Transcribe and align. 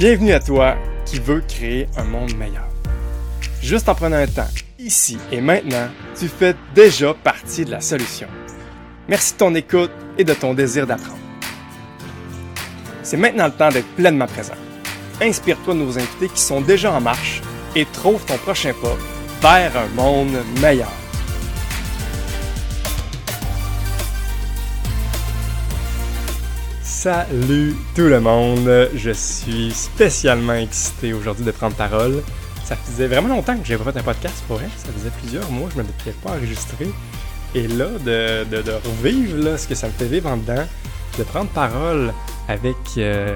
Bienvenue 0.00 0.32
à 0.32 0.40
toi 0.40 0.76
qui 1.04 1.18
veux 1.18 1.42
créer 1.42 1.86
un 1.98 2.04
monde 2.04 2.34
meilleur. 2.34 2.66
Juste 3.60 3.86
en 3.86 3.94
prenant 3.94 4.16
un 4.16 4.26
temps, 4.26 4.48
ici 4.78 5.18
et 5.30 5.42
maintenant, 5.42 5.90
tu 6.18 6.26
fais 6.26 6.56
déjà 6.74 7.12
partie 7.12 7.66
de 7.66 7.70
la 7.70 7.82
solution. 7.82 8.26
Merci 9.08 9.34
de 9.34 9.38
ton 9.40 9.54
écoute 9.54 9.90
et 10.16 10.24
de 10.24 10.32
ton 10.32 10.54
désir 10.54 10.86
d'apprendre. 10.86 11.18
C'est 13.02 13.18
maintenant 13.18 13.44
le 13.44 13.52
temps 13.52 13.68
d'être 13.68 13.94
pleinement 13.94 14.26
présent. 14.26 14.54
Inspire-toi 15.20 15.74
de 15.74 15.80
nos 15.80 15.98
invités 15.98 16.30
qui 16.30 16.40
sont 16.40 16.62
déjà 16.62 16.92
en 16.92 17.02
marche 17.02 17.42
et 17.76 17.84
trouve 17.84 18.24
ton 18.24 18.38
prochain 18.38 18.72
pas 19.42 19.68
vers 19.68 19.76
un 19.76 19.88
monde 19.88 20.34
meilleur. 20.62 20.99
Salut 27.02 27.74
tout 27.96 28.08
le 28.08 28.20
monde, 28.20 28.90
je 28.94 29.10
suis 29.10 29.72
spécialement 29.72 30.52
excité 30.52 31.14
aujourd'hui 31.14 31.46
de 31.46 31.50
prendre 31.50 31.74
parole. 31.74 32.22
Ça 32.62 32.76
faisait 32.76 33.06
vraiment 33.06 33.28
longtemps 33.28 33.56
que 33.56 33.64
j'avais 33.64 33.82
fait 33.82 33.98
un 33.98 34.02
podcast 34.02 34.44
pour 34.46 34.60
elle, 34.60 34.68
ça 34.76 34.92
faisait 34.92 35.10
plusieurs 35.18 35.50
mois, 35.50 35.70
je 35.74 35.78
ne 35.78 35.84
m'étais 35.84 36.10
pas 36.22 36.32
enregistré. 36.32 36.90
Et 37.54 37.68
là, 37.68 37.86
de, 37.86 38.44
de, 38.44 38.72
revivre 38.72 39.58
ce 39.58 39.66
que 39.66 39.74
ça 39.74 39.86
me 39.86 39.92
fait 39.92 40.08
vivre 40.08 40.28
en 40.28 40.36
dedans, 40.36 40.66
de 41.18 41.22
prendre 41.22 41.48
parole 41.52 42.12
avec 42.48 42.76
euh, 42.98 43.34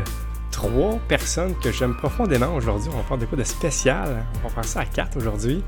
trois 0.51 0.98
personnes 1.09 1.55
que 1.62 1.73
j'aime 1.73 1.97
profondément 1.97 2.55
aujourd'hui. 2.56 2.91
On 2.92 2.98
va 2.98 3.03
faire 3.05 3.17
des 3.17 3.25
quoi 3.25 3.39
de 3.39 3.45
spécial. 3.45 4.27
On 4.45 4.48
va 4.48 4.55
faire 4.56 4.67
ça 4.67 4.81
à 4.81 4.84
quatre 4.84 5.17
aujourd'hui. 5.17 5.65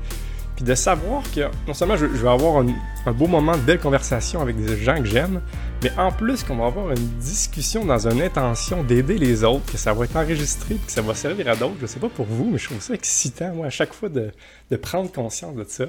Puis 0.57 0.65
de 0.65 0.73
savoir 0.73 1.21
que 1.35 1.41
non 1.67 1.75
seulement 1.75 1.95
je, 1.97 2.07
vais 2.07 2.27
avoir 2.27 2.63
un, 3.05 3.11
beau 3.11 3.27
moment 3.27 3.55
de 3.55 3.61
belle 3.61 3.79
conversation 3.79 4.41
avec 4.41 4.57
des 4.57 4.75
gens 4.75 4.97
que 4.97 5.05
j'aime, 5.05 5.39
mais 5.83 5.91
en 5.99 6.11
plus 6.11 6.43
qu'on 6.43 6.55
va 6.55 6.65
avoir 6.65 6.89
une 6.89 7.07
discussion 7.19 7.85
dans 7.85 8.07
une 8.07 8.23
intention 8.23 8.83
d'aider 8.83 9.19
les 9.19 9.43
autres, 9.43 9.71
que 9.71 9.77
ça 9.77 9.93
va 9.93 10.05
être 10.05 10.15
enregistré, 10.15 10.75
que 10.83 10.91
ça 10.91 11.03
va 11.03 11.13
servir 11.13 11.47
à 11.47 11.55
d'autres. 11.55 11.75
Je 11.79 11.85
sais 11.85 11.99
pas 11.99 12.09
pour 12.09 12.25
vous, 12.25 12.49
mais 12.49 12.57
je 12.57 12.65
trouve 12.65 12.81
ça 12.81 12.95
excitant, 12.95 13.53
moi, 13.53 13.67
à 13.67 13.69
chaque 13.69 13.93
fois 13.93 14.09
de, 14.09 14.31
prendre 14.77 15.11
conscience 15.11 15.55
de 15.55 15.63
ça. 15.67 15.85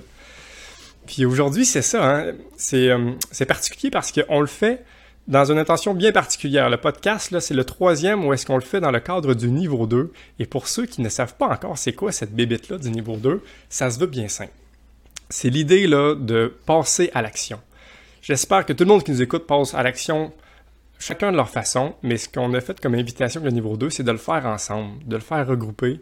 Puis 1.07 1.25
aujourd'hui, 1.25 1.65
c'est 1.65 1.81
ça, 1.81 2.05
hein? 2.05 2.33
euh, 2.75 3.13
c'est 3.31 3.47
particulier 3.47 3.91
parce 3.91 4.13
qu'on 4.13 4.41
le 4.41 4.47
fait 4.47 4.85
dans 5.29 5.53
une 5.53 5.59
intention 5.59 5.95
bien 5.95 6.11
particulière. 6.11 6.71
Le 6.71 6.79
podcast, 6.79 7.31
là, 7.31 7.41
c'est 7.41 7.55
le 7.55 7.65
troisième 7.65 8.25
où 8.25 8.33
est-ce 8.33 8.47
qu'on 8.47 8.57
le 8.57 8.63
fait 8.63 8.81
dans 8.81 8.91
le 8.91 8.99
cadre 8.99 9.35
du 9.35 9.51
niveau 9.51 9.87
2. 9.87 10.11
Et 10.39 10.47
pour 10.47 10.67
ceux 10.67 10.87
qui 10.87 11.03
ne 11.03 11.11
savent 11.11 11.35
pas 11.35 11.49
encore 11.49 11.77
c'est 11.77 11.93
quoi 11.93 12.13
cette 12.13 12.35
bébête-là 12.35 12.79
du 12.79 12.91
niveau 12.91 13.17
2, 13.17 13.43
ça 13.69 13.91
se 13.91 14.01
veut 14.01 14.07
bien 14.07 14.29
simple. 14.29 14.53
C'est 15.29 15.51
l'idée, 15.51 15.87
là, 15.87 16.15
de 16.15 16.55
passer 16.65 17.11
à 17.13 17.21
l'action. 17.21 17.61
J'espère 18.23 18.65
que 18.65 18.73
tout 18.73 18.85
le 18.85 18.89
monde 18.89 19.05
qui 19.05 19.11
nous 19.11 19.21
écoute 19.21 19.47
passe 19.47 19.75
à 19.75 19.83
l'action 19.83 20.33
chacun 20.99 21.31
de 21.31 21.37
leur 21.37 21.51
façon, 21.51 21.95
mais 22.03 22.17
ce 22.17 22.29
qu'on 22.29 22.53
a 22.55 22.61
fait 22.61 22.81
comme 22.81 22.95
invitation 22.95 23.41
avec 23.41 23.53
le 23.53 23.55
niveau 23.55 23.77
2, 23.77 23.91
c'est 23.91 24.03
de 24.03 24.11
le 24.11 24.19
faire 24.19 24.47
ensemble, 24.47 25.07
de 25.07 25.17
le 25.17 25.23
faire 25.23 25.47
regrouper. 25.47 26.01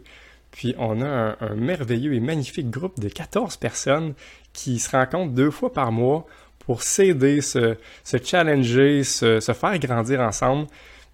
Puis 0.51 0.73
on 0.77 1.01
a 1.01 1.05
un, 1.05 1.37
un 1.41 1.55
merveilleux 1.55 2.13
et 2.13 2.21
magnifique 2.21 2.69
groupe 2.69 2.99
de 2.99 3.09
14 3.09 3.57
personnes 3.57 4.13
qui 4.53 4.79
se 4.79 4.89
rencontrent 4.89 5.33
deux 5.33 5.51
fois 5.51 5.71
par 5.71 5.91
mois 5.91 6.25
pour 6.67 6.83
s'aider, 6.83 7.39
se, 7.39 7.77
challenger, 8.21 9.05
se, 9.05 9.39
faire 9.39 9.79
grandir 9.79 10.19
ensemble. 10.19 10.67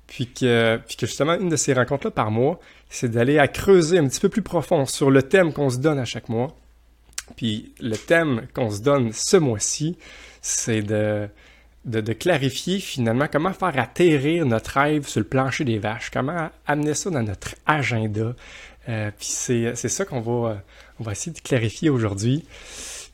Puis 0.07 0.27
que, 0.27 0.77
que 0.77 1.05
justement, 1.05 1.35
une 1.39 1.47
de 1.47 1.55
ces 1.55 1.73
rencontres-là 1.73 2.09
par 2.09 2.31
mois, 2.31 2.59
c'est 2.89 3.09
d'aller 3.09 3.37
à 3.37 3.47
creuser 3.47 3.99
un 3.99 4.07
petit 4.07 4.19
peu 4.19 4.29
plus 4.29 4.41
profond 4.41 4.87
sur 4.87 5.11
le 5.11 5.21
thème 5.21 5.53
qu'on 5.53 5.69
se 5.69 5.77
donne 5.77 5.99
à 5.99 6.05
chaque 6.05 6.27
mois. 6.27 6.55
Puis 7.37 7.71
le 7.79 7.95
thème 7.95 8.47
qu'on 8.55 8.71
se 8.71 8.81
donne 8.81 9.13
ce 9.13 9.37
mois-ci, 9.37 9.95
c'est 10.41 10.81
de, 10.81 11.29
de, 11.85 12.13
clarifier 12.13 12.79
finalement 12.79 13.27
comment 13.31 13.53
faire 13.53 13.77
atterrir 13.79 14.47
notre 14.47 14.79
rêve 14.79 15.07
sur 15.07 15.19
le 15.19 15.27
plancher 15.27 15.65
des 15.65 15.77
vaches, 15.77 16.09
comment 16.11 16.49
amener 16.65 16.95
ça 16.95 17.11
dans 17.11 17.23
notre 17.23 17.55
agenda. 17.67 18.33
Euh, 18.89 19.11
puis 19.15 19.27
c'est, 19.27 19.75
ça 19.75 20.03
qu'on 20.03 20.19
va, 20.19 20.63
on 20.99 21.03
va 21.03 21.11
essayer 21.11 21.31
de 21.31 21.41
clarifier 21.41 21.91
aujourd'hui. 21.91 22.43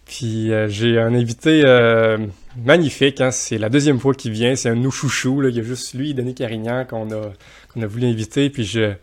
Puis 0.09 0.51
euh, 0.51 0.67
j'ai 0.67 0.97
un 0.97 1.13
invité 1.13 1.61
euh, 1.63 2.17
magnifique, 2.65 3.21
hein. 3.21 3.29
c'est 3.29 3.59
la 3.59 3.69
deuxième 3.69 3.99
fois 3.99 4.15
qu'il 4.15 4.31
vient, 4.31 4.55
c'est 4.55 4.67
un 4.67 4.73
nous 4.73 4.89
chouchou, 4.89 5.47
il 5.47 5.55
y 5.55 5.59
a 5.59 5.63
juste 5.63 5.93
lui, 5.93 6.15
Denis 6.15 6.33
Carignan, 6.33 6.83
qu'on 6.83 7.11
a, 7.11 7.31
a 7.79 7.85
voulu 7.85 8.07
inviter, 8.07 8.49
puis 8.49 8.63
je 8.65 8.93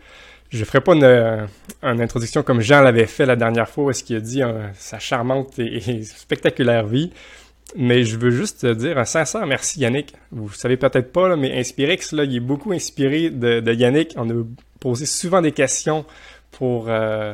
je 0.49 0.63
ferai 0.65 0.81
pas 0.81 0.95
une, 0.95 1.47
introduction 1.81 2.43
comme 2.43 2.59
Jean 2.59 2.81
l'avait 2.81 3.05
fait 3.05 3.25
la 3.25 3.37
dernière 3.37 3.69
fois, 3.69 3.85
où 3.85 3.89
est-ce 3.89 4.03
qu'il 4.03 4.17
a 4.17 4.19
dit 4.19 4.41
sa 4.75 4.99
charmante 4.99 5.57
et, 5.59 6.03
spectaculaire 6.03 6.87
vie, 6.87 7.11
mais 7.77 8.03
je 8.03 8.17
veux 8.17 8.31
juste 8.31 8.61
te 8.61 8.73
dire 8.73 8.97
un 8.97 9.05
sincère 9.05 9.45
merci 9.45 9.79
Yannick. 9.79 10.13
Vous 10.31 10.51
savez 10.51 10.75
peut-être 10.75 11.13
pas, 11.13 11.37
mais 11.37 11.57
Inspirex, 11.57 12.11
là, 12.11 12.25
il 12.25 12.35
est 12.35 12.41
beaucoup 12.41 12.73
inspiré 12.73 13.29
de, 13.29 13.73
Yannick, 13.73 14.13
on 14.17 14.29
a 14.29 14.43
posé 14.81 15.05
souvent 15.05 15.41
des 15.41 15.53
questions 15.53 16.05
pour... 16.51 16.87
Euh, 16.89 17.33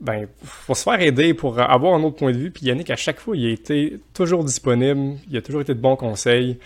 ben, 0.00 0.28
pour 0.66 0.76
se 0.76 0.84
faire 0.84 1.00
aider, 1.00 1.34
pour 1.34 1.58
avoir 1.58 1.94
un 1.94 2.02
autre 2.02 2.16
point 2.16 2.32
de 2.32 2.38
vue. 2.38 2.50
Puis 2.50 2.66
Yannick, 2.66 2.90
à 2.90 2.96
chaque 2.96 3.18
fois, 3.18 3.36
il 3.36 3.46
a 3.46 3.50
été 3.50 3.98
toujours 4.14 4.44
disponible, 4.44 5.18
il 5.28 5.36
a 5.36 5.42
toujours 5.42 5.60
été 5.60 5.74
de 5.74 5.80
bons 5.80 5.96
conseils. 5.96 6.58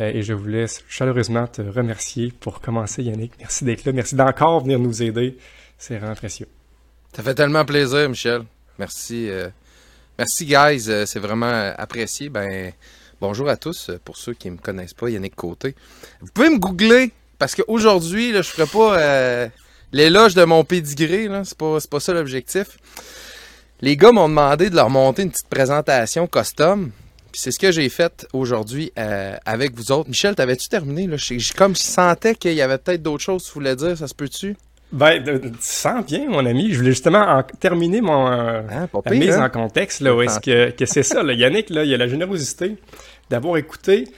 Euh, 0.00 0.10
et 0.12 0.22
je 0.22 0.32
voulais 0.32 0.66
chaleureusement 0.88 1.46
te 1.46 1.62
remercier 1.62 2.32
pour 2.40 2.60
commencer, 2.60 3.02
Yannick. 3.02 3.32
Merci 3.38 3.64
d'être 3.64 3.84
là. 3.84 3.92
Merci 3.92 4.16
d'encore 4.16 4.60
venir 4.60 4.78
nous 4.78 5.02
aider. 5.02 5.38
C'est 5.78 5.96
vraiment 5.98 6.14
précieux. 6.14 6.48
Ça 7.14 7.22
fait 7.22 7.34
tellement 7.34 7.64
plaisir, 7.64 8.08
Michel. 8.08 8.42
Merci. 8.78 9.30
Euh, 9.30 9.48
merci, 10.18 10.46
guys. 10.46 10.86
Euh, 10.88 11.06
c'est 11.06 11.20
vraiment 11.20 11.72
apprécié. 11.78 12.28
Ben, 12.28 12.72
bonjour 13.20 13.48
à 13.48 13.56
tous. 13.56 13.92
Pour 14.04 14.16
ceux 14.16 14.34
qui 14.34 14.50
ne 14.50 14.56
me 14.56 14.60
connaissent 14.60 14.94
pas, 14.94 15.08
Yannick 15.08 15.36
Côté. 15.36 15.74
Vous 16.20 16.32
pouvez 16.34 16.50
me 16.50 16.58
googler 16.58 17.12
parce 17.38 17.54
qu'aujourd'hui, 17.54 18.32
je 18.32 18.38
ne 18.38 18.42
ferai 18.42 18.66
pas 18.66 19.50
l'éloge 19.94 20.34
de 20.34 20.44
mon 20.44 20.64
pédigré, 20.64 21.28
là, 21.28 21.42
c'est 21.44 21.56
pas, 21.56 21.78
pas 21.90 22.00
ça 22.00 22.12
l'objectif. 22.12 22.66
Les 23.80 23.96
gars 23.96 24.12
m'ont 24.12 24.28
demandé 24.28 24.68
de 24.68 24.76
leur 24.76 24.90
monter 24.90 25.22
une 25.22 25.30
petite 25.30 25.48
présentation 25.48 26.26
custom. 26.26 26.90
Puis 27.32 27.40
c'est 27.40 27.50
ce 27.50 27.58
que 27.58 27.72
j'ai 27.72 27.88
fait 27.88 28.26
aujourd'hui 28.32 28.92
euh, 28.98 29.36
avec 29.44 29.74
vous 29.74 29.90
autres. 29.90 30.08
Michel, 30.08 30.34
t'avais-tu 30.34 30.68
terminé? 30.68 31.06
Là? 31.06 31.16
comme 31.56 31.74
je 31.74 31.82
sentais 31.82 32.34
qu'il 32.34 32.52
y 32.52 32.62
avait 32.62 32.78
peut-être 32.78 33.02
d'autres 33.02 33.24
choses 33.24 33.42
que 33.42 33.48
tu 33.48 33.54
voulais 33.54 33.74
dire, 33.74 33.96
ça 33.96 34.06
se 34.06 34.14
peut-tu? 34.14 34.56
Ben, 34.92 35.22
tu 35.24 35.50
sens 35.58 36.04
bien, 36.06 36.28
mon 36.28 36.46
ami. 36.46 36.72
Je 36.72 36.78
voulais 36.78 36.92
justement 36.92 37.42
terminer 37.58 38.00
mon 38.00 38.30
euh, 38.30 38.62
hein, 38.70 38.88
mise 39.10 39.30
hein? 39.30 39.46
en 39.46 39.50
contexte. 39.50 40.00
Là, 40.00 40.14
où 40.14 40.22
est-ce 40.22 40.38
que, 40.38 40.70
que 40.70 40.86
c'est 40.86 41.02
ça, 41.02 41.24
là, 41.24 41.32
Yannick, 41.32 41.70
là, 41.70 41.82
il 41.82 41.90
y 41.90 41.94
a 41.94 41.96
la 41.96 42.06
générosité 42.06 42.76
d'avoir 43.30 43.56
écouté 43.56 44.08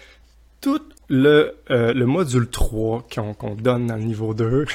tout 0.60 0.82
le, 1.08 1.58
euh, 1.70 1.92
le 1.92 2.06
module 2.06 2.48
3 2.48 3.06
qu'on 3.14 3.54
donne 3.54 3.86
dans 3.86 3.96
le 3.96 4.02
niveau 4.02 4.34
2. 4.34 4.66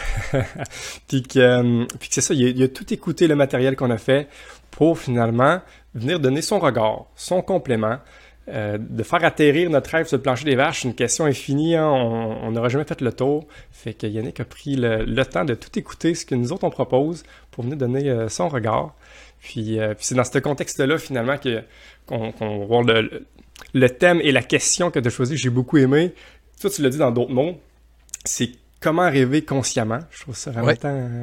puis 1.08 1.24
que, 1.24 1.40
euh, 1.40 1.86
que 1.86 2.06
c'est 2.10 2.22
ça, 2.22 2.34
il 2.34 2.62
a, 2.62 2.66
a, 2.66 2.68
tout 2.68 2.94
écouté 2.94 3.28
le 3.28 3.36
matériel 3.36 3.76
qu'on 3.76 3.92
a 3.92 3.98
fait 3.98 4.28
pour 4.72 4.98
finalement 4.98 5.62
venir 5.94 6.20
donner 6.20 6.42
son 6.42 6.60
regard, 6.60 7.06
son 7.16 7.42
complément, 7.42 7.98
euh, 8.48 8.78
de 8.80 9.04
faire 9.04 9.24
atterrir 9.24 9.70
notre 9.70 9.90
rêve 9.92 10.08
sur 10.08 10.18
le 10.18 10.24
plancher 10.24 10.46
des 10.46 10.56
vaches, 10.56 10.84
une 10.84 10.96
question 10.96 11.26
infinie, 11.26 11.76
hein. 11.76 11.88
on 11.88 12.52
n'aura 12.52 12.70
jamais 12.70 12.86
fait 12.86 13.02
le 13.02 13.12
tour. 13.12 13.46
Fait 13.72 13.94
que 13.94 14.08
Yannick 14.08 14.40
a 14.40 14.46
pris 14.46 14.76
le, 14.78 15.24
temps 15.26 15.46
de 15.46 15.54
tout 15.54 15.78
écouter, 15.78 16.16
ce 16.16 16.26
que 16.26 16.36
nous 16.36 16.54
autres 16.54 16.64
on 16.64 16.70
propose, 16.70 17.24
pour 17.52 17.64
venir 17.64 17.78
donner 17.78 18.26
son 18.30 18.48
regard. 18.48 18.96
Puis, 19.40 19.80
puis 19.80 20.06
c'est 20.06 20.16
dans 20.16 20.24
ce 20.24 20.40
contexte-là, 20.40 20.98
finalement, 20.98 21.36
qu'on 22.08 22.32
qu 22.32 22.66
voit 22.66 22.84
le, 22.84 23.02
le 23.02 23.26
thème 23.90 24.20
et 24.22 24.32
la 24.32 24.44
question 24.44 24.92
que 24.92 25.00
tu 25.00 25.08
as 25.08 25.12
choisi, 25.12 25.38
j'ai 25.38 25.50
beaucoup 25.50 25.78
aimé. 25.78 26.14
Toi, 26.60 26.70
tu 26.70 26.82
l'as 26.82 26.90
dit 26.90 26.98
dans 26.98 27.12
d'autres 27.12 27.32
mots. 27.32 27.60
C'est 28.26 28.52
comment 28.82 29.10
rêver 29.10 29.44
consciemment. 29.44 30.00
Je 30.10 30.22
trouve 30.22 30.36
ça 30.36 30.52
vraiment 30.52 30.74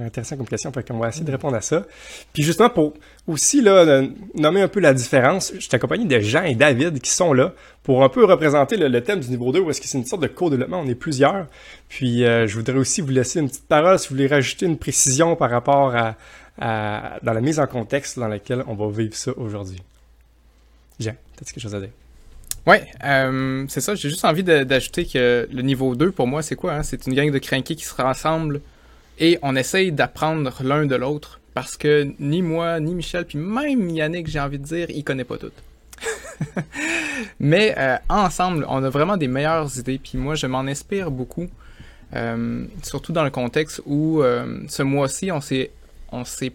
intéressant 0.07 0.37
comme 0.37 0.47
question. 0.47 0.73
Fait 0.73 0.87
qu'on 0.87 0.99
va 0.99 1.09
essayer 1.09 1.25
de 1.25 1.31
répondre 1.31 1.57
à 1.57 1.61
ça. 1.61 1.85
Puis 2.33 2.45
justement, 2.45 2.71
pour 2.71 2.95
aussi 3.27 3.61
là, 3.61 4.03
nommer 4.35 4.63
un 4.63 4.69
peu 4.69 4.81
la 4.81 4.95
différence, 4.95 5.53
je 5.55 5.61
suis 5.61 5.75
accompagné 5.75 6.07
de 6.07 6.21
Jean 6.21 6.45
et 6.45 6.55
David 6.55 7.01
qui 7.01 7.11
sont 7.11 7.33
là 7.33 7.53
pour 7.83 8.05
un 8.05 8.09
peu 8.09 8.25
représenter 8.25 8.77
le, 8.77 9.03
thème 9.03 9.21
du 9.21 9.29
niveau 9.29 9.53
2 9.53 9.61
où 9.61 9.71
est-ce 9.71 9.81
que 9.81 9.89
c'est 9.89 9.99
une 9.99 10.07
sorte 10.07 10.23
de 10.23 10.29
co-développement. 10.29 10.81
On 10.81 10.89
est 10.89 10.95
plusieurs. 10.95 11.47
Puis 11.89 12.25
euh, 12.25 12.47
je 12.47 12.55
voudrais 12.55 12.79
aussi 12.79 13.01
vous 13.01 13.11
laisser 13.11 13.41
une 13.41 13.49
petite 13.49 13.67
parole 13.67 13.99
si 13.99 14.09
vous 14.09 14.15
voulez 14.15 14.29
rajouter 14.29 14.65
une 14.65 14.79
précision 14.79 15.35
par 15.35 15.51
rapport 15.51 15.95
à, 15.97 16.15
à 16.61 17.19
dans 17.23 17.33
la 17.33 17.41
mise 17.41 17.59
en 17.59 17.67
contexte 17.67 18.19
dans 18.19 18.29
laquelle 18.29 18.63
on 18.69 18.75
va 18.75 18.89
vivre 18.89 19.17
ça 19.17 19.33
aujourd'hui. 19.37 19.83
Jean, 21.01 21.17
as-tu 21.41 21.55
quelque 21.55 21.63
chose 21.63 21.75
à 21.75 21.81
dire? 21.81 21.91
Ouais, 22.67 22.87
euh, 23.05 23.65
c'est 23.69 23.81
ça. 23.81 23.95
J'ai 23.95 24.11
juste 24.11 24.25
envie 24.25 24.43
d'ajouter 24.43 25.07
que 25.07 25.49
le 25.51 25.63
niveau 25.63 25.95
2, 25.95 26.11
pour 26.11 26.27
moi, 26.27 26.43
c'est 26.43 26.57
quoi? 26.57 26.75
Hein? 26.75 26.83
C'est 26.83 27.07
une 27.07 27.15
gang 27.15 27.31
de 27.31 27.39
crinqués 27.39 27.77
qui 27.77 27.85
se 27.85 27.95
rassemblent 27.95 28.61
et 29.19 29.39
on 29.43 29.57
essaye 29.57 29.91
d'apprendre 29.93 30.53
l'un 30.63 30.87
de 30.87 30.95
l'autre 30.95 31.41
parce 31.55 31.77
que 31.77 32.13
ni 32.21 32.43
moi, 32.43 32.79
ni 32.79 32.95
Michel, 32.95 33.25
puis 33.25 33.39
même 33.39 33.89
Yannick, 33.89 34.29
j'ai 34.29 34.39
envie 34.39 34.59
de 34.59 34.65
dire, 34.65 34.91
il 34.91 35.03
connaît 35.03 35.25
pas 35.25 35.39
tout. 35.39 35.51
Mais 37.41 37.75
euh, 37.79 37.97
ensemble, 38.09 38.65
on 38.69 38.85
a 38.85 38.91
vraiment 38.91 39.17
des 39.17 39.29
meilleures 39.29 39.77
idées. 39.79 39.99
Puis 39.99 40.19
moi, 40.19 40.35
je 40.35 40.47
m'en 40.47 40.61
inspire 40.61 41.11
beaucoup. 41.11 41.49
Euh, 42.15 42.65
surtout 42.83 43.13
dans 43.13 43.25
le 43.25 43.31
contexte 43.31 43.83
où 43.87 44.23
ce 44.69 44.83
mois-ci, 44.83 45.33
on 45.33 45.41
s'est 45.41 46.53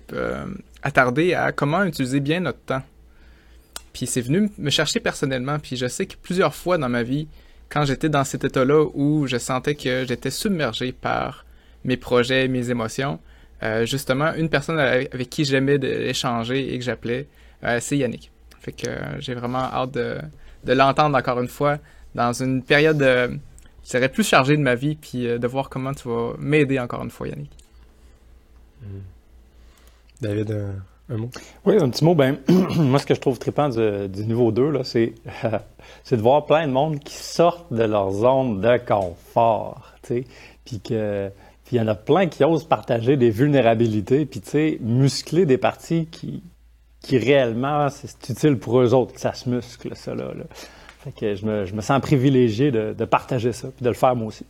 attardé 0.83 1.33
à 1.33 1.51
comment 1.51 1.83
utiliser 1.83 2.19
bien 2.19 2.39
notre 2.39 2.59
temps. 2.59 2.83
Puis 3.93 4.07
c'est 4.07 4.21
venu 4.21 4.49
me 4.57 4.69
chercher 4.69 4.99
personnellement. 4.99 5.59
Puis 5.59 5.77
je 5.77 5.87
sais 5.87 6.05
que 6.05 6.15
plusieurs 6.21 6.55
fois 6.55 6.77
dans 6.77 6.89
ma 6.89 7.03
vie, 7.03 7.27
quand 7.69 7.85
j'étais 7.85 8.09
dans 8.09 8.23
cet 8.23 8.43
état-là 8.43 8.85
où 8.93 9.27
je 9.27 9.37
sentais 9.37 9.75
que 9.75 10.05
j'étais 10.07 10.31
submergé 10.31 10.91
par 10.91 11.45
mes 11.83 11.97
projets, 11.97 12.47
mes 12.47 12.69
émotions, 12.69 13.19
Euh, 13.63 13.85
justement, 13.85 14.33
une 14.33 14.49
personne 14.49 14.77
avec, 14.77 15.29
qui 15.29 15.45
j'aimais 15.45 15.75
échanger 15.75 16.73
et 16.73 16.77
que 16.77 16.83
j'appelais, 16.83 17.27
euh, 17.63 17.77
c'est 17.79 17.97
Yannick. 17.97 18.29
Fait 18.59 18.73
que 18.73 18.89
j'ai 19.19 19.35
vraiment 19.35 19.63
hâte 19.63 19.91
de, 19.91 20.19
l'entendre 20.65 21.17
encore 21.17 21.39
une 21.39 21.47
fois 21.47 21.77
dans 22.13 22.33
une 22.33 22.61
période 22.61 23.39
qui 23.83 23.89
serait 23.89 24.09
plus 24.09 24.27
chargée 24.27 24.57
de 24.57 24.61
ma 24.61 24.75
vie, 24.75 24.95
puis 24.95 25.23
de 25.23 25.47
voir 25.47 25.69
comment 25.69 25.93
tu 25.93 26.09
vas 26.09 26.33
m'aider 26.39 26.77
encore 26.79 27.03
une 27.03 27.09
fois, 27.09 27.27
Yannick. 27.29 27.51
David, 30.21 30.75
mot? 31.09 31.29
Oui, 31.65 31.77
un 31.79 31.89
petit 31.89 32.03
mot. 32.03 32.15
Ben, 32.15 32.37
moi, 32.77 32.99
ce 32.99 33.05
que 33.05 33.13
je 33.13 33.19
trouve 33.19 33.39
trippant 33.39 33.69
du, 33.69 34.25
niveau 34.25 34.51
2, 34.51 34.83
c'est, 34.83 35.13
de 36.11 36.21
voir 36.21 36.45
plein 36.45 36.67
de 36.67 36.71
monde 36.71 36.99
qui 36.99 37.15
sortent 37.15 37.71
de 37.71 37.83
leur 37.83 38.11
zone 38.11 38.61
de 38.61 38.77
confort. 38.77 39.93
Puis 40.03 40.25
il 41.71 41.77
y 41.77 41.81
en 41.81 41.87
a 41.87 41.95
plein 41.95 42.27
qui 42.27 42.43
osent 42.43 42.65
partager 42.65 43.17
des 43.17 43.29
vulnérabilités, 43.29 44.25
puis 44.25 44.41
muscler 44.81 45.45
des 45.45 45.57
parties 45.57 46.07
qui, 46.11 46.43
qui 47.01 47.17
réellement, 47.17 47.89
c'est 47.89 48.29
utile 48.29 48.57
pour 48.57 48.79
eux 48.79 48.93
autres, 48.93 49.13
que 49.13 49.19
ça 49.19 49.33
se 49.33 49.49
muscle, 49.49 49.95
ça, 49.95 50.15
là. 50.15 50.31
Fait 51.03 51.11
que 51.11 51.35
je 51.35 51.45
me, 51.45 51.65
je 51.65 51.73
me 51.73 51.81
sens 51.81 51.99
privilégié 52.01 52.71
de, 52.71 52.95
de, 52.97 53.05
partager 53.05 53.51
ça, 53.51 53.67
puis 53.75 53.83
de 53.83 53.89
le 53.89 53.95
faire 53.95 54.15
moi 54.15 54.27
aussi. 54.27 54.45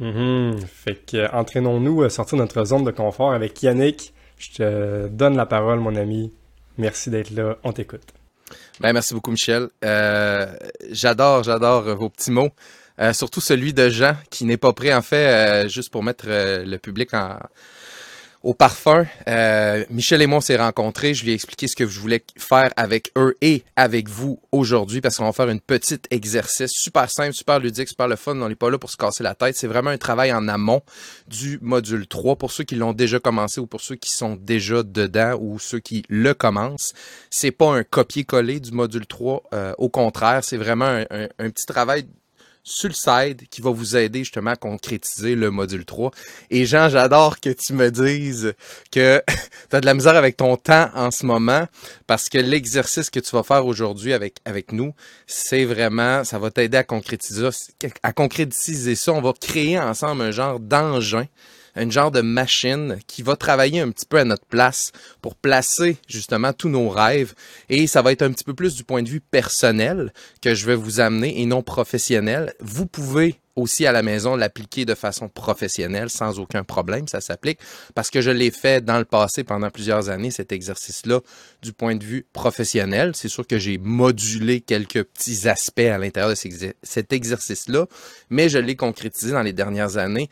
Mm-hmm. 0.00 0.66
Fait 0.66 0.94
que, 0.94 1.34
entraînons-nous 1.34 2.02
à 2.02 2.10
sortir 2.10 2.38
de 2.38 2.42
notre 2.42 2.64
zone 2.64 2.84
de 2.84 2.90
confort 2.90 3.32
avec 3.32 3.62
Yannick. 3.62 4.12
Je 4.38 4.50
te 4.50 5.08
donne 5.08 5.36
la 5.36 5.46
parole, 5.46 5.80
mon 5.80 5.96
ami. 5.96 6.32
Merci 6.78 7.10
d'être 7.10 7.30
là. 7.30 7.56
On 7.64 7.72
t'écoute. 7.72 8.12
Ben, 8.80 8.92
merci 8.92 9.14
beaucoup, 9.14 9.30
Michel. 9.30 9.68
Euh, 9.84 10.46
j'adore, 10.90 11.42
j'adore 11.42 11.82
vos 11.96 12.10
petits 12.10 12.30
mots. 12.30 12.50
Euh, 12.98 13.12
surtout 13.12 13.40
celui 13.40 13.74
de 13.74 13.88
Jean, 13.88 14.16
qui 14.30 14.44
n'est 14.44 14.56
pas 14.56 14.72
prêt, 14.72 14.94
en 14.94 15.02
fait, 15.02 15.64
euh, 15.64 15.68
juste 15.68 15.90
pour 15.90 16.02
mettre 16.02 16.26
euh, 16.28 16.64
le 16.64 16.78
public 16.78 17.12
en, 17.12 17.38
au 18.46 18.54
parfum. 18.54 19.06
Michel 19.90 20.22
et 20.22 20.26
moi, 20.26 20.38
on 20.38 20.40
s'est 20.40 20.56
rencontrés. 20.56 21.14
Je 21.14 21.24
lui 21.24 21.32
ai 21.32 21.34
expliqué 21.34 21.66
ce 21.66 21.74
que 21.74 21.86
je 21.86 21.98
voulais 21.98 22.22
faire 22.38 22.70
avec 22.76 23.10
eux 23.18 23.34
et 23.40 23.64
avec 23.74 24.08
vous 24.08 24.40
aujourd'hui, 24.52 25.00
parce 25.00 25.16
qu'on 25.16 25.24
va 25.24 25.32
faire 25.32 25.48
une 25.48 25.60
petite 25.60 26.06
exercice 26.12 26.70
super 26.70 27.10
simple, 27.10 27.32
super 27.32 27.58
ludique, 27.58 27.88
super 27.88 28.06
le 28.06 28.14
fun. 28.14 28.40
On 28.40 28.48
n'est 28.48 28.54
pas 28.54 28.70
là 28.70 28.78
pour 28.78 28.90
se 28.90 28.96
casser 28.96 29.24
la 29.24 29.34
tête. 29.34 29.56
C'est 29.56 29.66
vraiment 29.66 29.90
un 29.90 29.98
travail 29.98 30.32
en 30.32 30.46
amont 30.46 30.82
du 31.26 31.58
module 31.60 32.06
3 32.06 32.36
pour 32.36 32.52
ceux 32.52 32.62
qui 32.62 32.76
l'ont 32.76 32.92
déjà 32.92 33.18
commencé 33.18 33.60
ou 33.60 33.66
pour 33.66 33.80
ceux 33.80 33.96
qui 33.96 34.12
sont 34.12 34.36
déjà 34.40 34.84
dedans 34.84 35.36
ou 35.40 35.58
ceux 35.58 35.80
qui 35.80 36.04
le 36.08 36.32
commencent. 36.32 36.92
C'est 37.30 37.50
pas 37.50 37.74
un 37.74 37.82
copier-coller 37.82 38.60
du 38.60 38.70
module 38.70 39.06
3. 39.06 39.42
au 39.78 39.88
contraire, 39.88 40.44
c'est 40.44 40.56
vraiment 40.56 41.04
un 41.10 41.50
petit 41.50 41.66
travail 41.66 42.06
sur 42.68 42.90
qui 43.48 43.60
va 43.60 43.70
vous 43.70 43.96
aider 43.96 44.18
justement 44.18 44.50
à 44.50 44.56
concrétiser 44.56 45.36
le 45.36 45.52
module 45.52 45.84
3. 45.84 46.10
Et 46.50 46.66
Jean, 46.66 46.88
j'adore 46.88 47.38
que 47.38 47.50
tu 47.50 47.72
me 47.72 47.92
dises 47.92 48.54
que 48.90 49.22
tu 49.70 49.76
as 49.76 49.80
de 49.80 49.86
la 49.86 49.94
misère 49.94 50.16
avec 50.16 50.36
ton 50.36 50.56
temps 50.56 50.90
en 50.94 51.12
ce 51.12 51.24
moment 51.24 51.66
parce 52.08 52.28
que 52.28 52.38
l'exercice 52.38 53.08
que 53.08 53.20
tu 53.20 53.30
vas 53.30 53.44
faire 53.44 53.64
aujourd'hui 53.64 54.12
avec, 54.12 54.38
avec 54.44 54.72
nous, 54.72 54.92
c'est 55.28 55.64
vraiment, 55.64 56.24
ça 56.24 56.40
va 56.40 56.50
t'aider 56.50 56.76
à 56.76 56.82
concrétiser, 56.82 57.48
à 58.02 58.12
concrétiser 58.12 58.96
ça. 58.96 59.12
On 59.12 59.22
va 59.22 59.32
créer 59.32 59.78
ensemble 59.78 60.22
un 60.22 60.32
genre 60.32 60.58
d'engin 60.58 61.26
un 61.76 61.90
genre 61.90 62.10
de 62.10 62.22
machine 62.22 62.98
qui 63.06 63.22
va 63.22 63.36
travailler 63.36 63.80
un 63.80 63.90
petit 63.90 64.06
peu 64.06 64.18
à 64.18 64.24
notre 64.24 64.46
place 64.46 64.92
pour 65.22 65.36
placer 65.36 65.98
justement 66.08 66.52
tous 66.52 66.68
nos 66.68 66.88
rêves. 66.88 67.34
Et 67.68 67.86
ça 67.86 68.02
va 68.02 68.12
être 68.12 68.22
un 68.22 68.32
petit 68.32 68.44
peu 68.44 68.54
plus 68.54 68.74
du 68.74 68.84
point 68.84 69.02
de 69.02 69.08
vue 69.08 69.20
personnel 69.20 70.12
que 70.42 70.54
je 70.54 70.66
vais 70.66 70.74
vous 70.74 71.00
amener 71.00 71.40
et 71.40 71.46
non 71.46 71.62
professionnel. 71.62 72.54
Vous 72.60 72.86
pouvez 72.86 73.36
aussi 73.56 73.86
à 73.86 73.92
la 73.92 74.02
maison 74.02 74.36
l'appliquer 74.36 74.84
de 74.84 74.94
façon 74.94 75.28
professionnelle 75.28 76.10
sans 76.10 76.38
aucun 76.38 76.62
problème, 76.62 77.08
ça 77.08 77.22
s'applique 77.22 77.58
parce 77.94 78.10
que 78.10 78.20
je 78.20 78.30
l'ai 78.30 78.50
fait 78.50 78.84
dans 78.84 78.98
le 78.98 79.06
passé 79.06 79.44
pendant 79.44 79.70
plusieurs 79.70 80.10
années 80.10 80.30
cet 80.30 80.52
exercice-là 80.52 81.20
du 81.62 81.72
point 81.72 81.96
de 81.96 82.04
vue 82.04 82.26
professionnel. 82.34 83.12
C'est 83.14 83.28
sûr 83.28 83.46
que 83.46 83.58
j'ai 83.58 83.78
modulé 83.78 84.60
quelques 84.60 85.04
petits 85.04 85.48
aspects 85.48 85.80
à 85.80 85.96
l'intérieur 85.96 86.30
de 86.30 86.74
cet 86.82 87.12
exercice-là, 87.12 87.86
mais 88.28 88.50
je 88.50 88.58
l'ai 88.58 88.76
concrétisé 88.76 89.32
dans 89.32 89.42
les 89.42 89.54
dernières 89.54 89.96
années 89.96 90.28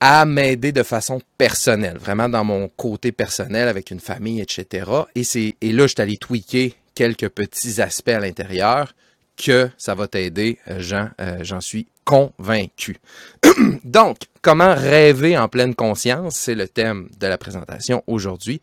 à 0.00 0.24
m'aider 0.24 0.72
de 0.72 0.82
façon 0.82 1.20
personnelle, 1.36 1.98
vraiment 1.98 2.28
dans 2.28 2.44
mon 2.44 2.68
côté 2.68 3.12
personnel 3.12 3.68
avec 3.68 3.90
une 3.90 4.00
famille, 4.00 4.40
etc. 4.40 4.90
Et, 5.14 5.24
c'est, 5.24 5.54
et 5.60 5.72
là, 5.72 5.82
je 5.82 5.88
suis 5.88 6.02
allé 6.02 6.16
tweaker 6.16 6.72
quelques 6.94 7.28
petits 7.28 7.80
aspects 7.82 8.08
à 8.08 8.20
l'intérieur 8.20 8.94
que 9.36 9.70
ça 9.78 9.94
va 9.94 10.06
t'aider, 10.06 10.58
euh, 10.68 10.80
Jean, 10.80 11.10
euh, 11.20 11.38
j'en 11.42 11.60
suis 11.60 11.86
convaincu. 12.04 12.98
Donc, 13.84 14.18
comment 14.42 14.74
rêver 14.74 15.38
en 15.38 15.48
pleine 15.48 15.74
conscience, 15.74 16.36
c'est 16.36 16.54
le 16.54 16.68
thème 16.68 17.08
de 17.18 17.26
la 17.26 17.38
présentation 17.38 18.02
aujourd'hui. 18.06 18.60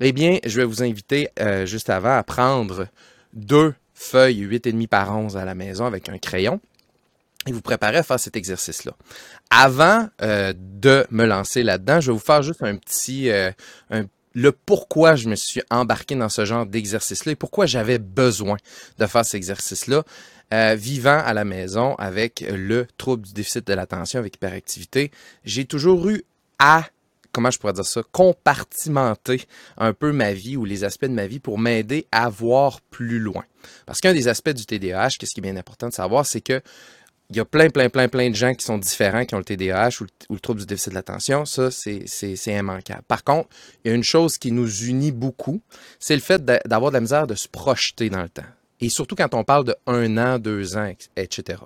Eh 0.00 0.12
bien, 0.12 0.38
je 0.44 0.60
vais 0.60 0.64
vous 0.64 0.82
inviter 0.82 1.28
euh, 1.40 1.66
juste 1.66 1.90
avant 1.90 2.16
à 2.16 2.22
prendre 2.22 2.86
deux 3.32 3.74
feuilles 3.94 4.44
8,5 4.46 4.88
par 4.88 5.16
11 5.16 5.36
à 5.36 5.44
la 5.44 5.54
maison 5.54 5.84
avec 5.84 6.08
un 6.08 6.18
crayon 6.18 6.60
et 7.46 7.52
vous 7.52 7.62
préparer 7.62 7.98
à 7.98 8.02
faire 8.02 8.20
cet 8.20 8.36
exercice-là. 8.36 8.92
Avant 9.50 10.08
euh, 10.22 10.52
de 10.56 11.06
me 11.10 11.24
lancer 11.24 11.62
là-dedans, 11.62 12.00
je 12.00 12.10
vais 12.10 12.14
vous 12.14 12.24
faire 12.24 12.42
juste 12.42 12.62
un 12.62 12.76
petit 12.76 13.30
euh, 13.30 13.50
le 14.34 14.52
pourquoi 14.52 15.16
je 15.16 15.28
me 15.28 15.34
suis 15.34 15.62
embarqué 15.70 16.14
dans 16.14 16.28
ce 16.28 16.44
genre 16.44 16.66
d'exercice-là 16.66 17.32
et 17.32 17.36
pourquoi 17.36 17.66
j'avais 17.66 17.98
besoin 17.98 18.58
de 18.98 19.06
faire 19.06 19.24
cet 19.24 19.34
exercice-là. 19.34 20.04
Euh, 20.54 20.76
vivant 20.76 21.20
à 21.24 21.34
la 21.34 21.44
maison 21.44 21.96
avec 21.96 22.44
le 22.48 22.86
trouble 22.98 23.26
du 23.26 23.32
déficit 23.32 23.66
de 23.66 23.74
l'attention 23.74 24.20
avec 24.20 24.36
hyperactivité, 24.36 25.10
j'ai 25.44 25.64
toujours 25.64 26.08
eu 26.08 26.22
à 26.60 26.84
comment 27.32 27.50
je 27.50 27.58
pourrais 27.58 27.74
dire 27.74 27.84
ça, 27.84 28.02
compartimenter 28.12 29.42
un 29.76 29.92
peu 29.92 30.10
ma 30.12 30.32
vie 30.32 30.56
ou 30.56 30.64
les 30.64 30.84
aspects 30.84 31.04
de 31.04 31.10
ma 31.10 31.26
vie 31.26 31.38
pour 31.38 31.58
m'aider 31.58 32.06
à 32.10 32.30
voir 32.30 32.80
plus 32.80 33.18
loin. 33.18 33.44
Parce 33.84 34.00
qu'un 34.00 34.14
des 34.14 34.28
aspects 34.28 34.50
du 34.50 34.64
TDAH, 34.64 35.10
qu'est-ce 35.18 35.34
qui 35.34 35.40
est 35.40 35.42
bien 35.42 35.56
important 35.56 35.88
de 35.88 35.92
savoir, 35.92 36.24
c'est 36.24 36.40
que 36.40 36.62
il 37.30 37.36
y 37.36 37.40
a 37.40 37.44
plein, 37.44 37.70
plein, 37.70 37.88
plein, 37.88 38.08
plein 38.08 38.30
de 38.30 38.34
gens 38.34 38.54
qui 38.54 38.64
sont 38.64 38.78
différents, 38.78 39.24
qui 39.24 39.34
ont 39.34 39.38
le 39.38 39.44
TDAH 39.44 40.00
ou 40.00 40.06
le, 40.30 40.40
trouble 40.40 40.60
du 40.60 40.66
déficit 40.66 40.90
de 40.90 40.94
l'attention. 40.94 41.44
Ça, 41.44 41.70
c'est 41.70 42.36
immanquable. 42.46 43.02
Par 43.08 43.24
contre, 43.24 43.48
il 43.84 43.88
y 43.88 43.90
a 43.92 43.94
une 43.94 44.04
chose 44.04 44.38
qui 44.38 44.52
nous 44.52 44.84
unit 44.84 45.12
beaucoup, 45.12 45.60
c'est 45.98 46.14
le 46.14 46.20
fait 46.20 46.44
d'avoir 46.44 46.90
de 46.92 46.96
la 46.96 47.00
misère 47.00 47.26
de 47.26 47.34
se 47.34 47.48
projeter 47.48 48.10
dans 48.10 48.22
le 48.22 48.28
temps. 48.28 48.42
Et 48.80 48.90
surtout 48.90 49.16
quand 49.16 49.32
on 49.34 49.42
parle 49.42 49.64
de 49.64 49.74
un 49.86 50.18
an, 50.18 50.38
deux 50.38 50.76
ans, 50.76 50.92
etc. 51.16 51.58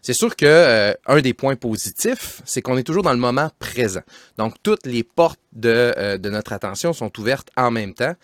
C'est 0.00 0.12
sûr 0.12 0.36
que 0.36 0.46
euh, 0.46 0.94
un 1.06 1.20
des 1.20 1.34
points 1.34 1.56
positifs, 1.56 2.42
c'est 2.44 2.62
qu'on 2.62 2.76
est 2.76 2.82
toujours 2.84 3.02
dans 3.02 3.12
le 3.12 3.18
moment 3.18 3.50
présent. 3.58 4.02
Donc, 4.38 4.54
toutes 4.62 4.86
les 4.86 5.02
portes 5.02 5.40
de, 5.52 5.92
euh, 5.96 6.18
de 6.18 6.30
notre 6.30 6.52
attention 6.52 6.92
sont 6.92 7.10
ouvertes 7.18 7.48
en 7.56 7.70
même 7.70 7.94
temps 7.94 8.14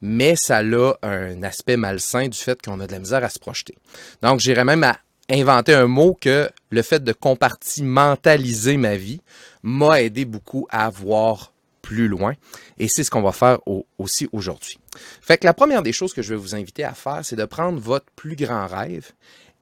mais 0.00 0.34
ça 0.36 0.58
a 0.58 0.62
un 1.02 1.42
aspect 1.42 1.76
malsain 1.76 2.28
du 2.28 2.38
fait 2.38 2.60
qu'on 2.62 2.80
a 2.80 2.86
de 2.86 2.92
la 2.92 2.98
misère 2.98 3.22
à 3.22 3.28
se 3.28 3.38
projeter. 3.38 3.76
Donc, 4.22 4.40
j'irais 4.40 4.64
même 4.64 4.82
à 4.82 4.98
inventé 5.30 5.74
un 5.74 5.86
mot 5.86 6.16
que 6.20 6.50
le 6.70 6.82
fait 6.82 7.02
de 7.02 7.12
compartimentaliser 7.12 8.76
ma 8.76 8.96
vie 8.96 9.20
m'a 9.62 10.02
aidé 10.02 10.24
beaucoup 10.24 10.66
à 10.70 10.90
voir 10.90 11.52
plus 11.82 12.08
loin. 12.08 12.34
Et 12.78 12.88
c'est 12.88 13.04
ce 13.04 13.10
qu'on 13.10 13.22
va 13.22 13.32
faire 13.32 13.58
aussi 13.98 14.28
aujourd'hui. 14.32 14.78
Fait 15.20 15.38
que 15.38 15.46
la 15.46 15.54
première 15.54 15.82
des 15.82 15.92
choses 15.92 16.12
que 16.12 16.22
je 16.22 16.34
vais 16.34 16.40
vous 16.40 16.54
inviter 16.54 16.84
à 16.84 16.94
faire, 16.94 17.20
c'est 17.22 17.36
de 17.36 17.44
prendre 17.44 17.78
votre 17.78 18.06
plus 18.16 18.36
grand 18.36 18.66
rêve. 18.66 19.10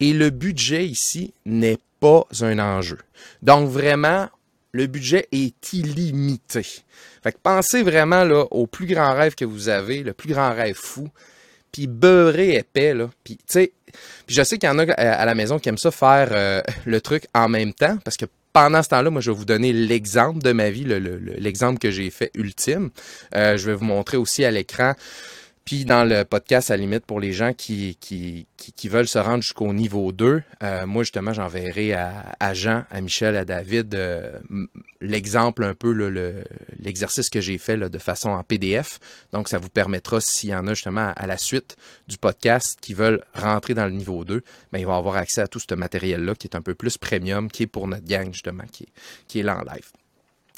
Et 0.01 0.13
le 0.13 0.31
budget 0.31 0.87
ici 0.87 1.33
n'est 1.45 1.79
pas 2.01 2.27
un 2.41 2.59
enjeu. 2.59 2.99
Donc 3.43 3.69
vraiment, 3.69 4.29
le 4.73 4.87
budget 4.87 5.29
est 5.33 5.73
illimité. 5.73 6.63
Fait 7.23 7.33
que 7.33 7.39
pensez 7.43 7.83
vraiment 7.83 8.23
au 8.51 8.67
plus 8.67 8.87
grand 8.87 9.15
rêve 9.15 9.35
que 9.35 9.45
vous 9.45 9.69
avez, 9.69 10.03
le 10.03 10.13
plus 10.13 10.33
grand 10.33 10.55
rêve 10.55 10.77
fou 10.77 11.09
puis 11.73 11.87
beurré 11.87 12.57
épais, 12.57 12.95
là. 12.95 13.11
Puis, 13.25 13.37
tu 13.37 13.45
sais, 13.47 13.73
puis 14.27 14.37
je 14.37 14.43
sais 14.43 14.59
qu'il 14.59 14.69
y 14.69 14.73
en 14.73 14.79
a 14.79 14.93
à 14.93 15.25
la 15.25 15.35
maison 15.35 15.59
qui 15.59 15.69
aiment 15.69 15.79
ça 15.79 15.91
faire 15.91 16.29
euh, 16.33 16.63
le 16.87 17.01
truc 17.01 17.25
en 17.35 17.49
même 17.49 17.73
temps, 17.73 17.99
parce 18.05 18.17
que 18.17 18.27
pendant 18.53 18.83
ce 18.83 18.89
temps-là, 18.89 19.11
moi, 19.11 19.21
je 19.21 19.31
vais 19.31 19.37
vous 19.37 19.45
donner 19.45 19.73
l'exemple 19.73 20.41
de 20.43 20.53
ma 20.53 20.71
vie, 20.71 20.85
l'exemple 20.85 21.79
que 21.79 21.91
j'ai 21.91 22.11
fait 22.11 22.31
ultime. 22.35 22.91
Euh, 23.35 23.57
je 23.57 23.67
vais 23.67 23.75
vous 23.75 23.85
montrer 23.85 24.17
aussi 24.17 24.45
à 24.45 24.51
l'écran 24.51 24.95
puis 25.69 25.85
dans 25.85 26.03
le 26.03 26.25
podcast, 26.25 26.71
à 26.71 26.79
la 26.79 26.81
limite, 26.81 27.05
pour 27.05 27.21
les 27.21 27.35
gens 27.35 27.53
qui, 27.53 27.99
qui, 28.01 28.47
qui, 28.57 28.89
veulent 28.89 29.07
se 29.07 29.19
rendre 29.19 29.43
jusqu'au 29.43 29.71
niveau 29.75 30.13
2, 30.13 30.43
euh, 30.63 30.87
moi 30.87 31.03
justement, 31.03 31.35
j'enverrai 31.35 31.93
à, 31.93 32.35
à, 32.41 32.55
Jean, 32.55 32.85
à 32.91 33.03
Michel, 33.03 33.37
à 33.37 33.45
David 33.45 33.95
euh, 33.95 34.39
l'exemple 35.03 35.65
un 35.65 35.75
peu, 35.75 35.93
l'exercice 36.79 37.29
que 37.29 37.43
j'ai 37.43 37.59
fait 37.59 37.77
là, 37.77 37.91
de 37.91 37.99
façon 37.99 38.31
en 38.31 38.43
PDF. 38.45 38.99
Donc, 39.35 39.51
ça 39.51 39.59
vous 39.59 39.69
permettra, 39.69 40.23
s'il 40.23 40.49
y 40.49 40.55
en 40.55 40.67
a 40.69 40.73
justement 40.73 41.13
à, 41.15 41.27
la 41.27 41.37
suite 41.37 41.77
du 42.09 42.17
podcast 42.17 42.79
qui 42.81 42.95
veulent 42.95 43.23
rentrer 43.35 43.75
dans 43.75 43.85
le 43.85 43.93
niveau 43.93 44.25
2, 44.25 44.43
ben, 44.73 44.79
ils 44.79 44.87
vont 44.87 44.97
avoir 44.97 45.17
accès 45.17 45.43
à 45.43 45.49
tout 45.49 45.61
ce 45.61 45.75
matériel-là 45.75 46.35
qui 46.35 46.47
est 46.47 46.57
un 46.57 46.63
peu 46.63 46.75
plus 46.75 46.97
premium, 46.97 47.51
qui 47.51 47.65
est 47.65 47.67
pour 47.67 47.89
notre 47.89 48.07
gang 48.07 48.33
justement, 48.33 48.65
qui 48.73 48.85
est, 48.85 48.93
qui 49.27 49.41
est 49.41 49.43
là 49.43 49.59
en 49.59 49.71
live. 49.71 49.93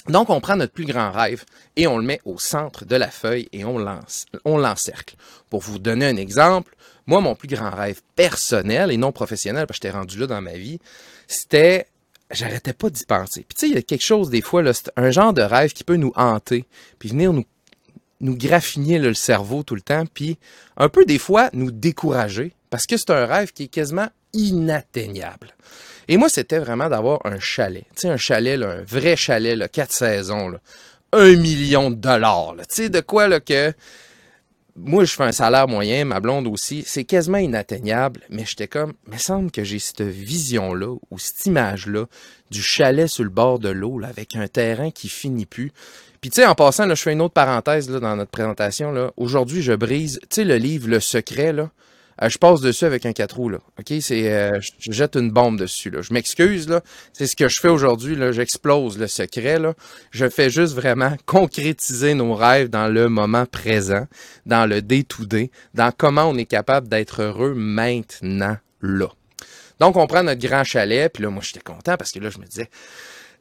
Donc, 0.08 0.30
on 0.30 0.40
prend 0.40 0.56
notre 0.56 0.72
plus 0.72 0.86
grand 0.86 1.12
rêve 1.12 1.44
et 1.76 1.86
on 1.86 1.98
le 1.98 2.04
met 2.04 2.20
au 2.24 2.38
centre 2.38 2.84
de 2.84 2.96
la 2.96 3.10
feuille 3.10 3.48
et 3.52 3.64
on 3.64 3.78
l'encercle. 3.78 5.16
Pour 5.50 5.60
vous 5.60 5.78
donner 5.78 6.06
un 6.06 6.16
exemple, 6.16 6.74
moi, 7.06 7.20
mon 7.20 7.34
plus 7.34 7.48
grand 7.48 7.70
rêve 7.70 8.00
personnel 8.16 8.90
et 8.90 8.96
non 8.96 9.12
professionnel, 9.12 9.66
parce 9.66 9.78
que 9.78 9.86
j'étais 9.86 9.98
rendu 9.98 10.18
là 10.18 10.26
dans 10.26 10.40
ma 10.40 10.54
vie, 10.54 10.78
c'était 11.26 11.86
j'arrêtais 12.30 12.72
pas 12.72 12.90
d'y 12.90 13.04
penser. 13.04 13.44
Puis 13.48 13.56
tu 13.56 13.60
sais, 13.60 13.68
il 13.68 13.74
y 13.74 13.78
a 13.78 13.82
quelque 13.82 14.04
chose 14.04 14.30
des 14.30 14.42
fois, 14.42 14.62
c'est 14.72 14.90
un 14.96 15.10
genre 15.10 15.32
de 15.32 15.42
rêve 15.42 15.72
qui 15.72 15.84
peut 15.84 15.96
nous 15.96 16.12
hanter, 16.14 16.64
puis 16.98 17.08
venir 17.08 17.32
nous, 17.32 17.44
nous 18.20 18.36
graffiner 18.36 18.98
le 18.98 19.14
cerveau 19.14 19.62
tout 19.62 19.74
le 19.74 19.80
temps, 19.80 20.04
puis 20.06 20.38
un 20.76 20.88
peu 20.88 21.04
des 21.04 21.18
fois 21.18 21.50
nous 21.52 21.70
décourager, 21.70 22.52
parce 22.70 22.86
que 22.86 22.96
c'est 22.96 23.10
un 23.10 23.26
rêve 23.26 23.52
qui 23.52 23.64
est 23.64 23.68
quasiment 23.68 24.08
inatteignable. 24.32 25.54
Et 26.10 26.16
moi, 26.16 26.28
c'était 26.28 26.58
vraiment 26.58 26.88
d'avoir 26.88 27.20
un 27.24 27.38
chalet. 27.38 27.84
Tu 27.94 28.00
sais, 28.00 28.08
un 28.08 28.16
chalet, 28.16 28.60
un 28.60 28.82
vrai 28.82 29.14
chalet, 29.14 29.70
quatre 29.70 29.92
saisons, 29.92 30.54
un 31.12 31.36
million 31.36 31.88
de 31.88 31.94
dollars. 31.94 32.56
Tu 32.58 32.64
sais, 32.68 32.88
de 32.88 32.98
quoi 32.98 33.28
là, 33.28 33.38
que 33.38 33.72
moi, 34.74 35.04
je 35.04 35.12
fais 35.14 35.22
un 35.22 35.30
salaire 35.30 35.68
moyen, 35.68 36.04
ma 36.04 36.18
blonde 36.18 36.48
aussi, 36.48 36.82
c'est 36.84 37.04
quasiment 37.04 37.38
inatteignable, 37.38 38.22
mais 38.28 38.44
j'étais 38.44 38.66
comme, 38.66 38.94
mais 39.06 39.18
semble 39.18 39.52
que 39.52 39.62
j'ai 39.62 39.78
cette 39.78 40.02
vision-là, 40.02 40.96
ou 41.12 41.18
cette 41.20 41.46
image-là, 41.46 42.06
du 42.50 42.60
chalet 42.60 43.06
sur 43.06 43.22
le 43.22 43.30
bord 43.30 43.60
de 43.60 43.68
l'eau, 43.68 44.00
avec 44.02 44.34
un 44.34 44.48
terrain 44.48 44.90
qui 44.90 45.08
finit 45.08 45.46
plus. 45.46 45.70
Puis 46.20 46.30
tu 46.30 46.40
sais, 46.40 46.46
en 46.46 46.56
passant, 46.56 46.86
là, 46.86 46.96
je 46.96 47.02
fais 47.02 47.12
une 47.12 47.20
autre 47.20 47.34
parenthèse 47.34 47.88
là, 47.88 48.00
dans 48.00 48.16
notre 48.16 48.32
présentation. 48.32 49.12
Aujourd'hui, 49.16 49.62
je 49.62 49.74
brise, 49.74 50.18
tu 50.22 50.26
sais, 50.34 50.44
le 50.44 50.56
livre 50.56 50.88
Le 50.88 50.98
Secret, 50.98 51.52
là. 51.52 51.70
Euh, 52.22 52.28
je 52.28 52.38
passe 52.38 52.60
dessus 52.60 52.84
avec 52.84 53.06
un 53.06 53.12
4 53.12 53.36
roues, 53.36 53.48
là. 53.48 53.58
OK? 53.78 53.92
C'est. 54.00 54.32
euh, 54.32 54.60
je 54.60 54.70
je 54.78 54.92
jette 54.92 55.16
une 55.16 55.30
bombe 55.30 55.58
dessus. 55.58 55.90
Là. 55.90 56.02
Je 56.02 56.12
m'excuse, 56.12 56.68
là. 56.68 56.82
C'est 57.12 57.26
ce 57.26 57.36
que 57.36 57.48
je 57.48 57.60
fais 57.60 57.68
aujourd'hui, 57.68 58.16
là. 58.16 58.32
J'explose 58.32 58.98
le 58.98 59.06
secret, 59.06 59.58
là. 59.58 59.74
Je 60.10 60.28
fais 60.28 60.50
juste 60.50 60.74
vraiment 60.74 61.16
concrétiser 61.26 62.14
nos 62.14 62.34
rêves 62.34 62.68
dans 62.68 62.88
le 62.88 63.08
moment 63.08 63.46
présent, 63.46 64.06
dans 64.46 64.66
le 64.68 64.82
day-to-day, 64.82 65.50
dans 65.74 65.92
comment 65.96 66.24
on 66.24 66.36
est 66.36 66.46
capable 66.46 66.88
d'être 66.88 67.22
heureux 67.22 67.54
maintenant, 67.54 68.56
là. 68.82 69.08
Donc, 69.78 69.96
on 69.96 70.06
prend 70.06 70.22
notre 70.22 70.46
grand 70.46 70.62
chalet, 70.62 71.10
puis 71.10 71.22
là, 71.22 71.30
moi, 71.30 71.42
j'étais 71.42 71.60
content 71.60 71.96
parce 71.96 72.12
que 72.12 72.18
là, 72.18 72.28
je 72.28 72.38
me 72.38 72.44
disais, 72.44 72.68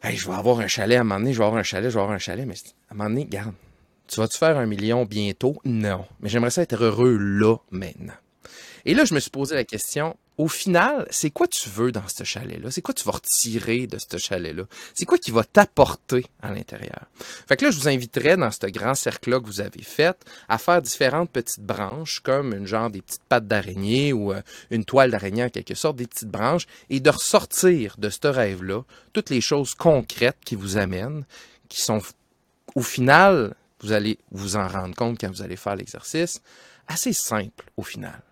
hey, 0.03 0.15
je 0.15 0.25
vais 0.25 0.35
avoir 0.35 0.59
un 0.61 0.67
chalet 0.67 0.97
à 0.97 1.01
un 1.01 1.03
moment 1.03 1.19
donné, 1.19 1.33
je 1.33 1.39
vais 1.39 1.43
avoir 1.45 1.59
un 1.59 1.63
chalet, 1.63 1.89
je 1.89 1.95
vais 1.95 2.01
avoir 2.01 2.15
un 2.15 2.19
chalet, 2.19 2.45
mais 2.47 2.53
à 2.53 2.93
un 2.93 2.95
moment 2.95 3.09
donné, 3.09 3.25
garde, 3.25 3.53
tu 4.07 4.21
vas-tu 4.21 4.37
faire 4.37 4.57
un 4.57 4.65
million 4.65 5.03
bientôt? 5.05 5.57
Non. 5.65 6.05
Mais 6.21 6.29
j'aimerais 6.29 6.49
ça 6.49 6.61
être 6.61 6.81
heureux 6.81 7.17
là, 7.17 7.57
maintenant. 7.71 8.13
Et 8.89 8.95
là, 8.95 9.05
je 9.05 9.13
me 9.13 9.19
suis 9.19 9.29
posé 9.29 9.53
la 9.53 9.65
question, 9.65 10.17
au 10.39 10.47
final, 10.47 11.05
c'est 11.11 11.29
quoi 11.29 11.47
tu 11.47 11.69
veux 11.69 11.91
dans 11.91 12.07
ce 12.07 12.23
chalet-là? 12.23 12.71
C'est 12.71 12.81
quoi 12.81 12.95
tu 12.95 13.03
vas 13.03 13.11
retirer 13.11 13.85
de 13.85 13.99
ce 13.99 14.17
chalet-là? 14.17 14.63
C'est 14.95 15.05
quoi 15.05 15.19
qui 15.19 15.29
va 15.29 15.43
t'apporter 15.43 16.25
à 16.41 16.51
l'intérieur? 16.51 17.03
Fait 17.47 17.55
que 17.55 17.65
là, 17.65 17.69
je 17.69 17.77
vous 17.77 17.87
inviterais 17.87 18.35
dans 18.35 18.49
ce 18.49 18.65
grand 18.65 18.95
cercle-là 18.95 19.41
que 19.41 19.45
vous 19.45 19.61
avez 19.61 19.83
fait 19.83 20.17
à 20.47 20.57
faire 20.57 20.81
différentes 20.81 21.29
petites 21.29 21.63
branches, 21.63 22.19
comme 22.21 22.51
une 22.51 22.65
genre 22.65 22.89
des 22.89 23.03
petites 23.03 23.21
pattes 23.29 23.45
d'araignée 23.45 24.11
ou 24.11 24.33
euh, 24.33 24.41
une 24.71 24.85
toile 24.85 25.11
d'araignée 25.11 25.43
en 25.43 25.49
quelque 25.49 25.75
sorte, 25.75 25.97
des 25.97 26.07
petites 26.07 26.31
branches, 26.31 26.65
et 26.89 26.99
de 26.99 27.11
ressortir 27.11 27.93
de 27.99 28.09
ce 28.09 28.27
rêve-là 28.27 28.81
toutes 29.13 29.29
les 29.29 29.41
choses 29.41 29.75
concrètes 29.75 30.39
qui 30.43 30.55
vous 30.55 30.77
amènent, 30.77 31.27
qui 31.67 31.79
sont 31.79 32.01
au 32.73 32.81
final, 32.81 33.53
vous 33.81 33.91
allez 33.91 34.17
vous 34.31 34.55
en 34.55 34.67
rendre 34.67 34.95
compte 34.95 35.19
quand 35.19 35.29
vous 35.29 35.43
allez 35.43 35.57
faire 35.57 35.75
l'exercice, 35.75 36.41
assez 36.87 37.13
simple 37.13 37.65
au 37.77 37.83
final. 37.83 38.23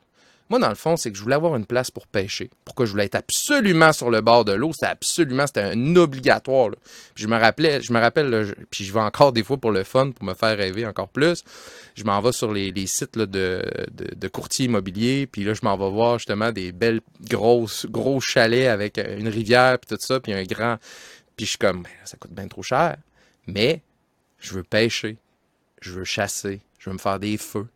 Moi, 0.50 0.60
dans 0.60 0.70
le 0.70 0.76
fond, 0.76 0.96
c'est 0.96 1.12
que 1.12 1.18
je 1.18 1.24
voulais 1.24 1.36
avoir 1.36 1.56
une 1.58 1.66
place 1.66 1.92
pour 1.92 2.08
pêcher. 2.08 2.50
Pourquoi 2.64 2.86
je 2.86 2.92
voulais 2.92 3.06
être 3.06 3.16
absolument 3.16 3.92
sur 3.92 4.10
le 4.10 4.22
bord 4.22 4.46
de 4.46 4.54
l'eau? 4.54 4.72
C'était 4.72 4.88
absolument, 4.88 5.46
c'était 5.46 5.62
un 5.62 5.96
obligatoire. 5.98 6.72
je 7.16 7.28
me 7.28 7.38
rappelais, 7.38 7.82
je 7.82 7.92
me 7.92 8.00
rappelle, 8.00 8.56
puis 8.72 8.86
je 8.86 8.94
vais 8.94 9.02
encore 9.02 9.34
des 9.34 9.44
fois 9.44 9.58
pour 9.58 9.72
le 9.72 9.84
fun, 9.84 10.12
pour 10.12 10.24
me 10.24 10.34
faire 10.34 10.58
rêver 10.58 10.86
encore 10.86 11.10
plus. 11.10 11.44
Je 11.96 12.04
m'en 12.06 12.22
vais 12.22 12.32
sur 12.32 12.54
les, 12.54 12.72
sites 12.88 13.18
de, 13.18 14.28
courtiers 14.32 14.66
immobiliers, 14.68 15.28
puis 15.28 15.44
là, 15.44 15.54
je 15.54 15.62
m'en 15.64 15.78
vais 15.78 15.90
voir 15.90 16.18
justement 16.18 16.52
des 16.52 16.72
belles 16.72 17.02
grosses, 17.22 17.86
gros 17.86 18.22
chalets 18.22 18.68
avec 18.68 18.98
une 18.98 19.28
rivière, 19.28 19.78
puis 19.80 19.96
tout 19.96 20.02
ça, 20.02 20.20
puis 20.20 20.32
un 20.32 20.44
grand. 20.44 20.78
Puis 21.36 21.46
je 21.46 21.52
suis 21.52 21.58
comme, 21.58 21.84
Ben, 21.84 21.92
ça 22.06 22.18
coûte 22.18 22.32
bien 22.32 22.48
trop 22.48 22.64
cher. 22.64 22.96
Mais 23.48 23.82
je 24.40 24.54
veux 24.54 24.64
pêcher, 24.64 25.18
je 25.82 25.92
veux 25.92 26.06
chasser, 26.06 26.62
je 26.80 26.90
veux 26.90 26.94
me 26.94 27.00
faire 27.00 27.20
des 27.20 27.38
feux 27.38 27.68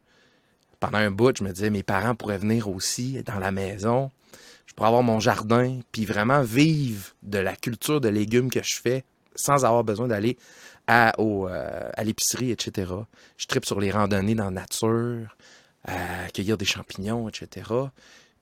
pendant 0.81 0.97
un 0.97 1.11
bout, 1.11 1.37
je 1.37 1.43
me 1.43 1.51
disais, 1.53 1.69
mes 1.69 1.83
parents 1.83 2.15
pourraient 2.15 2.39
venir 2.39 2.67
aussi 2.67 3.21
dans 3.23 3.39
la 3.39 3.51
maison. 3.51 4.11
Je 4.65 4.73
pourrais 4.73 4.87
avoir 4.87 5.03
mon 5.03 5.19
jardin, 5.19 5.79
puis 5.91 6.05
vraiment 6.05 6.41
vivre 6.41 7.11
de 7.21 7.37
la 7.37 7.55
culture 7.55 8.01
de 8.01 8.09
légumes 8.09 8.49
que 8.49 8.63
je 8.63 8.81
fais 8.81 9.05
sans 9.35 9.63
avoir 9.63 9.83
besoin 9.83 10.07
d'aller 10.07 10.37
à, 10.87 11.13
euh, 11.19 11.89
l'épicerie, 12.03 12.51
etc. 12.51 12.91
Je 13.37 13.45
tripe 13.45 13.65
sur 13.65 13.79
les 13.79 13.91
randonnées 13.91 14.35
dans 14.35 14.45
la 14.45 14.51
nature, 14.61 15.37
à 15.85 16.27
cueillir 16.33 16.57
des 16.57 16.65
champignons, 16.65 17.29
etc. 17.29 17.69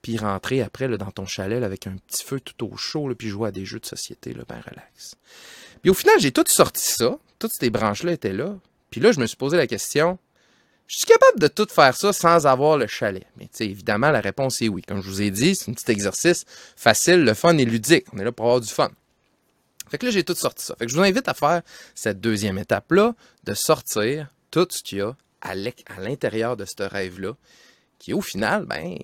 Puis 0.02 0.18
rentrer 0.18 0.62
après 0.62 0.88
dans 0.98 1.12
ton 1.12 1.26
chalet 1.26 1.62
avec 1.62 1.88
un 1.88 1.98
petit 2.08 2.24
feu 2.24 2.40
tout 2.40 2.66
au 2.66 2.78
chaud, 2.78 3.14
puis 3.16 3.28
jouer 3.28 3.50
à 3.50 3.52
des 3.52 3.66
jeux 3.66 3.80
de 3.80 3.86
société, 3.86 4.34
là, 4.34 4.44
ben 4.48 4.62
relax. 4.62 5.16
Puis 5.82 5.92
au 5.92 5.94
final, 5.94 6.16
j'ai 6.20 6.32
tout 6.32 6.46
sorti 6.48 6.86
ça. 6.86 7.18
Toutes 7.38 7.52
ces 7.54 7.70
branches-là 7.70 8.14
étaient 8.14 8.34
là. 8.34 8.56
Puis 8.92 9.02
là, 9.02 9.12
je 9.12 9.20
me 9.20 9.28
suis 9.28 9.38
posé 9.38 9.58
la 9.58 9.68
question, 9.68 10.18
je 10.90 10.98
suis 10.98 11.06
capable 11.06 11.40
de 11.40 11.48
tout 11.48 11.68
faire 11.70 11.96
ça 11.96 12.12
sans 12.12 12.48
avoir 12.48 12.76
le 12.76 12.88
chalet. 12.88 13.28
Mais 13.38 13.48
évidemment, 13.60 14.10
la 14.10 14.22
réponse 14.22 14.60
est 14.64 14.70
oui. 14.70 14.82
Comme 14.82 15.04
je 15.04 15.08
vous 15.08 15.22
ai 15.22 15.30
dit, 15.30 15.56
c'est 15.56 15.70
un 15.70 15.74
petit 15.76 15.92
exercice 15.92 16.46
facile, 16.76 17.24
le 17.24 17.36
fun 17.36 17.56
et 17.60 17.66
ludique. 17.66 18.08
On 18.12 18.18
est 18.18 18.24
là 18.24 18.32
pour 18.32 18.48
avoir 18.48 18.60
du 18.60 18.68
fun. 18.68 18.90
Fait 19.88 20.00
que 20.00 20.08
là, 20.08 20.12
j'ai 20.12 20.24
tout 20.24 20.34
sorti 20.34 20.66
ça. 20.66 20.76
Fait 20.80 20.88
que 20.88 20.92
je 20.92 20.98
vous 20.98 21.04
invite 21.04 21.28
à 21.28 21.36
faire 21.36 21.62
cette 21.94 22.20
deuxième 22.20 22.58
étape-là, 22.58 23.14
de 23.44 23.54
sortir 23.54 24.30
tout 24.50 24.68
ce 24.72 24.82
qu'il 24.82 24.98
y 24.98 25.02
a 25.02 25.16
à 25.42 25.54
l'intérieur 25.54 26.58
de 26.58 26.66
ce 26.66 26.82
rêve-là, 26.82 27.34
qui 28.00 28.14
au 28.14 28.22
final, 28.22 28.66
ben, 28.66 28.98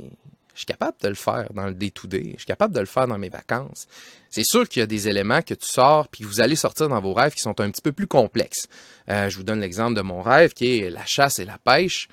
je 0.56 0.62
suis 0.62 0.66
capable 0.66 0.98
de 1.02 1.10
le 1.10 1.16
faire 1.16 1.48
dans 1.54 1.68
le 1.68 1.74
day-to-day. 1.74 2.32
Je 2.34 2.38
suis 2.38 2.46
capable 2.46 2.74
de 2.74 2.80
le 2.80 2.86
faire 2.86 3.08
dans 3.08 3.18
mes 3.18 3.30
vacances. 3.30 3.88
C'est 4.30 4.46
sûr 4.46 4.68
qu'il 4.68 4.80
y 4.80 4.84
a 4.84 4.88
des 4.88 5.08
éléments 5.10 5.42
que 5.42 5.54
tu 5.54 5.68
sors 5.68 6.08
puis 6.08 6.24
que 6.24 6.28
vous 6.28 6.40
allez 6.40 6.56
sortir 6.56 6.88
dans 6.88 7.02
vos 7.02 7.14
rêves 7.14 7.34
qui 7.34 7.42
sont 7.42 7.60
un 7.60 7.70
petit 7.70 7.82
peu 7.82 7.92
plus 7.92 8.08
complexes. 8.08 8.68
Euh, 9.10 9.30
je 9.30 9.38
vous 9.38 9.44
donne 9.44 9.60
l'exemple 9.60 9.96
de 9.96 10.02
mon 10.02 10.22
rêve 10.22 10.54
qui 10.54 10.80
est 10.80 10.90
la 10.90 11.06
chasse 11.06 11.40
et 11.40 11.46
la 11.46 11.58
pêche. 11.58 12.08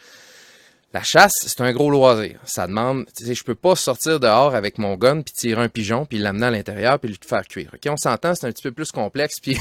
La 0.92 1.02
chasse, 1.02 1.32
c'est 1.46 1.60
un 1.62 1.72
gros 1.72 1.90
loisir. 1.90 2.38
Ça 2.44 2.66
demande, 2.66 3.06
tu 3.16 3.24
sais, 3.24 3.34
je 3.34 3.44
peux 3.44 3.54
pas 3.54 3.76
sortir 3.76 4.20
dehors 4.20 4.54
avec 4.54 4.76
mon 4.76 4.96
gun 4.96 5.22
puis 5.22 5.32
tirer 5.32 5.62
un 5.62 5.68
pigeon 5.70 6.04
puis 6.04 6.18
l'amener 6.18 6.46
à 6.46 6.50
l'intérieur 6.50 6.98
puis 6.98 7.08
le 7.08 7.16
faire 7.26 7.46
cuire. 7.48 7.70
Ok, 7.74 7.90
on 7.90 7.96
s'entend, 7.96 8.34
c'est 8.34 8.46
un 8.46 8.52
petit 8.52 8.62
peu 8.62 8.72
plus 8.72 8.92
complexe 8.92 9.40
puis 9.40 9.56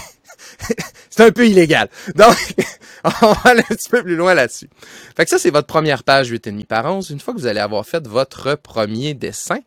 c'est 1.10 1.24
un 1.24 1.32
peu 1.32 1.48
illégal. 1.48 1.90
Donc, 2.16 2.36
on 3.22 3.32
va 3.32 3.52
aller 3.52 3.62
un 3.62 3.76
petit 3.76 3.90
peu 3.90 4.04
plus 4.04 4.18
loin 4.18 4.34
là-dessus. 4.34 4.70
Fait 5.16 5.24
que 5.24 5.30
ça, 5.30 5.40
c'est 5.40 5.52
votre 5.52 5.68
première 5.68 6.04
page 6.04 6.30
8,5 6.30 6.66
par 6.66 6.86
11. 6.86 7.10
Une 7.12 7.22
fois 7.22 7.34
que 7.34 7.40
vous 7.40 7.48
allez 7.48 7.62
avoir 7.62 7.86
fait 7.86 8.06
votre 8.06 8.56
premier 8.56 9.14
dessin, 9.14 9.60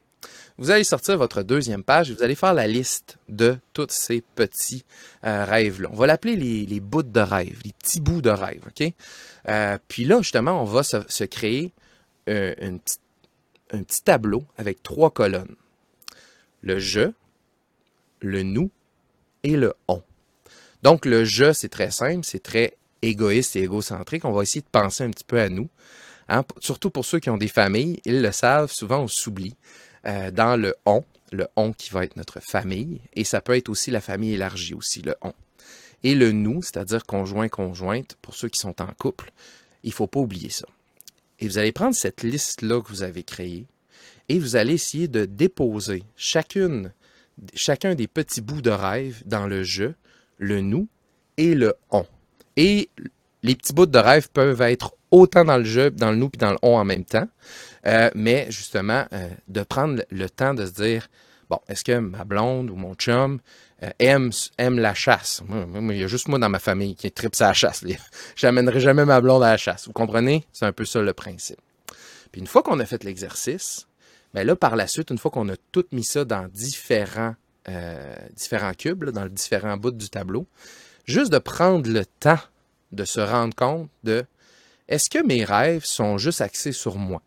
vous 0.59 0.71
allez 0.71 0.85
sortir 0.85 1.19
votre 1.19 1.43
deuxième 1.43 1.83
page 1.83 2.11
et 2.11 2.15
vous 2.15 2.23
allez 2.23 2.35
faire 2.35 2.55
la 2.55 2.67
liste 2.67 3.19
de 3.29 3.59
tous 3.73 3.89
ces 3.91 4.21
petits 4.21 4.85
euh, 5.25 5.45
rêves-là. 5.45 5.89
On 5.93 5.97
va 5.97 6.07
l'appeler 6.07 6.37
les, 6.37 6.81
bouts 6.81 7.03
de 7.03 7.21
rêve, 7.21 7.61
les 7.65 7.73
petits 7.73 8.01
bouts 8.01 8.23
de 8.23 8.31
rêve, 8.31 8.63
OK? 8.67 8.93
Euh, 9.49 9.79
puis 9.89 10.05
là, 10.05 10.19
justement, 10.19 10.63
on 10.63 10.65
va 10.65 10.83
se, 10.83 11.25
créer 11.25 11.73
euh, 12.29 12.55
un 12.61 13.83
petit 13.83 14.03
tableau 14.03 14.45
avec 14.57 14.83
trois 14.83 15.11
colonnes. 15.11 15.57
Le 16.63 16.79
je, 16.79 17.11
le 18.21 18.43
nous 18.43 18.71
et 19.43 19.57
le 19.57 19.75
on. 19.89 20.03
Donc, 20.83 21.05
le 21.05 21.25
je, 21.25 21.53
c'est 21.53 21.69
très 21.69 21.91
simple, 21.91 22.25
c'est 22.25 22.43
très 22.43 22.77
égoïste 23.03 23.57
et 23.57 23.63
égocentrique. 23.63 24.25
On 24.25 24.33
va 24.33 24.43
essayer 24.43 24.61
de 24.61 24.67
penser 24.71 25.03
un 25.03 25.11
petit 25.11 25.25
peu 25.25 25.41
à 25.41 25.49
nous. 25.49 25.69
Hein, 26.29 26.43
surtout 26.61 26.91
pour 26.91 27.05
ceux 27.05 27.19
qui 27.19 27.29
ont 27.29 27.37
des 27.37 27.49
familles, 27.49 28.01
ils 28.05 28.23
le 28.23 28.33
savent, 28.33 28.71
souvent 28.71 29.01
on 29.01 29.09
s'oublie. 29.09 29.57
Euh, 30.07 30.31
dans 30.31 30.57
le 30.57 30.75
on, 30.85 31.03
le 31.33 31.49
on 31.57 31.73
qui 31.73 31.91
va 31.91 32.05
être 32.05 32.17
notre 32.17 32.41
famille, 32.41 33.01
et 33.15 33.25
ça 33.25 33.41
peut 33.41 33.57
être 33.57 33.69
aussi 33.69 33.91
la 33.91 34.01
famille 34.01 34.35
élargie 34.35 34.75
aussi, 34.75 35.03
le 35.03 35.15
on. 35.23 35.33
Et 36.03 36.15
le 36.15 36.33
nous, 36.33 36.63
c'est-à-dire 36.63 37.05
conjoint, 37.05 37.49
conjointe, 37.49 38.17
pour 38.21 38.35
ceux 38.35 38.49
qui 38.49 38.61
sont 38.61 38.83
en 38.83 38.93
couple, 38.99 39.33
il 39.83 39.93
faut 39.93 40.07
pas 40.07 40.21
oublier 40.21 40.51
ça. 40.51 40.67
Et 41.41 41.49
vous 41.49 41.59
allez 41.59 41.73
prendre 41.73 41.95
cette 41.95 42.23
liste-là 42.23 42.83
que 42.83 42.89
vous 42.89 43.03
avez 43.03 43.23
créée, 43.23 43.67
et 44.29 44.39
vous 44.39 44.57
allez 44.57 44.75
essayer 44.75 45.09
de 45.09 45.25
déposer 45.25 46.05
chacune, 46.17 46.93
chacun 47.55 47.95
des 47.95 48.07
petits 48.07 48.41
bouts 48.41 48.63
de 48.63 48.71
rêve 48.71 49.23
dans 49.27 49.47
le 49.47 49.63
je, 49.63 49.93
le 50.39 50.61
nous 50.61 50.89
et 51.37 51.55
le 51.55 51.75
on. 51.91 52.07
Et 52.57 52.91
les 53.45 53.55
petits 53.55 53.75
bouts 53.75 53.87
de 53.87 53.99
rêve 53.99 54.31
peuvent 54.31 54.63
être 54.63 54.95
autant 55.11 55.45
dans 55.45 55.59
le 55.59 55.65
je, 55.65 55.91
dans 55.91 56.11
le 56.11 56.17
nous 56.17 56.31
puis 56.31 56.39
dans 56.39 56.51
le 56.51 56.59
on 56.63 56.77
en 56.77 56.85
même 56.85 57.05
temps. 57.05 57.29
Euh, 57.87 58.11
mais 58.15 58.47
justement, 58.49 59.05
euh, 59.13 59.29
de 59.49 59.63
prendre 59.63 60.03
le 60.11 60.31
temps 60.31 60.55
de 60.55 60.65
se 60.65 60.73
dire, 60.73 61.09
bon, 61.51 61.59
est-ce 61.69 61.85
que 61.85 61.99
ma 61.99 62.25
blonde 62.25 62.71
ou 62.71 62.75
mon 62.75 62.95
chum 62.95 63.41
euh, 63.83 63.91
aime, 63.99 64.31
la 64.79 64.95
chasse? 64.95 65.43
Il 65.91 65.97
y 65.97 66.03
a 66.03 66.07
juste 66.07 66.27
moi 66.29 66.39
dans 66.39 66.49
ma 66.49 66.59
famille 66.59 66.97
qui 66.97 67.13
tripe 67.13 67.35
sa 67.35 67.53
chasse. 67.53 67.85
J'amènerai 68.37 68.81
jamais 68.81 69.05
ma 69.05 69.21
blonde 69.21 69.43
à 69.43 69.51
la 69.51 69.57
chasse. 69.59 69.87
Vous 69.87 69.93
comprenez? 69.93 70.47
C'est 70.55 70.65
un 70.65 70.73
peu 70.73 70.87
ça 70.87 71.03
le 71.03 71.13
principe. 71.13 71.61
Puis 72.33 72.41
une 72.41 72.47
fois 72.47 72.63
qu'on 72.63 72.81
a 72.81 72.87
fait 72.87 73.05
l'exercice, 73.05 73.87
ben 74.33 74.47
là, 74.47 74.57
par 74.57 74.75
la 74.75 74.87
suite, 74.87 75.11
une 75.11 75.19
fois 75.19 75.31
qu'on 75.31 75.51
a 75.51 75.57
tout 75.71 75.85
mis 75.93 76.03
ça 76.03 76.25
dans 76.25 76.49
différents, 76.49 77.37
différents 78.35 78.73
cubes, 78.73 79.05
dans 79.11 79.25
les 79.25 79.31
différents 79.31 79.77
bouts 79.77 79.93
du 79.93 80.09
tableau, 80.09 80.47
juste 81.05 81.31
de 81.31 81.39
prendre 81.39 81.89
le 81.89 82.05
temps 82.05 82.41
de 82.95 83.05
se 83.05 83.21
rendre 83.21 83.55
compte 83.55 83.89
de 84.03 84.25
est-ce 84.89 85.09
que 85.11 85.25
mes 85.25 85.45
rêves 85.45 85.85
sont 85.85 86.19
juste 86.19 86.41
axés 86.41 86.73
sur 86.73 86.97
moi? 86.97 87.23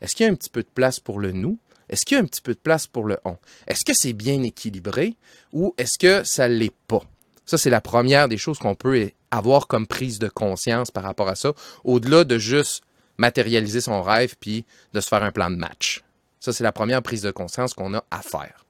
Est-ce 0.00 0.14
qu'il 0.14 0.26
y 0.26 0.28
a 0.28 0.32
un 0.32 0.36
petit 0.36 0.50
peu 0.50 0.62
de 0.62 0.68
place 0.68 1.00
pour 1.00 1.20
le 1.20 1.32
nous? 1.32 1.58
Est-ce 1.88 2.04
qu'il 2.04 2.16
y 2.16 2.20
a 2.20 2.22
un 2.22 2.26
petit 2.26 2.42
peu 2.42 2.54
de 2.54 2.58
place 2.58 2.86
pour 2.86 3.04
le 3.04 3.18
on? 3.24 3.36
Est-ce 3.66 3.84
que 3.84 3.94
c'est 3.94 4.12
bien 4.12 4.42
équilibré 4.42 5.16
ou 5.52 5.74
est-ce 5.78 5.98
que 5.98 6.24
ça 6.24 6.48
l'est 6.48 6.74
pas? 6.88 7.02
Ça, 7.44 7.58
c'est 7.58 7.70
la 7.70 7.80
première 7.80 8.28
des 8.28 8.38
choses 8.38 8.58
qu'on 8.58 8.74
peut 8.74 9.10
avoir 9.30 9.68
comme 9.68 9.86
prise 9.86 10.18
de 10.18 10.28
conscience 10.28 10.90
par 10.90 11.04
rapport 11.04 11.28
à 11.28 11.36
ça, 11.36 11.52
au-delà 11.84 12.24
de 12.24 12.38
juste 12.38 12.82
matérialiser 13.18 13.80
son 13.80 14.02
rêve 14.02 14.34
puis 14.40 14.64
de 14.92 15.00
se 15.00 15.08
faire 15.08 15.22
un 15.22 15.30
plan 15.30 15.50
de 15.50 15.56
match. 15.56 16.02
Ça, 16.40 16.52
c'est 16.52 16.64
la 16.64 16.72
première 16.72 17.02
prise 17.02 17.22
de 17.22 17.30
conscience 17.30 17.72
qu'on 17.72 17.94
a 17.94 18.04
à 18.10 18.20
faire. 18.20 18.66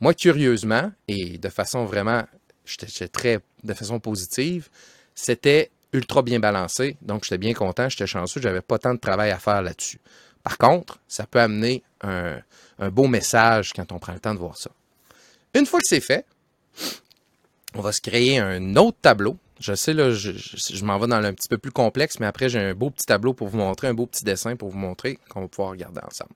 Moi, 0.00 0.12
curieusement, 0.12 0.92
et 1.08 1.38
de 1.38 1.48
façon 1.48 1.84
vraiment, 1.84 2.24
j'étais 2.64 3.08
très, 3.08 3.40
de 3.62 3.74
façon 3.74 4.00
positive, 4.00 4.68
c'était 5.14 5.70
ultra 5.92 6.22
bien 6.22 6.40
balancé, 6.40 6.96
donc 7.02 7.24
j'étais 7.24 7.38
bien 7.38 7.54
content, 7.54 7.88
j'étais 7.88 8.06
chanceux, 8.06 8.40
j'avais 8.40 8.60
pas 8.60 8.78
tant 8.78 8.94
de 8.94 8.98
travail 8.98 9.30
à 9.30 9.38
faire 9.38 9.62
là-dessus. 9.62 10.00
Par 10.42 10.58
contre, 10.58 10.98
ça 11.08 11.26
peut 11.26 11.40
amener 11.40 11.82
un, 12.02 12.40
beau 12.90 13.08
message 13.08 13.72
quand 13.72 13.90
on 13.92 13.98
prend 13.98 14.12
le 14.12 14.20
temps 14.20 14.34
de 14.34 14.38
voir 14.38 14.56
ça. 14.56 14.70
Une 15.54 15.66
fois 15.66 15.80
que 15.80 15.86
c'est 15.86 16.00
fait, 16.00 16.24
on 17.74 17.80
va 17.80 17.92
se 17.92 18.00
créer 18.00 18.38
un 18.38 18.76
autre 18.76 18.98
tableau. 19.00 19.36
Je 19.58 19.74
sais, 19.74 19.94
là, 19.94 20.10
je, 20.10 20.32
je, 20.32 20.84
m'en 20.84 20.98
vais 20.98 21.06
dans 21.06 21.16
un 21.16 21.32
petit 21.32 21.48
peu 21.48 21.56
plus 21.56 21.72
complexe, 21.72 22.20
mais 22.20 22.26
après, 22.26 22.48
j'ai 22.48 22.60
un 22.60 22.74
beau 22.74 22.90
petit 22.90 23.06
tableau 23.06 23.32
pour 23.32 23.48
vous 23.48 23.56
montrer, 23.56 23.88
un 23.88 23.94
beau 23.94 24.06
petit 24.06 24.24
dessin 24.24 24.54
pour 24.54 24.68
vous 24.68 24.78
montrer 24.78 25.18
qu'on 25.30 25.40
va 25.40 25.48
pouvoir 25.48 25.70
regarder 25.70 26.00
ensemble. 26.06 26.34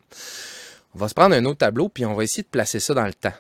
On 0.95 0.99
va 0.99 1.09
se 1.09 1.15
prendre 1.15 1.35
un 1.35 1.45
autre 1.45 1.59
tableau, 1.59 1.89
puis 1.89 2.07
on 2.07 2.15
va 2.15 2.25
essayer 2.25 2.43
de 2.43 2.49
placer 2.49 2.81
ça 2.81 2.95
dans 2.95 3.07
le 3.07 3.15
temps. 3.15 3.35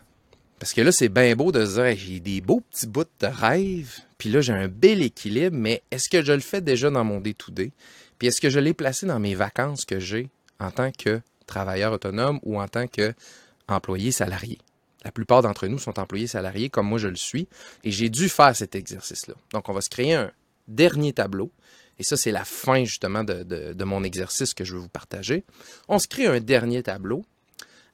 Parce 0.61 0.75
que 0.75 0.83
là, 0.83 0.93
c'est 0.93 1.09
bien 1.09 1.35
beau 1.35 1.53
de 1.53 1.65
se 1.65 1.81
dire, 1.81 1.97
j'ai 1.97 2.21
des 2.21 2.43
beaux 2.43 2.61
petits 2.61 2.87
bouts 2.87 3.05
de 3.19 3.27
rêve, 3.27 4.01
puis 4.19 4.29
là, 4.29 4.43
j'ai 4.43 4.53
un 4.53 4.69
bel 4.69 5.03
équilibre, 5.03 5.57
mais 5.57 5.83
est-ce 5.91 6.11
que 6.11 6.23
je 6.23 6.33
le 6.33 6.41
fais 6.41 6.61
déjà 6.61 6.91
dans 6.91 7.03
mon 7.03 7.19
day-to-day? 7.19 7.73
Puis 8.19 8.29
est-ce 8.29 8.43
que 8.43 8.51
je 8.51 8.61
l'ai 8.61 8.75
placé 8.75 9.07
dans 9.07 9.19
mes 9.19 9.35
vacances 9.35 9.87
que 9.87 9.99
j'ai 9.99 10.29
en 10.59 10.71
tant 10.71 10.93
que 10.93 11.23
travailleur 11.47 11.95
autonome 11.95 12.39
ou 12.43 12.61
en 12.61 12.69
tant 12.69 12.87
qu'employé 12.87 14.13
salarié? 14.13 14.59
La 15.03 15.11
plupart 15.11 15.41
d'entre 15.41 15.67
nous 15.67 15.79
sont 15.79 15.99
employés 15.99 16.27
salariés 16.27 16.69
comme 16.69 16.87
moi 16.87 16.99
je 16.99 17.09
le 17.09 17.17
suis 17.17 17.49
et 17.83 17.91
j'ai 17.91 18.11
dû 18.11 18.29
faire 18.29 18.55
cet 18.55 18.75
exercice-là. 18.75 19.35
Donc 19.55 19.71
on 19.71 19.73
va 19.73 19.81
se 19.81 19.89
créer 19.89 20.13
un 20.13 20.31
dernier 20.69 21.15
tableau 21.15 21.51
et 21.99 22.03
ça 22.03 22.19
c'est 22.19 22.33
la 22.33 22.45
fin 22.45 22.85
justement 22.85 23.25
de, 23.25 23.43
de, 23.43 23.85
mon 23.85 24.05
exercice 24.05 24.53
que 24.53 24.65
je 24.65 24.75
veux 24.75 24.81
vous 24.81 24.91
partager. 24.91 25.45
On 25.89 25.99
se 25.99 26.07
crée 26.07 26.27
un 26.27 26.41
dernier 26.41 26.83
tableau 26.83 27.25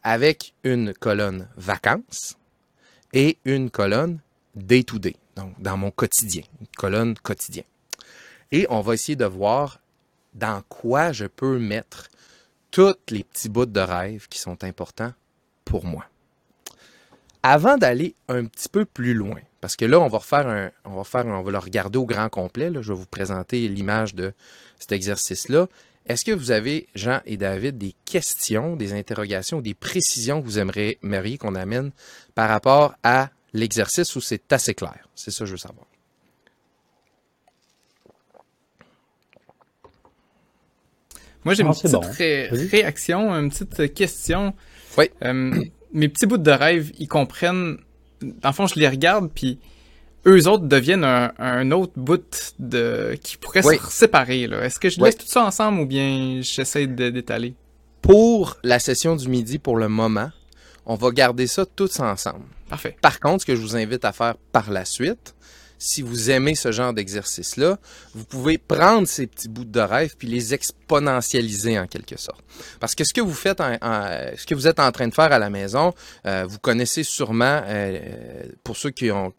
avec 0.02 0.54
une 0.64 0.92
colonne 0.92 1.49
vacances 1.56 2.37
et 3.16 3.38
une 3.46 3.70
colonne 3.70 4.20
day-to-day, 4.54 5.16
donc 5.37 5.54
dans 5.58 5.78
mon 5.78 5.90
quotidien, 5.90 6.42
une 6.61 6.66
colonne 6.76 7.16
quotidien. 7.16 7.62
Et 8.52 8.66
on 8.68 8.82
va 8.82 8.92
essayer 8.92 9.16
de 9.16 9.25
voir 9.25 9.80
dans 10.35 10.62
quoi 10.68 11.12
je 11.12 11.25
peux 11.25 11.58
mettre 11.58 12.08
tous 12.70 12.94
les 13.08 13.25
petits 13.25 13.49
bouts 13.49 13.64
de 13.64 13.80
rêve 13.80 14.28
qui 14.28 14.38
sont 14.38 14.62
importants 14.62 15.14
pour 15.64 15.87
moi 15.87 16.04
avant 17.42 17.78
d'aller 17.78 18.16
un 18.28 18.44
petit 18.44 18.68
peu 18.68 18.85
plus 18.85 19.14
loin, 19.14 19.40
parce 19.61 19.76
que 19.76 19.85
là, 19.85 20.00
on 20.00 20.08
va 20.08 20.18
refaire 20.18 20.49
un, 20.49 20.70
on 20.85 21.00
va 21.00 21.50
le 21.52 21.58
regarder 21.58 21.96
au 21.96 22.04
grand 22.04 22.28
complet. 22.28 22.73
Je 22.73 22.92
vais 22.92 22.99
vous 22.99 23.06
présenter 23.06 23.68
l'image 23.68 24.16
de 24.16 24.32
cet 24.80 24.90
exercice-là. 24.90 25.68
Est-ce 26.07 26.25
que 26.25 26.31
vous 26.31 26.53
avez, 26.53 26.87
Jean 26.95 27.21
et 27.27 27.37
David, 27.37 27.79
des 27.79 27.95
questions, 28.05 28.77
des 28.77 28.93
interrogations, 28.93 29.61
des 29.61 29.75
précisions 29.75 30.41
que 30.41 30.47
vous 30.47 30.59
aimeriez 30.59 31.39
qu'on 31.39 31.57
amène 31.57 31.91
par 32.35 32.49
rapport 32.49 32.95
à 33.03 33.31
l'exercice 33.53 34.15
où 34.15 34.21
c'est 34.21 34.53
assez 34.53 34.75
clair? 34.75 35.09
C'est 35.17 35.33
ça 35.33 35.41
que 35.41 35.47
je 35.47 35.53
veux 35.53 35.59
savoir. 35.59 35.87
Moi, 41.45 41.55
j'ai 41.55 41.63
une 41.63 41.71
petite 41.71 42.71
réaction, 42.71 43.31
une 43.33 43.51
petite 43.51 43.95
question. 43.95 44.55
Oui. 44.99 45.11
Euh, 45.23 45.61
mes 45.93 46.09
petits 46.09 46.27
bouts 46.27 46.39
de 46.39 46.51
rêve, 46.51 46.93
ils 46.99 47.09
comprennent. 47.09 47.79
Dans 48.21 48.49
le 48.49 48.55
fond, 48.55 48.67
je 48.67 48.79
les 48.79 48.89
regarde, 48.89 49.31
puis 49.33 49.59
eux 50.26 50.49
autres 50.49 50.64
deviennent 50.66 51.04
un, 51.04 51.71
autre 51.71 51.92
bout 51.97 52.55
de 52.59 53.16
qui 53.22 53.37
pourrait 53.37 53.62
se 53.62 53.79
séparer. 53.90 54.42
Est-ce 54.42 54.79
que 54.79 54.88
je 54.88 55.01
laisse 55.01 55.16
tout 55.16 55.27
ça 55.27 55.44
ensemble 55.44 55.81
ou 55.81 55.87
bien 55.87 56.40
j'essaie 56.42 56.87
d'étaler? 56.87 57.55
Pour 58.03 58.57
la 58.62 58.79
session 58.79 59.16
du 59.16 59.29
midi, 59.29 59.59
pour 59.59 59.77
le 59.77 59.88
moment, 59.88 60.31
on 60.85 60.94
va 60.94 61.11
garder 61.11 61.46
ça 61.46 61.64
tous 61.66 62.01
ensemble. 62.01 62.44
Parfait. 62.68 62.96
Par 63.01 63.20
contre, 63.20 63.42
ce 63.42 63.46
que 63.46 63.57
je 63.57 63.61
vous 63.61 63.77
invite 63.77 64.05
à 64.05 64.12
faire 64.12 64.35
par 64.53 64.70
la 64.70 64.85
suite, 64.85 65.35
si 65.79 66.03
vous 66.03 66.31
aimez 66.31 66.55
ce 66.55 66.73
genre 66.73 66.93
d'exercice-là, 66.93 67.79
vous 68.15 68.25
pouvez 68.25 68.59
prendre 68.59 69.07
ces 69.07 69.27
petits 69.27 69.49
bouts 69.49 69.65
de 69.65 69.81
rêve 69.81 70.15
puis 70.19 70.29
les 70.29 70.55
exponentialiser 70.55 71.79
en 71.79 71.87
quelque 71.87 72.19
sorte. 72.19 72.43
Parce 72.81 72.95
que 72.95 73.05
ce 73.05 73.12
que 73.12 73.21
vous 73.21 73.35
faites, 73.35 73.59
ce 73.59 74.47
que 74.47 74.55
vous 74.55 74.67
êtes 74.67 74.81
en 74.81 74.91
train 74.93 75.09
de 75.09 75.15
faire 75.15 75.33
à 75.33 75.39
la 75.39 75.51
maison, 75.51 75.95
euh, 76.27 76.47
vous 76.49 76.59
connaissez 76.59 77.03
sûrement, 77.03 77.62
euh, 77.65 78.45
pour 78.65 78.77
ceux 78.77 78.91
qui 78.91 79.11
ont 79.11 79.33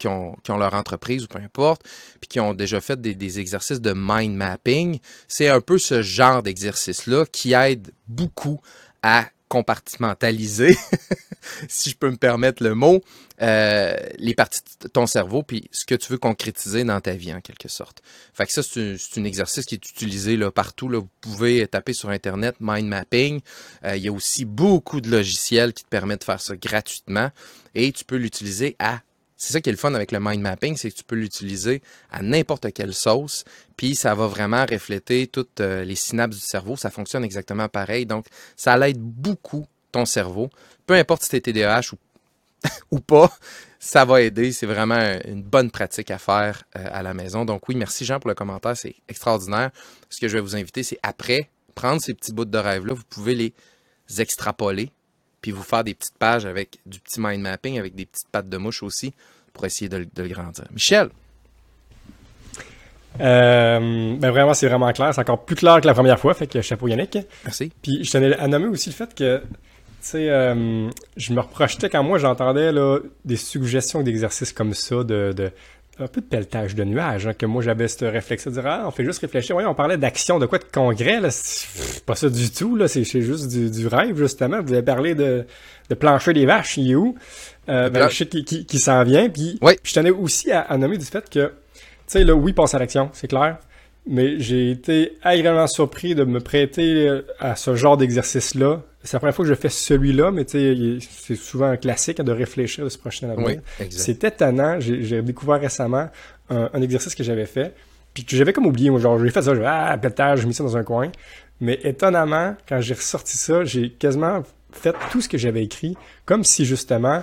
leur 0.48 0.74
entreprise 0.74 1.24
ou 1.24 1.26
peu 1.26 1.38
importe, 1.38 1.82
puis 2.20 2.28
qui 2.28 2.40
ont 2.40 2.54
déjà 2.54 2.80
fait 2.80 3.00
des, 3.00 3.14
des 3.14 3.40
exercices 3.40 3.80
de 3.80 3.92
mind 3.94 4.36
mapping, 4.36 4.98
c'est 5.26 5.48
un 5.48 5.60
peu 5.60 5.78
ce 5.78 6.02
genre 6.02 6.42
d'exercice-là 6.42 7.24
qui 7.30 7.52
aide 7.52 7.90
beaucoup 8.06 8.60
à 9.02 9.26
compartimentaliser, 9.48 10.76
si 11.68 11.90
je 11.90 11.96
peux 11.96 12.10
me 12.10 12.16
permettre 12.16 12.62
le 12.62 12.74
mot, 12.74 13.02
euh, 13.40 13.96
les 14.18 14.34
parties 14.34 14.60
de 14.82 14.88
ton 14.88 15.06
cerveau, 15.06 15.42
puis 15.42 15.68
ce 15.72 15.84
que 15.84 15.94
tu 15.94 16.12
veux 16.12 16.18
concrétiser 16.18 16.84
dans 16.84 17.00
ta 17.00 17.12
vie, 17.12 17.32
en 17.32 17.40
quelque 17.40 17.68
sorte. 17.68 18.02
Fait 18.34 18.46
que 18.46 18.52
ça, 18.52 18.62
c'est 18.62 18.96
un, 19.16 19.24
exercice 19.24 19.64
qui 19.64 19.74
est 19.74 19.90
utilisé 19.90 20.38
partout. 20.50 20.88
Là. 20.88 20.98
Vous 20.98 21.08
pouvez 21.20 21.66
taper 21.66 21.92
sur 21.92 22.10
Internet 22.10 22.56
Mind 22.60 22.88
Mapping. 22.88 23.40
Euh, 23.84 23.96
il 23.96 24.02
y 24.02 24.08
a 24.08 24.12
aussi 24.12 24.44
beaucoup 24.44 25.00
de 25.00 25.10
logiciels 25.10 25.72
qui 25.72 25.84
te 25.84 25.88
permettent 25.88 26.20
de 26.20 26.24
faire 26.24 26.40
ça 26.40 26.56
gratuitement 26.56 27.30
et 27.74 27.92
tu 27.92 28.04
peux 28.04 28.16
l'utiliser 28.16 28.76
à 28.78 29.00
c'est 29.38 29.52
ça 29.52 29.60
qui 29.60 29.68
est 29.68 29.72
le 29.72 29.78
fun 29.78 29.94
avec 29.94 30.10
le 30.10 30.18
mind 30.20 30.42
mapping, 30.42 30.76
c'est 30.76 30.90
que 30.90 30.96
tu 30.96 31.04
peux 31.04 31.14
l'utiliser 31.14 31.80
à 32.10 32.22
n'importe 32.22 32.72
quelle 32.72 32.92
sauce, 32.92 33.44
puis 33.76 33.94
ça 33.94 34.14
va 34.16 34.26
vraiment 34.26 34.66
refléter 34.66 35.28
toutes 35.28 35.60
euh, 35.60 35.84
les 35.84 35.94
synapses 35.94 36.36
du 36.36 36.42
cerveau. 36.42 36.76
Ça 36.76 36.90
fonctionne 36.90 37.24
exactement 37.24 37.68
pareil. 37.68 38.04
Donc, 38.04 38.26
ça 38.56 38.76
l'aide 38.76 38.98
beaucoup 38.98 39.64
ton 39.92 40.04
cerveau. 40.04 40.50
Peu 40.86 40.94
importe 40.94 41.22
si 41.22 41.30
tu 41.30 41.36
es 41.36 41.40
TDAH 41.40 41.92
ou, 42.90 42.98
pas, 42.98 43.30
ça 43.78 44.04
va 44.04 44.22
aider. 44.22 44.50
C'est 44.50 44.66
vraiment 44.66 45.16
une 45.24 45.44
bonne 45.44 45.70
pratique 45.70 46.10
à 46.10 46.18
faire 46.18 46.64
euh, 46.76 46.84
à 46.90 47.04
la 47.04 47.14
maison. 47.14 47.44
Donc 47.44 47.68
oui, 47.68 47.76
merci 47.76 48.04
Jean 48.04 48.18
pour 48.18 48.28
le 48.28 48.34
commentaire, 48.34 48.76
c'est 48.76 48.96
extraordinaire. 49.08 49.70
Ce 50.10 50.20
que 50.20 50.26
je 50.26 50.34
vais 50.34 50.42
vous 50.42 50.56
inviter, 50.56 50.82
c'est 50.82 50.98
après, 51.04 51.48
prendre 51.76 52.02
ces 52.02 52.12
petits 52.12 52.32
bouts 52.32 52.44
de 52.44 52.58
rêve-là, 52.58 52.92
vous 52.92 53.04
pouvez 53.08 53.36
les 53.36 53.54
extrapoler 54.18 54.90
puis 55.40 55.50
vous 55.50 55.62
faire 55.62 55.84
des 55.84 55.94
petites 55.94 56.18
pages 56.18 56.46
avec 56.46 56.78
du 56.86 57.00
petit 57.00 57.20
mind 57.20 57.40
mapping, 57.40 57.78
avec 57.78 57.94
des 57.94 58.06
petites 58.06 58.28
pattes 58.28 58.48
de 58.48 58.56
mouche 58.56 58.82
aussi, 58.82 59.12
pour 59.52 59.64
essayer 59.64 59.88
de, 59.88 60.06
le 60.16 60.28
grandir. 60.28 60.64
Michel? 60.72 61.10
Euh, 63.20 64.16
ben 64.16 64.30
vraiment, 64.30 64.54
c'est 64.54 64.68
vraiment 64.68 64.92
clair. 64.92 65.12
C'est 65.14 65.20
encore 65.20 65.44
plus 65.44 65.56
clair 65.56 65.80
que 65.80 65.86
la 65.86 65.94
première 65.94 66.18
fois. 66.18 66.34
Fait 66.34 66.46
que 66.46 66.60
chapeau 66.60 66.88
Yannick. 66.88 67.18
Merci. 67.44 67.72
Puis 67.82 68.04
je 68.04 68.10
tenais 68.10 68.36
à 68.36 68.46
nommer 68.46 68.66
aussi 68.66 68.90
le 68.90 68.94
fait 68.94 69.12
que, 69.14 69.38
tu 69.38 69.46
sais, 70.00 70.30
euh, 70.30 70.88
je 71.16 71.32
me 71.32 71.40
reprochetais 71.40 71.88
quand 71.90 72.02
moi 72.02 72.18
j'entendais 72.18 72.70
des 73.24 73.36
suggestions 73.36 74.02
d'exercices 74.02 74.52
comme 74.52 74.74
ça, 74.74 75.02
de, 75.02 75.50
un 76.00 76.06
peu 76.06 76.20
de 76.20 76.26
pelletage 76.26 76.74
de 76.74 76.84
nuages, 76.84 77.26
hein, 77.26 77.34
que 77.34 77.46
moi 77.46 77.62
j'avais 77.62 77.88
ce 77.88 78.04
réflexe 78.04 78.46
de 78.46 78.52
dire 78.52 78.66
ah, 78.66 78.84
on 78.86 78.90
fait 78.90 79.04
juste 79.04 79.20
réfléchir. 79.20 79.56
Voyons, 79.56 79.70
on 79.70 79.74
parlait 79.74 79.96
d'action, 79.96 80.38
de 80.38 80.46
quoi 80.46 80.58
de 80.58 80.64
congrès, 80.64 81.20
là, 81.20 81.30
c'est 81.30 82.04
pas 82.04 82.14
ça 82.14 82.28
du 82.28 82.50
tout, 82.50 82.76
là, 82.76 82.88
c'est 82.88 83.04
juste 83.04 83.48
du, 83.48 83.86
rêve, 83.86 84.16
justement. 84.16 84.62
Vous 84.62 84.72
avez 84.72 84.82
parlé 84.82 85.14
de, 85.14 85.44
de 85.88 85.94
plancher 85.94 86.32
des 86.32 86.46
vaches, 86.46 86.76
il 86.76 86.92
est 86.92 86.94
où? 86.94 87.16
Euh, 87.68 87.90
ben, 87.90 88.08
je 88.08 88.16
sais 88.16 88.26
qui, 88.26 88.64
qui, 88.64 88.78
s'en 88.78 89.02
vient, 89.02 89.28
puis 89.28 89.58
je 89.82 89.92
tenais 89.92 90.10
aussi 90.10 90.52
à, 90.52 90.76
nommer 90.78 90.98
du 90.98 91.04
fait 91.04 91.28
que, 91.28 91.46
tu 91.48 91.82
sais, 92.06 92.24
là, 92.24 92.34
oui, 92.34 92.52
passe 92.52 92.74
à 92.74 92.78
l'action, 92.78 93.10
c'est 93.12 93.28
clair, 93.28 93.58
mais 94.06 94.38
j'ai 94.38 94.70
été 94.70 95.18
agréablement 95.22 95.66
surpris 95.66 96.14
de 96.14 96.24
me 96.24 96.40
prêter 96.40 97.10
à 97.40 97.56
ce 97.56 97.74
genre 97.74 97.96
d'exercice-là 97.96 98.82
c'est 99.04 99.14
la 99.14 99.20
première 99.20 99.34
fois 99.34 99.44
que 99.44 99.48
je 99.48 99.54
fais 99.54 99.68
celui-là, 99.68 100.30
mais 100.30 100.44
tu 100.44 100.58
sais, 100.58 101.06
c'est 101.08 101.36
souvent 101.36 101.66
un 101.66 101.76
classique 101.76 102.20
de 102.20 102.32
réfléchir, 102.32 102.84
de 102.84 102.88
se 102.88 102.98
projeter 102.98 103.26
dans 103.26 103.34
l'avenir. 103.34 103.60
Oui, 103.80 103.86
c'est 103.90 104.24
étonnant. 104.24 104.80
J'ai 104.80 105.22
découvert 105.22 105.60
récemment 105.60 106.08
un, 106.50 106.82
exercice 106.82 107.14
que 107.14 107.22
j'avais 107.22 107.46
fait, 107.46 107.74
puis 108.12 108.24
que 108.24 108.36
j'avais 108.36 108.52
comme 108.52 108.66
oublié. 108.66 108.90
Moi, 108.90 108.98
genre, 108.98 109.18
j'ai 109.18 109.30
fait 109.30 109.42
ça, 109.42 109.54
j'ai 109.54 109.64
ah, 109.64 109.96
pétage, 109.98 110.40
j'ai 110.40 110.46
mis 110.46 110.54
ça 110.54 110.64
dans 110.64 110.76
un 110.76 110.82
coin. 110.82 111.10
Mais 111.60 111.78
étonnamment, 111.82 112.56
quand 112.68 112.80
j'ai 112.80 112.94
ressorti 112.94 113.36
ça, 113.36 113.64
j'ai 113.64 113.90
quasiment 113.90 114.42
fait 114.72 114.94
tout 115.10 115.20
ce 115.20 115.28
que 115.28 115.38
j'avais 115.38 115.62
écrit, 115.62 115.96
comme 116.24 116.44
si 116.44 116.64
justement, 116.64 117.22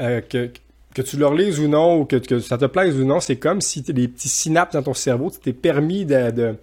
euh, 0.00 0.20
que, 0.20 0.50
que 0.94 1.02
tu 1.02 1.16
le 1.16 1.26
relises 1.26 1.60
ou 1.60 1.68
non, 1.68 2.00
ou 2.00 2.04
que, 2.04 2.16
que 2.16 2.40
ça 2.40 2.58
te 2.58 2.66
plaise 2.66 2.96
ou 2.96 3.04
non, 3.04 3.20
c'est 3.20 3.36
comme 3.36 3.60
si 3.60 3.84
les 3.88 4.08
petits 4.08 4.28
synapses 4.28 4.74
dans 4.74 4.82
ton 4.82 4.94
cerveau, 4.94 5.30
tu 5.30 5.38
t'es 5.38 5.52
permis 5.52 6.04
de 6.04 6.30
de, 6.30 6.54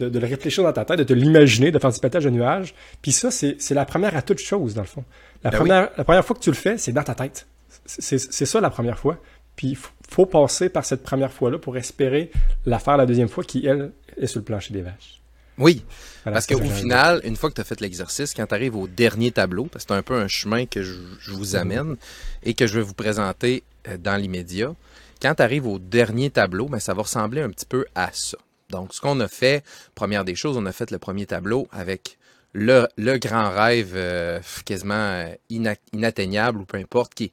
le 0.00 0.18
réfléchir 0.26 0.64
dans 0.64 0.72
ta 0.72 0.84
tête, 0.84 0.98
de 0.98 1.04
te 1.04 1.12
l'imaginer, 1.12 1.70
de 1.70 1.78
faire 1.78 1.92
du 1.92 2.00
pétage 2.00 2.24
de 2.24 2.30
nuages. 2.30 2.74
Puis 3.02 3.12
ça, 3.12 3.30
c'est 3.30 3.70
la 3.70 3.84
première 3.84 4.16
à 4.16 4.22
toute 4.22 4.38
chose, 4.38 4.74
dans 4.74 4.82
le 4.82 4.86
fond. 4.86 5.04
La, 5.44 5.50
ben 5.50 5.58
première, 5.58 5.90
la 5.96 6.04
première 6.04 6.24
fois 6.24 6.36
que 6.36 6.40
tu 6.40 6.50
le 6.50 6.56
fais, 6.56 6.78
c'est 6.78 6.92
dans 6.92 7.02
ta 7.02 7.14
tête. 7.14 7.46
C'est 7.86 8.18
ça 8.18 8.60
la 8.60 8.70
première 8.70 8.98
fois. 8.98 9.18
Puis 9.56 9.68
il 9.70 9.78
faut 10.08 10.26
passer 10.26 10.68
par 10.68 10.84
cette 10.84 11.02
première 11.02 11.32
fois-là 11.32 11.58
pour 11.58 11.76
espérer 11.76 12.30
la 12.64 12.78
faire 12.78 12.96
la 12.96 13.06
deuxième 13.06 13.28
fois 13.28 13.42
qui, 13.44 13.66
elle, 13.66 13.92
est 14.16 14.26
sur 14.26 14.38
le 14.40 14.44
plancher 14.44 14.72
des 14.72 14.82
vaches. 14.82 15.20
Oui, 15.58 15.84
Voilà, 16.22 16.36
parce 16.36 16.46
qu'au 16.46 16.60
final, 16.60 17.20
une 17.24 17.34
fois 17.34 17.50
que 17.50 17.56
tu 17.56 17.60
as 17.60 17.64
fait 17.64 17.80
l'exercice, 17.80 18.32
quand 18.32 18.46
tu 18.46 18.54
arrives 18.54 18.76
au 18.76 18.86
dernier 18.86 19.32
tableau, 19.32 19.64
parce 19.64 19.84
que 19.84 19.92
c'est 19.92 19.98
un 19.98 20.02
peu 20.02 20.14
un 20.14 20.28
chemin 20.28 20.66
que 20.66 20.84
je, 20.84 20.94
je 21.18 21.32
vous 21.32 21.56
amène 21.56 21.96
et 22.44 22.54
que 22.54 22.68
je 22.68 22.78
vais 22.78 22.84
vous 22.84 22.94
présenter 22.94 23.64
euh, 23.88 23.96
dans 23.96 24.14
l'immédiat, 24.14 24.72
quand 25.20 25.34
tu 25.34 25.42
arrives 25.42 25.66
au 25.66 25.80
dernier 25.80 26.30
tableau, 26.30 26.66
ben, 26.66 26.78
ça 26.78 26.94
va 26.94 27.02
ressembler 27.02 27.42
un 27.42 27.50
petit 27.50 27.66
peu 27.66 27.84
à 27.96 28.10
ça. 28.12 28.38
Donc, 28.70 28.92
ce 28.92 29.00
qu'on 29.00 29.18
a 29.20 29.28
fait, 29.28 29.64
première 29.94 30.24
des 30.24 30.34
choses, 30.34 30.56
on 30.56 30.66
a 30.66 30.72
fait 30.72 30.90
le 30.90 30.98
premier 30.98 31.26
tableau 31.26 31.68
avec 31.72 32.18
le, 32.52 32.86
grand 33.18 33.50
rêve 33.50 33.92
euh, 33.94 34.40
quasiment 34.64 34.94
euh, 34.94 35.34
ina- 35.50 35.76
inatteignable 35.92 36.60
ou 36.60 36.64
peu 36.64 36.76
importe, 36.78 37.14
qui, 37.14 37.32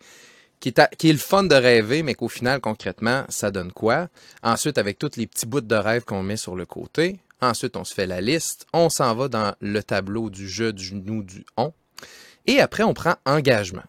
qui, 0.59 0.69
est 0.69 0.95
qui 0.97 1.09
est 1.09 1.13
le 1.13 1.19
fun 1.19 1.43
de 1.43 1.55
rêver, 1.55 2.03
mais 2.03 2.15
qu'au 2.15 2.29
final, 2.29 2.61
concrètement, 2.61 3.25
ça 3.29 3.51
donne 3.51 3.71
quoi? 3.71 4.07
Ensuite, 4.43 4.77
avec 4.77 4.97
tous 4.97 5.17
les 5.17 5.27
petits 5.27 5.45
bouts 5.45 5.61
de 5.61 5.75
rêve 5.75 6.03
qu'on 6.03 6.23
met 6.23 6.37
sur 6.37 6.55
le 6.55 6.65
côté, 6.65 7.19
ensuite, 7.41 7.75
on 7.75 7.83
se 7.83 7.93
fait 7.93 8.07
la 8.07 8.21
liste, 8.21 8.65
on 8.73 8.89
s'en 8.89 9.13
va 9.15 9.27
dans 9.27 9.55
le 9.59 9.83
tableau 9.83 10.29
du 10.29 10.47
jeu, 10.47 10.73
du 10.73 10.95
nous, 10.95 11.23
du 11.23 11.45
on, 11.57 11.73
et 12.47 12.59
après, 12.59 12.83
on 12.83 12.93
prend 12.93 13.15
engagement. 13.25 13.83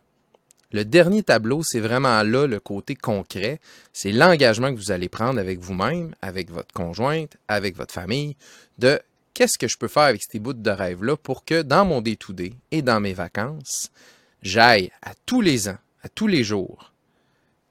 Le 0.77 0.85
dernier 0.85 1.23
tableau, 1.23 1.63
c'est 1.63 1.81
vraiment 1.81 2.23
là 2.23 2.47
le 2.47 2.61
côté 2.61 2.97
concret. 2.97 3.61
C'est 3.95 4.13
l'engagement 4.13 4.71
que 4.71 4.79
vous 4.79 4.91
allez 4.91 5.09
prendre 5.09 5.41
avec 5.41 5.59
vous-même, 5.59 6.15
avec 6.21 6.51
votre 6.51 6.75
conjointe, 6.75 7.39
avec 7.49 7.79
votre 7.79 7.95
famille, 7.95 8.37
de 8.77 9.01
qu'est-ce 9.33 9.57
que 9.57 9.69
je 9.69 9.79
peux 9.79 9.89
faire 9.89 10.03
avec 10.03 10.23
ces 10.31 10.39
bouts 10.39 10.53
de 10.53 10.71
rêve-là 10.71 11.17
pour 11.17 11.47
que 11.47 11.63
dans 11.63 11.87
mon 11.87 12.03
day-to-day 12.03 12.53
et 12.73 12.83
dans 12.83 13.01
mes 13.01 13.15
vacances, 13.15 13.91
j'aille 14.43 14.91
à 15.01 15.15
tous 15.25 15.41
les 15.41 15.71
ans, 15.71 15.79
à 16.03 16.11
tous 16.11 16.27
les 16.27 16.45
jours, 16.45 16.93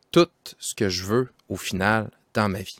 tout 0.10 0.30
ce 0.58 0.74
que 0.74 0.90
je 0.90 1.04
veux 1.04 1.30
au 1.48 1.58
final 1.58 2.10
dans 2.34 2.50
ma 2.50 2.64
vie. 2.64 2.80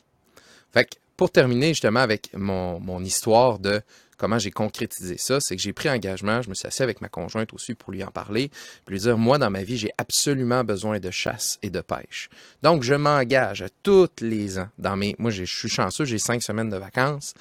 Fait 0.72 0.86
que 0.86 0.96
pour 1.16 1.30
terminer 1.30 1.68
justement 1.68 2.00
avec 2.00 2.30
mon, 2.34 2.80
mon 2.80 3.04
histoire 3.04 3.60
de 3.60 3.80
comment 4.16 4.38
j'ai 4.38 4.50
concrétisé 4.50 5.16
ça, 5.18 5.38
c'est 5.40 5.56
que 5.56 5.62
j'ai 5.62 5.72
pris 5.72 5.88
engagement, 5.90 6.42
je 6.42 6.48
me 6.48 6.54
suis 6.54 6.66
assis 6.66 6.82
avec 6.82 7.00
ma 7.00 7.08
conjointe 7.08 7.52
aussi 7.52 7.74
pour 7.74 7.92
lui 7.92 8.02
en 8.04 8.10
parler, 8.10 8.50
puis 8.84 8.94
lui 8.94 9.00
dire, 9.00 9.18
moi 9.18 9.38
dans 9.38 9.50
ma 9.50 9.62
vie, 9.62 9.76
j'ai 9.76 9.90
absolument 9.98 10.64
besoin 10.64 10.98
de 11.00 11.10
chasse 11.10 11.58
et 11.62 11.70
de 11.70 11.80
pêche. 11.80 12.28
Donc 12.62 12.82
je 12.82 12.94
m'engage 12.94 13.62
à 13.62 13.68
tous 13.82 14.08
les 14.20 14.58
ans 14.58 14.68
dans 14.78 14.96
mes... 14.96 15.14
Moi, 15.18 15.30
je 15.30 15.44
suis 15.44 15.68
chanceux, 15.68 16.04
j'ai 16.04 16.18
cinq 16.18 16.42
semaines 16.42 16.70
de 16.70 16.76
vacances. 16.76 17.34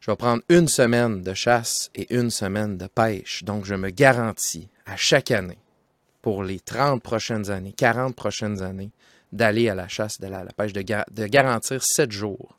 Je 0.00 0.10
vais 0.10 0.16
prendre 0.16 0.42
une 0.48 0.66
semaine 0.66 1.22
de 1.22 1.32
chasse 1.32 1.88
et 1.94 2.12
une 2.12 2.30
semaine 2.30 2.76
de 2.76 2.88
pêche. 2.88 3.44
Donc, 3.44 3.64
je 3.64 3.76
me 3.76 3.90
garantis 3.90 4.68
à 4.84 4.96
chaque 4.96 5.30
année, 5.30 5.58
pour 6.22 6.42
les 6.42 6.58
30 6.58 7.00
prochaines 7.00 7.50
années, 7.50 7.72
40 7.72 8.16
prochaines 8.16 8.62
années, 8.62 8.90
d'aller 9.30 9.68
à 9.68 9.76
la 9.76 9.86
chasse, 9.86 10.20
d'aller 10.20 10.34
à 10.34 10.44
la 10.44 10.52
pêche, 10.52 10.72
de, 10.72 10.82
gar- 10.82 11.04
de 11.12 11.26
garantir 11.26 11.82
7 11.84 12.10
jours 12.10 12.58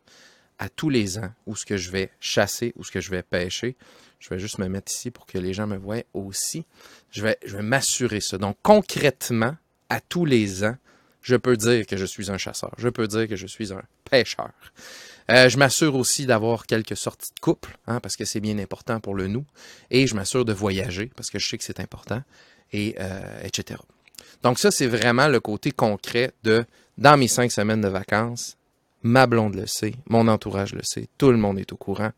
à 0.60 0.70
tous 0.70 0.90
les 0.90 1.18
ans 1.18 1.32
où 1.46 1.56
ce 1.56 1.66
que 1.66 1.78
je 1.78 1.92
vais 1.92 2.10
chasser, 2.20 2.74
où 2.76 2.84
ce 2.84 2.92
que 2.92 3.02
je 3.02 3.10
vais 3.10 3.24
pêcher. 3.24 3.76
Je 4.20 4.30
vais 4.30 4.40
juste 4.40 4.58
me 4.58 4.68
mettre 4.68 4.92
ici 4.92 5.12
pour 5.12 5.26
que 5.26 5.38
les 5.38 5.54
gens 5.54 5.68
me 5.68 5.78
voient 5.78 6.04
aussi. 6.14 6.66
Je 7.12 7.24
vais, 7.24 7.38
m'assurer 7.62 8.22
ça. 8.22 8.38
Donc, 8.38 8.58
concrètement, 8.64 9.56
à 9.90 10.00
tous 10.00 10.26
les 10.26 10.64
ans, 10.64 10.78
je 11.22 11.36
peux 11.36 11.58
dire 11.58 11.86
que 11.86 11.98
je 11.98 12.06
suis 12.06 12.32
un 12.32 12.38
chasseur. 12.38 12.74
Je 12.78 12.90
peux 12.90 13.08
dire 13.08 13.28
que 13.28 13.36
je 13.36 13.48
suis 13.48 13.74
un 13.74 13.82
pêcheur. 14.10 14.52
Euh, 15.30 15.50
je 15.50 15.58
m'assure 15.58 15.96
aussi 15.96 16.26
d'avoir 16.26 16.66
quelques 16.66 16.98
sorties 16.98 17.32
de 17.34 17.40
couple, 17.40 17.78
hein, 17.88 18.00
parce 18.00 18.16
que 18.16 18.26
c'est 18.26 18.40
bien 18.40 18.58
important 18.60 19.00
pour 19.00 19.16
le 19.16 19.28
nous. 19.28 19.46
Et 19.90 20.08
je 20.08 20.16
m'assure 20.16 20.46
de 20.46 20.54
voyager, 20.54 21.12
parce 21.16 21.30
que 21.30 21.40
je 21.40 21.48
sais 21.48 21.58
que 21.58 21.64
c'est 21.64 21.80
important, 21.80 22.22
et 22.72 22.96
euh, 23.00 23.22
etc. 23.44 23.80
Donc 24.42 24.60
ça, 24.60 24.72
c'est 24.72 24.88
vraiment 24.88 25.28
le 25.28 25.40
côté 25.40 25.72
concret 25.72 26.34
de, 26.44 26.66
dans 26.98 27.18
mes 27.18 27.28
cinq 27.30 27.52
semaines 27.52 27.82
de 27.82 27.88
vacances, 27.88 28.58
ma 29.04 29.28
blonde 29.28 29.56
le 29.56 29.68
sait, 29.68 29.94
mon 30.10 30.28
entourage 30.28 30.74
le 30.74 30.82
sait, 30.84 31.08
tout 31.18 31.30
le 31.30 31.38
monde 31.38 31.60
est 31.60 31.72
au 31.72 31.78
courant. 31.78 32.12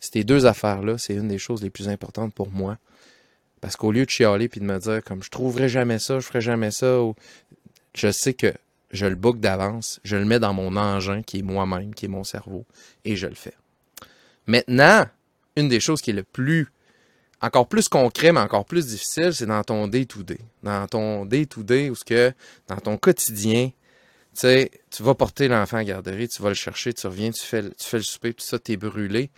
Ces 0.00 0.24
deux 0.24 0.46
affaires-là, 0.46 0.98
c'est 0.98 1.14
une 1.14 1.28
des 1.28 1.38
choses 1.38 1.62
les 1.62 1.70
plus 1.70 1.88
importantes 1.88 2.34
pour 2.34 2.50
moi. 2.50 2.78
Parce 3.60 3.76
qu'au 3.76 3.92
lieu 3.92 4.06
de 4.06 4.10
chialer 4.10 4.48
puis 4.48 4.60
de 4.60 4.64
me 4.64 4.78
dire 4.78 5.04
comme 5.04 5.22
je 5.22 5.30
trouverai 5.30 5.68
jamais 5.68 5.98
ça, 5.98 6.18
je 6.18 6.26
ferai 6.26 6.40
jamais 6.40 6.70
ça, 6.70 6.98
je 7.94 8.10
sais 8.10 8.34
que 8.34 8.52
je 8.90 9.06
le 9.06 9.14
book 9.14 9.38
d'avance, 9.38 10.00
je 10.02 10.16
le 10.16 10.24
mets 10.24 10.38
dans 10.38 10.54
mon 10.54 10.76
engin 10.76 11.22
qui 11.22 11.38
est 11.38 11.42
moi-même, 11.42 11.94
qui 11.94 12.06
est 12.06 12.08
mon 12.08 12.24
cerveau, 12.24 12.64
et 13.04 13.16
je 13.16 13.26
le 13.26 13.34
fais. 13.34 13.54
Maintenant, 14.46 15.06
une 15.56 15.68
des 15.68 15.80
choses 15.80 16.00
qui 16.00 16.10
est 16.10 16.14
le 16.14 16.24
plus, 16.24 16.68
encore 17.40 17.68
plus 17.68 17.88
concret, 17.88 18.32
mais 18.32 18.40
encore 18.40 18.64
plus 18.64 18.86
difficile, 18.86 19.32
c'est 19.32 19.46
dans 19.46 19.62
ton 19.62 19.86
day-to-day. 19.86 20.40
Dans 20.62 20.86
ton 20.88 21.24
day-to-day, 21.24 21.90
ou 21.90 21.94
ce 21.94 22.04
que, 22.04 22.32
dans 22.66 22.78
ton 22.78 22.96
quotidien, 22.96 23.70
sais, 24.40 24.70
tu 24.90 25.02
vas 25.02 25.14
porter 25.14 25.48
l'enfant 25.48 25.78
à 25.78 25.84
garderie, 25.84 26.28
tu 26.28 26.42
vas 26.42 26.48
le 26.48 26.54
chercher, 26.54 26.92
tu 26.92 27.06
reviens, 27.06 27.30
tu 27.30 27.44
fais, 27.44 27.62
tu 27.62 27.86
fais 27.86 27.98
le 27.98 28.02
souper, 28.02 28.34
tout 28.34 28.44
ça, 28.44 28.58
t'es 28.58 28.76
brûlé. 28.76 29.30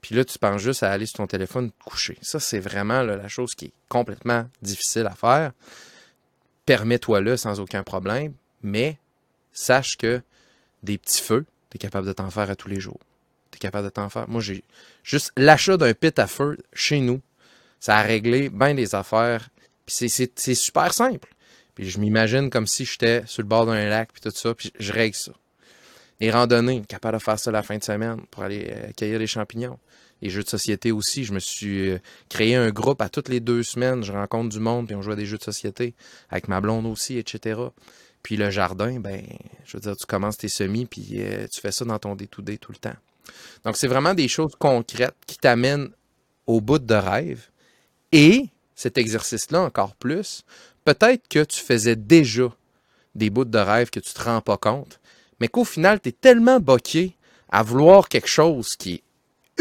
Puis 0.00 0.14
là, 0.14 0.24
tu 0.24 0.38
penses 0.38 0.62
juste 0.62 0.82
à 0.82 0.90
aller 0.92 1.06
sur 1.06 1.16
ton 1.16 1.26
téléphone 1.26 1.70
te 1.70 1.84
coucher. 1.84 2.18
Ça, 2.22 2.38
c'est 2.38 2.60
vraiment 2.60 3.02
la 3.02 3.28
chose 3.28 3.54
qui 3.54 3.66
est 3.66 3.72
complètement 3.88 4.48
difficile 4.62 5.06
à 5.06 5.14
faire. 5.14 5.52
Permets-toi-le 6.66 7.36
sans 7.36 7.60
aucun 7.60 7.82
problème, 7.82 8.32
mais 8.62 8.98
sache 9.52 9.96
que 9.96 10.22
des 10.82 10.98
petits 10.98 11.22
feux, 11.22 11.44
tu 11.70 11.76
es 11.76 11.78
capable 11.78 12.06
de 12.06 12.12
t'en 12.12 12.30
faire 12.30 12.50
à 12.50 12.56
tous 12.56 12.68
les 12.68 12.80
jours. 12.80 13.00
Tu 13.50 13.56
es 13.56 13.58
capable 13.58 13.86
de 13.86 13.90
t'en 13.90 14.08
faire. 14.08 14.28
Moi, 14.28 14.40
j'ai 14.40 14.62
juste 15.02 15.32
l'achat 15.36 15.76
d'un 15.76 15.94
pit 15.94 16.16
à 16.18 16.26
feu 16.26 16.58
chez 16.72 17.00
nous, 17.00 17.20
ça 17.80 17.96
a 17.96 18.02
réglé 18.02 18.50
bien 18.50 18.74
des 18.74 18.94
affaires. 18.94 19.48
Puis 19.86 20.10
c'est 20.10 20.54
super 20.54 20.92
simple. 20.92 21.28
Puis 21.78 21.88
je 21.88 22.00
m'imagine 22.00 22.50
comme 22.50 22.66
si 22.66 22.84
j'étais 22.84 23.22
sur 23.26 23.40
le 23.40 23.46
bord 23.46 23.64
d'un 23.64 23.88
lac, 23.88 24.10
puis 24.12 24.20
tout 24.20 24.36
ça, 24.36 24.52
puis 24.52 24.72
je 24.80 24.92
règle 24.92 25.14
ça. 25.14 25.30
Les 26.18 26.28
randonnées, 26.32 26.82
capable 26.88 27.18
de 27.18 27.22
faire 27.22 27.38
ça 27.38 27.52
la 27.52 27.62
fin 27.62 27.78
de 27.78 27.84
semaine 27.84 28.20
pour 28.32 28.42
aller 28.42 28.66
euh, 28.68 28.90
cueillir 28.96 29.20
les 29.20 29.28
champignons. 29.28 29.78
Les 30.20 30.28
jeux 30.28 30.42
de 30.42 30.48
société 30.48 30.90
aussi, 30.90 31.22
je 31.22 31.32
me 31.32 31.38
suis 31.38 31.90
euh, 31.90 31.98
créé 32.28 32.56
un 32.56 32.70
groupe 32.70 33.00
à 33.00 33.08
toutes 33.08 33.28
les 33.28 33.38
deux 33.38 33.62
semaines, 33.62 34.02
je 34.02 34.10
rencontre 34.10 34.48
du 34.48 34.58
monde, 34.58 34.88
puis 34.88 34.96
on 34.96 35.02
joue 35.02 35.12
à 35.12 35.14
des 35.14 35.24
jeux 35.24 35.38
de 35.38 35.44
société, 35.44 35.94
avec 36.30 36.48
ma 36.48 36.60
blonde 36.60 36.84
aussi, 36.84 37.16
etc. 37.16 37.60
Puis 38.24 38.36
le 38.36 38.50
jardin, 38.50 38.98
ben, 38.98 39.22
je 39.64 39.76
veux 39.76 39.80
dire, 39.80 39.94
tu 39.94 40.06
commences 40.06 40.38
tes 40.38 40.48
semis, 40.48 40.84
puis 40.84 41.10
euh, 41.12 41.46
tu 41.46 41.60
fais 41.60 41.70
ça 41.70 41.84
dans 41.84 42.00
ton 42.00 42.16
day-to-day 42.16 42.58
tout 42.58 42.72
le 42.72 42.78
temps. 42.78 42.96
Donc, 43.64 43.76
c'est 43.76 43.86
vraiment 43.86 44.14
des 44.14 44.26
choses 44.26 44.56
concrètes 44.58 45.14
qui 45.28 45.38
t'amènent 45.38 45.90
au 46.44 46.60
bout 46.60 46.80
de 46.80 46.94
rêve. 46.94 47.50
Et 48.10 48.48
cet 48.74 48.98
exercice-là, 48.98 49.60
encore 49.60 49.94
plus, 49.94 50.42
peut-être 50.88 51.28
que 51.28 51.44
tu 51.44 51.60
faisais 51.60 51.96
déjà 51.96 52.48
des 53.14 53.28
bouts 53.28 53.44
de 53.44 53.58
rêve 53.58 53.90
que 53.90 54.00
tu 54.00 54.14
te 54.14 54.22
rends 54.22 54.40
pas 54.40 54.56
compte, 54.56 55.00
mais 55.38 55.48
qu'au 55.48 55.66
final, 55.66 56.00
tu 56.00 56.08
es 56.08 56.12
tellement 56.12 56.60
boqué 56.60 57.14
à 57.50 57.62
vouloir 57.62 58.08
quelque 58.08 58.28
chose 58.28 58.74
qui 58.74 58.94
est 58.94 59.02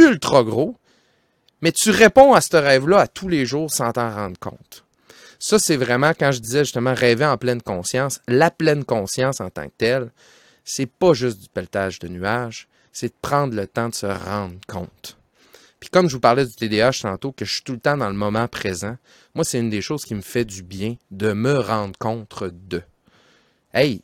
ultra 0.01 0.45
gros, 0.45 0.77
mais 1.59 1.73
tu 1.73 1.89
réponds 1.89 2.33
à 2.33 2.39
ce 2.39 2.55
rêve-là 2.55 2.99
à 2.99 3.07
tous 3.07 3.27
les 3.27 3.45
jours 3.45 3.69
sans 3.69 3.91
t'en 3.91 4.09
rendre 4.09 4.39
compte. 4.39 4.85
Ça, 5.37 5.59
c'est 5.59 5.75
vraiment, 5.75 6.13
quand 6.17 6.31
je 6.31 6.39
disais 6.39 6.63
justement 6.63 6.93
rêver 6.93 7.25
en 7.25 7.37
pleine 7.37 7.61
conscience, 7.61 8.21
la 8.29 8.49
pleine 8.49 8.85
conscience 8.85 9.41
en 9.41 9.49
tant 9.49 9.65
que 9.65 9.75
telle, 9.77 10.11
c'est 10.63 10.89
pas 10.89 11.11
juste 11.11 11.41
du 11.41 11.49
pelletage 11.49 11.99
de 11.99 12.07
nuages, 12.07 12.69
c'est 12.93 13.09
de 13.09 13.17
prendre 13.21 13.53
le 13.53 13.67
temps 13.67 13.89
de 13.89 13.95
se 13.95 14.05
rendre 14.05 14.55
compte. 14.65 15.17
Puis 15.79 15.89
comme 15.89 16.09
je 16.09 16.15
vous 16.15 16.19
parlais 16.19 16.45
du 16.45 16.53
TDAH 16.53 17.01
tantôt, 17.03 17.31
que 17.31 17.45
je 17.45 17.53
suis 17.53 17.63
tout 17.63 17.73
le 17.73 17.79
temps 17.79 17.97
dans 17.97 18.09
le 18.09 18.15
moment 18.15 18.47
présent, 18.47 18.97
moi, 19.35 19.43
c'est 19.43 19.59
une 19.59 19.69
des 19.69 19.81
choses 19.81 20.03
qui 20.03 20.15
me 20.15 20.21
fait 20.21 20.45
du 20.45 20.63
bien 20.63 20.95
de 21.11 21.33
me 21.33 21.59
rendre 21.59 21.97
compte 21.97 22.43
de. 22.43 22.81
Hey, 23.73 24.01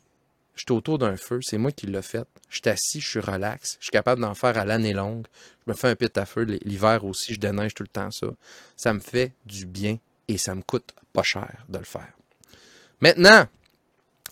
je 0.54 0.62
suis 0.62 0.72
autour 0.72 0.98
d'un 0.98 1.16
feu, 1.16 1.40
c'est 1.42 1.58
moi 1.58 1.72
qui 1.72 1.86
l'ai 1.86 2.02
fait. 2.02 2.26
Je 2.48 2.58
suis 2.58 2.68
assis, 2.68 3.00
je 3.00 3.08
suis 3.08 3.20
relax, 3.20 3.76
je 3.80 3.86
suis 3.86 3.90
capable 3.90 4.20
d'en 4.20 4.34
faire 4.34 4.56
à 4.56 4.64
l'année 4.64 4.92
longue. 4.92 5.26
Je 5.66 5.72
me 5.72 5.76
fais 5.76 5.88
un 5.88 5.96
pit 5.96 6.16
à 6.16 6.26
feu, 6.26 6.42
l'hiver 6.42 7.04
aussi, 7.04 7.34
je 7.34 7.40
déneige 7.40 7.74
tout 7.74 7.82
le 7.82 7.88
temps 7.88 8.10
ça. 8.12 8.28
Ça 8.76 8.92
me 8.92 9.00
fait 9.00 9.32
du 9.44 9.66
bien 9.66 9.98
et 10.28 10.38
ça 10.38 10.54
me 10.54 10.62
coûte 10.62 10.94
pas 11.12 11.24
cher 11.24 11.64
de 11.68 11.78
le 11.78 11.84
faire. 11.84 12.12
Maintenant, 13.00 13.46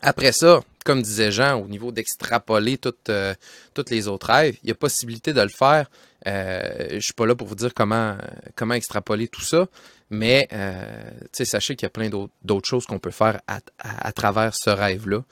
après 0.00 0.32
ça, 0.32 0.62
comme 0.84 1.02
disait 1.02 1.32
Jean, 1.32 1.60
au 1.60 1.68
niveau 1.68 1.92
d'extrapoler 1.92 2.78
toutes, 2.78 3.08
euh, 3.08 3.34
toutes 3.74 3.90
les 3.90 4.08
autres 4.08 4.26
rêves, 4.28 4.56
il 4.62 4.68
y 4.68 4.72
a 4.72 4.74
possibilité 4.74 5.32
de 5.32 5.40
le 5.40 5.48
faire. 5.48 5.90
Euh, 6.26 6.88
je 6.92 7.00
suis 7.00 7.14
pas 7.14 7.26
là 7.26 7.34
pour 7.34 7.46
vous 7.48 7.54
dire 7.54 7.74
comment, 7.74 8.16
comment 8.54 8.74
extrapoler 8.74 9.28
tout 9.28 9.42
ça, 9.42 9.66
mais 10.10 10.48
euh, 10.52 11.10
sachez 11.32 11.74
qu'il 11.74 11.86
y 11.86 11.88
a 11.88 11.90
plein 11.90 12.10
d'autres 12.42 12.68
choses 12.68 12.86
qu'on 12.86 12.98
peut 12.98 13.10
faire 13.10 13.40
à, 13.46 13.60
à, 13.78 14.08
à 14.08 14.12
travers 14.12 14.54
ce 14.54 14.70
rêve-là, 14.70 15.24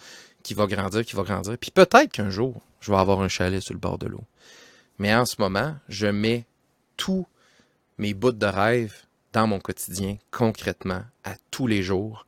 qui 0.43 0.55
va 0.55 0.67
grandir, 0.67 1.05
qui 1.05 1.15
va 1.17 1.23
grandir. 1.23 1.57
Puis 1.59 1.71
peut-être 1.71 2.11
qu'un 2.11 2.31
jour, 2.31 2.61
je 2.81 2.91
vais 2.91 2.99
avoir 2.99 3.21
un 3.21 3.29
chalet 3.29 3.63
sur 3.63 3.75
le 3.75 3.81
bord 3.81 3.99
de 3.99 4.07
l'eau. 4.07 4.25
Mais 4.99 5.15
en 5.15 5.27
ce 5.27 5.37
moment, 5.39 5.77
je 5.89 6.07
mets 6.07 6.45
tous 6.97 7.27
mes 7.99 8.15
bouts 8.15 8.33
de 8.33 8.47
rêve 8.47 8.95
dans 9.33 9.47
mon 9.47 9.61
quotidien, 9.61 10.17
concrètement, 10.31 11.03
à 11.25 11.35
tous 11.51 11.67
les 11.67 11.83
jours, 11.83 12.27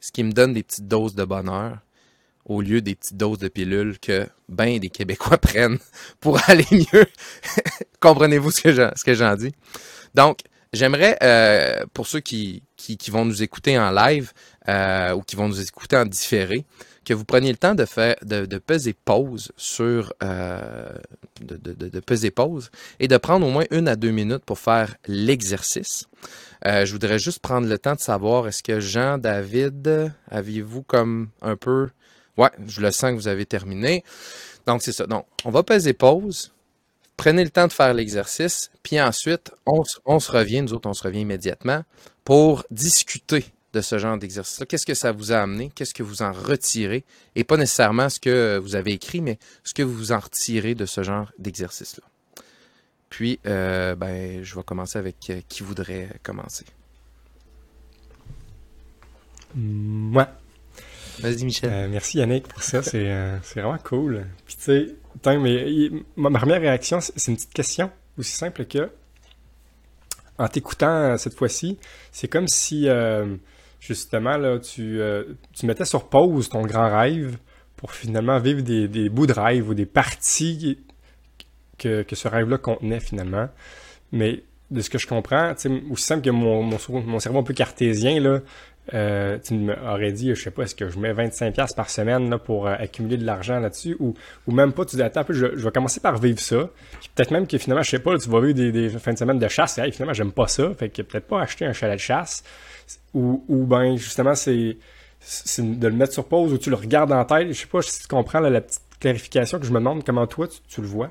ce 0.00 0.12
qui 0.12 0.22
me 0.22 0.32
donne 0.32 0.52
des 0.52 0.62
petites 0.62 0.86
doses 0.86 1.14
de 1.14 1.24
bonheur 1.24 1.78
au 2.44 2.60
lieu 2.60 2.80
des 2.80 2.94
petites 2.94 3.16
doses 3.16 3.38
de 3.38 3.48
pilules 3.48 3.98
que 3.98 4.26
ben 4.48 4.78
des 4.78 4.90
Québécois 4.90 5.38
prennent 5.38 5.78
pour 6.20 6.38
aller 6.48 6.66
mieux. 6.70 7.06
Comprenez-vous 8.00 8.50
ce 8.50 9.04
que 9.04 9.14
j'en, 9.14 9.34
dis? 9.36 9.52
Donc, 10.14 10.40
j'aimerais, 10.72 11.16
euh, 11.22 11.84
pour 11.92 12.06
ceux 12.06 12.20
qui, 12.20 12.62
qui, 12.76 13.10
vont 13.10 13.24
nous 13.24 13.42
écouter 13.42 13.78
en 13.78 13.90
live 13.90 14.32
euh, 14.68 15.12
ou 15.14 15.22
qui 15.22 15.36
vont 15.36 15.48
nous 15.48 15.60
écouter 15.60 15.96
en 15.96 16.04
différé, 16.04 16.64
que 17.04 17.14
vous 17.14 17.24
preniez 17.24 17.50
le 17.50 17.58
temps 17.58 17.74
de 17.74 17.84
faire 17.84 18.16
de, 18.22 18.58
peser 18.58 18.94
pause 18.94 19.52
sur 19.56 20.12
euh, 20.22 20.88
de, 21.40 21.56
de, 21.56 21.88
de, 21.88 22.00
peser 22.00 22.30
pause 22.30 22.70
et 22.98 23.08
de 23.08 23.16
prendre 23.16 23.46
au 23.46 23.50
moins 23.50 23.64
une 23.70 23.88
à 23.88 23.96
deux 23.96 24.10
minutes 24.10 24.44
pour 24.44 24.58
faire 24.58 24.96
l'exercice. 25.06 26.06
Euh, 26.66 26.86
je 26.86 26.92
voudrais 26.92 27.18
juste 27.18 27.40
prendre 27.40 27.68
le 27.68 27.78
temps 27.78 27.94
de 27.94 28.00
savoir 28.00 28.48
est-ce 28.48 28.62
que 28.62 28.80
Jean, 28.80 29.18
David, 29.18 30.12
aviez-vous 30.30 30.82
comme 30.82 31.28
un 31.42 31.56
peu 31.56 31.90
Ouais, 32.36 32.50
je 32.66 32.80
le 32.80 32.90
sens 32.90 33.10
que 33.10 33.16
vous 33.16 33.28
avez 33.28 33.46
terminé. 33.46 34.04
Donc 34.66 34.82
c'est 34.82 34.92
ça. 34.92 35.06
Donc 35.06 35.26
on 35.44 35.50
va 35.50 35.62
peser 35.62 35.92
pause. 35.92 36.52
Prenez 37.16 37.44
le 37.44 37.50
temps 37.50 37.68
de 37.68 37.72
faire 37.72 37.94
l'exercice, 37.94 38.70
puis 38.82 39.00
ensuite, 39.00 39.52
on, 39.66 39.84
se 39.84 40.32
revient, 40.32 40.62
nous 40.62 40.72
autres, 40.74 40.88
on 40.88 40.94
se 40.94 41.02
revient 41.04 41.20
immédiatement 41.20 41.84
pour 42.24 42.64
discuter 42.72 43.44
de 43.72 43.80
ce 43.80 43.98
genre 43.98 44.18
d'exercice-là. 44.18 44.66
Qu'est-ce 44.66 44.86
que 44.86 44.94
ça 44.94 45.12
vous 45.12 45.30
a 45.30 45.36
amené? 45.36 45.70
Qu'est-ce 45.74 45.94
que 45.94 46.02
vous 46.02 46.22
en 46.22 46.32
retirez? 46.32 47.04
Et 47.36 47.44
pas 47.44 47.56
nécessairement 47.56 48.08
ce 48.08 48.18
que 48.18 48.58
vous 48.58 48.74
avez 48.74 48.92
écrit, 48.92 49.20
mais 49.20 49.38
ce 49.62 49.74
que 49.74 49.82
vous 49.82 50.10
en 50.10 50.18
retirez 50.18 50.74
de 50.74 50.86
ce 50.86 51.02
genre 51.04 51.30
d'exercice-là. 51.38 52.04
Puis, 53.10 53.38
euh, 53.46 53.94
ben, 53.94 54.42
je 54.42 54.54
vais 54.56 54.62
commencer 54.64 54.98
avec 54.98 55.30
euh, 55.30 55.40
qui 55.48 55.62
voudrait 55.62 56.08
commencer? 56.24 56.64
Moi. 59.54 60.28
Vas-y, 61.20 61.44
Michel. 61.44 61.70
Euh, 61.72 61.88
merci 61.90 62.18
Yannick 62.18 62.48
pour 62.48 62.62
ça, 62.62 62.82
c'est 62.82 63.10
euh, 63.10 63.36
vraiment 63.54 63.78
cool. 63.78 64.26
Puis 64.46 64.56
tu 64.56 64.62
sais, 64.62 65.96
ma, 66.16 66.30
première 66.30 66.60
réaction, 66.60 67.00
c'est 67.00 67.30
une 67.30 67.36
petite 67.36 67.52
question 67.52 67.90
aussi 68.18 68.32
simple 68.32 68.64
que, 68.64 68.90
en 70.38 70.48
t'écoutant 70.48 70.88
euh, 70.88 71.16
cette 71.16 71.34
fois-ci, 71.34 71.78
c'est 72.10 72.28
comme 72.28 72.48
si 72.48 72.88
euh, 72.88 73.36
justement 73.80 74.36
là, 74.36 74.58
tu, 74.58 75.00
tu 75.52 75.66
mettais 75.66 75.84
sur 75.84 76.08
pause 76.08 76.48
ton 76.48 76.62
grand 76.62 76.96
rêve 76.96 77.38
pour 77.76 77.92
finalement 77.92 78.38
vivre 78.38 78.62
des, 78.62 78.88
des 78.88 79.08
bouts 79.08 79.26
de 79.26 79.32
rêve 79.32 79.68
ou 79.68 79.74
des 79.74 79.86
parties 79.86 80.78
que, 81.78 82.02
que 82.02 82.16
ce 82.16 82.28
rêve-là 82.28 82.58
contenait 82.58 83.00
finalement. 83.00 83.48
Mais 84.12 84.42
de 84.70 84.80
ce 84.80 84.90
que 84.90 84.98
je 84.98 85.06
comprends, 85.06 85.52
aussi 85.90 86.04
simple 86.04 86.22
que 86.22 86.30
mon, 86.30 86.62
mon, 86.62 86.78
mon 86.88 87.18
cerveau 87.20 87.38
un 87.38 87.42
peu 87.42 87.54
cartésien, 87.54 88.20
là, 88.20 88.40
euh, 88.92 89.38
tu 89.38 89.54
m'aurais 89.54 90.12
dit, 90.12 90.34
je 90.34 90.42
sais 90.42 90.50
pas, 90.50 90.64
est-ce 90.64 90.74
que 90.74 90.90
je 90.90 90.98
mets 90.98 91.12
25$ 91.12 91.74
par 91.74 91.88
semaine 91.88 92.28
là, 92.28 92.38
pour 92.38 92.66
euh, 92.66 92.74
accumuler 92.78 93.16
de 93.16 93.24
l'argent 93.24 93.58
là-dessus 93.58 93.96
ou, 93.98 94.14
ou 94.46 94.52
même 94.52 94.72
pas, 94.72 94.84
tu 94.84 94.96
dis, 94.96 95.02
attends 95.02 95.24
je, 95.28 95.56
je 95.56 95.64
vais 95.64 95.70
commencer 95.70 96.00
par 96.00 96.18
vivre 96.18 96.40
ça. 96.40 96.68
Peut-être 97.14 97.30
même 97.30 97.46
que 97.46 97.56
finalement, 97.56 97.82
je 97.82 97.90
sais 97.90 97.98
pas, 97.98 98.18
tu 98.18 98.28
vas 98.28 98.40
vivre 98.40 98.54
des, 98.54 98.72
des 98.72 98.90
fins 98.90 99.14
de 99.14 99.18
semaine 99.18 99.38
de 99.38 99.48
chasse 99.48 99.78
et 99.78 99.90
finalement, 99.90 100.12
j'aime 100.12 100.32
pas 100.32 100.48
ça. 100.48 100.72
Fait 100.74 100.90
que 100.90 101.00
peut-être 101.02 101.26
pas 101.26 101.40
acheter 101.40 101.64
un 101.64 101.72
chalet 101.72 101.96
de 101.96 102.00
chasse. 102.00 102.44
Ou, 103.14 103.42
ou 103.48 103.64
ben, 103.64 103.96
justement, 103.96 104.34
c'est 104.34 104.76
c'est 105.20 105.78
de 105.78 105.88
le 105.88 105.94
mettre 105.94 106.12
sur 106.12 106.26
pause 106.26 106.52
ou 106.52 106.58
tu 106.58 106.68
le 106.68 106.76
regardes 106.76 107.12
en 107.12 107.24
tête. 107.24 107.48
Je 107.48 107.54
sais 107.54 107.66
pas 107.66 107.80
si 107.80 108.02
tu 108.02 108.08
comprends 108.08 108.40
là, 108.40 108.50
la 108.50 108.60
petite 108.60 108.82
clarification 109.00 109.58
que 109.58 109.64
je 109.64 109.72
me 109.72 109.78
demande 109.78 110.04
comment 110.04 110.26
toi 110.26 110.46
tu, 110.46 110.58
tu 110.68 110.82
le 110.82 110.86
vois? 110.86 111.10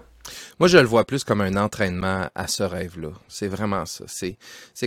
Moi, 0.60 0.68
je 0.68 0.78
le 0.78 0.86
vois 0.86 1.06
plus 1.06 1.24
comme 1.24 1.42
un 1.42 1.56
entraînement 1.58 2.30
à 2.36 2.48
ce 2.48 2.64
rêve-là. 2.64 3.12
C'est 3.28 3.48
vraiment 3.48 3.86
ça. 3.86 4.06
C'est, 4.08 4.38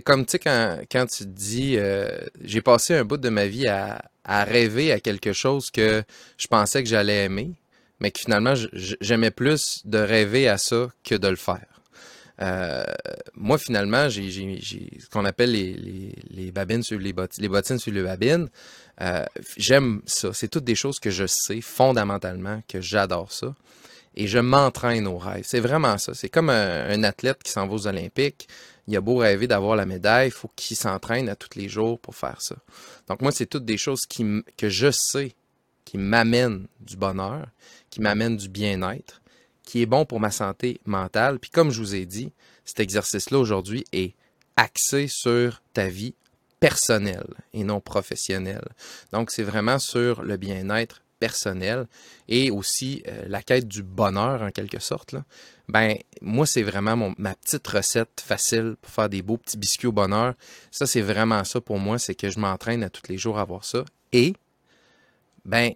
comme, 0.01 0.25
tu 0.25 0.33
sais, 0.33 0.39
quand, 0.39 1.07
tu 1.07 1.25
te 1.25 1.29
dis, 1.29 1.77
euh, 1.77 2.09
j'ai 2.43 2.63
passé 2.63 2.95
un 2.95 3.05
bout 3.05 3.19
de 3.19 3.29
ma 3.29 3.47
vie 3.47 3.67
à, 3.67 4.01
rêver 4.25 4.93
à 4.93 5.01
quelque 5.01 5.33
chose 5.33 5.71
que 5.71 6.03
je 6.37 6.47
pensais 6.49 6.83
que 6.83 6.89
j'allais 6.89 7.25
aimer, 7.25 7.53
mais 8.01 8.11
que 8.11 8.21
finalement, 8.21 8.55
j'aimais 9.01 9.31
plus 9.31 9.83
de 9.85 9.99
rêver 9.99 10.49
à 10.49 10.59
ça 10.59 10.89
que 11.05 11.15
de 11.15 11.29
le 11.29 11.37
faire. 11.37 11.67
Euh, 12.43 12.85
moi, 13.35 13.57
finalement, 13.57 14.09
j'ai, 14.09 14.31
ce 14.61 15.09
qu'on 15.11 15.25
appelle 15.25 15.53
les 15.53 16.51
babines 16.53 16.83
sur 16.83 16.99
les 16.99 17.13
bottines, 17.13 17.43
les 17.43 17.49
bottines 17.49 17.79
sur 17.79 17.93
les 17.93 18.03
babines. 18.03 18.49
Euh, 19.01 19.25
j'aime 19.57 20.03
ça. 20.07 20.33
C'est 20.33 20.49
toutes 20.49 20.65
des 20.65 20.75
choses 20.75 20.99
que 20.99 21.11
je 21.11 21.27
sais 21.27 21.61
fondamentalement 21.61 22.63
que 22.69 22.81
j'adore 22.81 23.31
ça 23.31 23.55
et 24.17 24.27
je 24.27 24.39
m'entraîne 24.39 25.07
au 25.07 25.19
rêve. 25.19 25.45
C'est 25.47 25.61
vraiment 25.61 25.99
ça. 25.99 26.15
C'est 26.15 26.29
comme 26.29 26.51
un, 26.51 27.03
athlète 27.05 27.43
qui 27.43 27.53
s'en 27.53 27.67
va 27.67 27.75
aux 27.75 27.87
Olympiques. 27.87 28.49
Il 28.89 28.97
a 28.97 29.01
beau 29.01 29.17
rêver 29.17 29.47
d'avoir 29.47 29.77
la 29.77 29.85
médaille, 29.85 30.29
il 30.29 30.33
faut 30.33 30.51
qu'il 30.55 30.77
s'entraîne 30.77 31.29
à 31.29 31.37
tous 31.37 31.59
les 31.59 31.69
jours 31.69 31.99
pour 31.99 32.15
faire 32.15 32.41
ça. 32.41 32.57
Donc 33.09 33.21
moi, 33.21 33.33
c'est 33.33 33.47
toutes 33.47 33.65
des 33.65 33.77
choses 33.77 34.07
que 34.07 34.69
je 34.69 34.91
sais 34.91 35.35
qui 35.85 35.99
m'amènent 35.99 36.67
du 36.81 36.97
bonheur, 36.97 37.47
qui 37.91 38.01
m'amènent 38.01 38.37
du 38.37 38.49
bien-être, 38.49 39.21
qui 39.65 39.83
est 39.83 39.87
bon 39.87 40.05
pour 40.05 40.21
ma 40.21 40.31
santé 40.31 40.81
mentale. 40.87 41.39
Puis 41.39 41.51
comme 41.51 41.71
je 41.71 41.81
vous 41.81 41.95
ai 41.95 42.07
dit, 42.07 42.33
cet 42.65 42.81
exercice-là 42.81 43.39
aujourd'hui 43.39 43.85
est 43.93 44.15
axé 44.57 45.09
sur 45.09 45.63
ta 45.75 45.89
vie 45.89 46.15
personnelle 46.61 47.35
et 47.53 47.65
non 47.65 47.81
professionnelle. 47.81 48.69
Donc 49.13 49.31
c'est 49.31 49.43
vraiment 49.43 49.79
sur 49.79 50.23
le 50.23 50.37
bien-être 50.37 51.03
personnel 51.19 51.87
et 52.29 52.51
aussi 52.51 53.03
euh, 53.09 53.25
la 53.27 53.43
quête 53.43 53.69
du 53.69 53.83
bonheur 53.83 54.43
en 54.43 54.51
quelque 54.51 54.81
sorte. 54.81 55.13
Là. 55.13 55.25
Ben 55.69 55.97
moi 56.21 56.47
c'est 56.47 56.63
vraiment 56.63 57.13
ma 57.19 57.35
petite 57.35 57.67
recette 57.67 58.23
facile 58.25 58.77
pour 58.81 58.91
faire 58.91 59.09
des 59.09 59.23
beaux 59.23 59.37
petits 59.37 59.59
biscuits 59.59 59.89
au 59.89 59.93
bonheur. 59.93 60.35
Ça 60.71 60.87
c'est 60.87 61.03
vraiment 61.03 61.43
ça 61.45 61.61
pour 61.61 61.79
moi, 61.79 61.99
c'est 61.99 62.15
que 62.15 62.31
je 62.31 62.39
m'entraîne 62.39 62.83
à 62.83 62.91
tous 62.91 63.09
les 63.09 63.19
jours 63.19 63.39
à 63.39 63.43
avoir 63.43 63.65
ça 63.65 63.85
et 64.13 64.35
ben 65.45 65.73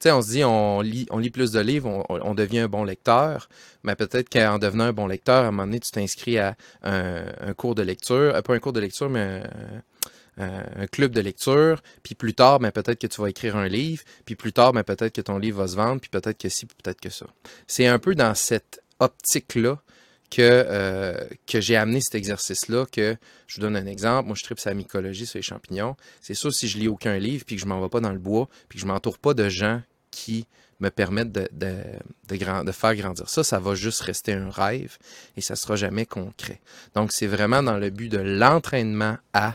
tu 0.00 0.04
sais, 0.04 0.12
on 0.12 0.22
se 0.22 0.30
dit, 0.30 0.44
on 0.44 0.80
lit, 0.80 1.06
on 1.10 1.18
lit 1.18 1.30
plus 1.30 1.50
de 1.50 1.58
livres, 1.58 2.06
on, 2.08 2.34
devient 2.34 2.60
un 2.60 2.68
bon 2.68 2.84
lecteur, 2.84 3.48
mais 3.82 3.96
peut-être 3.96 4.28
qu'en 4.28 4.60
devenant 4.60 4.84
un 4.84 4.92
bon 4.92 5.08
lecteur, 5.08 5.44
à 5.44 5.48
un 5.48 5.50
moment 5.50 5.64
donné, 5.64 5.80
tu 5.80 5.90
t'inscris 5.90 6.38
à 6.38 6.54
un, 6.84 7.52
cours 7.54 7.74
de 7.74 7.82
lecture, 7.82 8.36
euh, 8.36 8.40
pas 8.40 8.54
un 8.54 8.60
cours 8.60 8.72
de 8.72 8.78
lecture, 8.78 9.10
mais 9.10 9.42
un- 10.38 10.82
un 10.82 10.86
club 10.86 11.12
de 11.12 11.20
lecture, 11.20 11.82
puis 12.02 12.14
plus 12.14 12.34
tard, 12.34 12.60
ben, 12.60 12.70
peut-être 12.70 13.00
que 13.00 13.06
tu 13.06 13.20
vas 13.20 13.28
écrire 13.28 13.56
un 13.56 13.68
livre, 13.68 14.02
puis 14.24 14.36
plus 14.36 14.52
tard, 14.52 14.72
ben, 14.72 14.82
peut-être 14.84 15.14
que 15.14 15.20
ton 15.20 15.38
livre 15.38 15.58
va 15.58 15.68
se 15.68 15.76
vendre, 15.76 16.00
puis 16.00 16.10
peut-être 16.10 16.38
que 16.38 16.48
puis 16.48 16.76
peut-être 16.82 17.00
que 17.00 17.10
ça. 17.10 17.26
C'est 17.66 17.86
un 17.86 17.98
peu 17.98 18.14
dans 18.14 18.34
cette 18.34 18.80
optique-là 19.00 19.80
que, 20.30 20.42
euh, 20.42 21.16
que 21.46 21.60
j'ai 21.60 21.76
amené 21.76 22.00
cet 22.00 22.14
exercice-là, 22.14 22.86
que 22.90 23.16
je 23.46 23.56
vous 23.56 23.62
donne 23.62 23.76
un 23.76 23.86
exemple. 23.86 24.26
Moi, 24.26 24.36
je 24.38 24.44
tripe 24.44 24.60
sa 24.60 24.74
mycologie 24.74 25.26
sur 25.26 25.38
les 25.38 25.42
champignons. 25.42 25.96
C'est 26.20 26.34
sûr, 26.34 26.52
si 26.52 26.68
je 26.68 26.78
lis 26.78 26.88
aucun 26.88 27.18
livre, 27.18 27.44
puis 27.46 27.56
que 27.56 27.62
je 27.62 27.66
m'en 27.66 27.80
vais 27.80 27.88
pas 27.88 28.00
dans 28.00 28.12
le 28.12 28.18
bois, 28.18 28.48
puis 28.68 28.78
que 28.78 28.82
je 28.82 28.86
m'entoure 28.86 29.18
pas 29.18 29.34
de 29.34 29.48
gens 29.48 29.82
qui 30.10 30.46
me 30.80 30.90
permettent 30.90 31.32
de, 31.32 31.48
de, 31.52 32.72
faire 32.72 32.94
grandir 32.94 33.28
ça, 33.28 33.42
ça 33.42 33.58
va 33.58 33.74
juste 33.74 34.00
rester 34.00 34.32
un 34.32 34.48
rêve 34.48 34.96
et 35.36 35.40
ça 35.40 35.56
sera 35.56 35.74
jamais 35.74 36.06
concret. 36.06 36.60
Donc, 36.94 37.10
c'est 37.12 37.26
vraiment 37.26 37.62
dans 37.62 37.78
le 37.78 37.90
but 37.90 38.08
de 38.08 38.18
l'entraînement 38.18 39.16
à, 39.32 39.54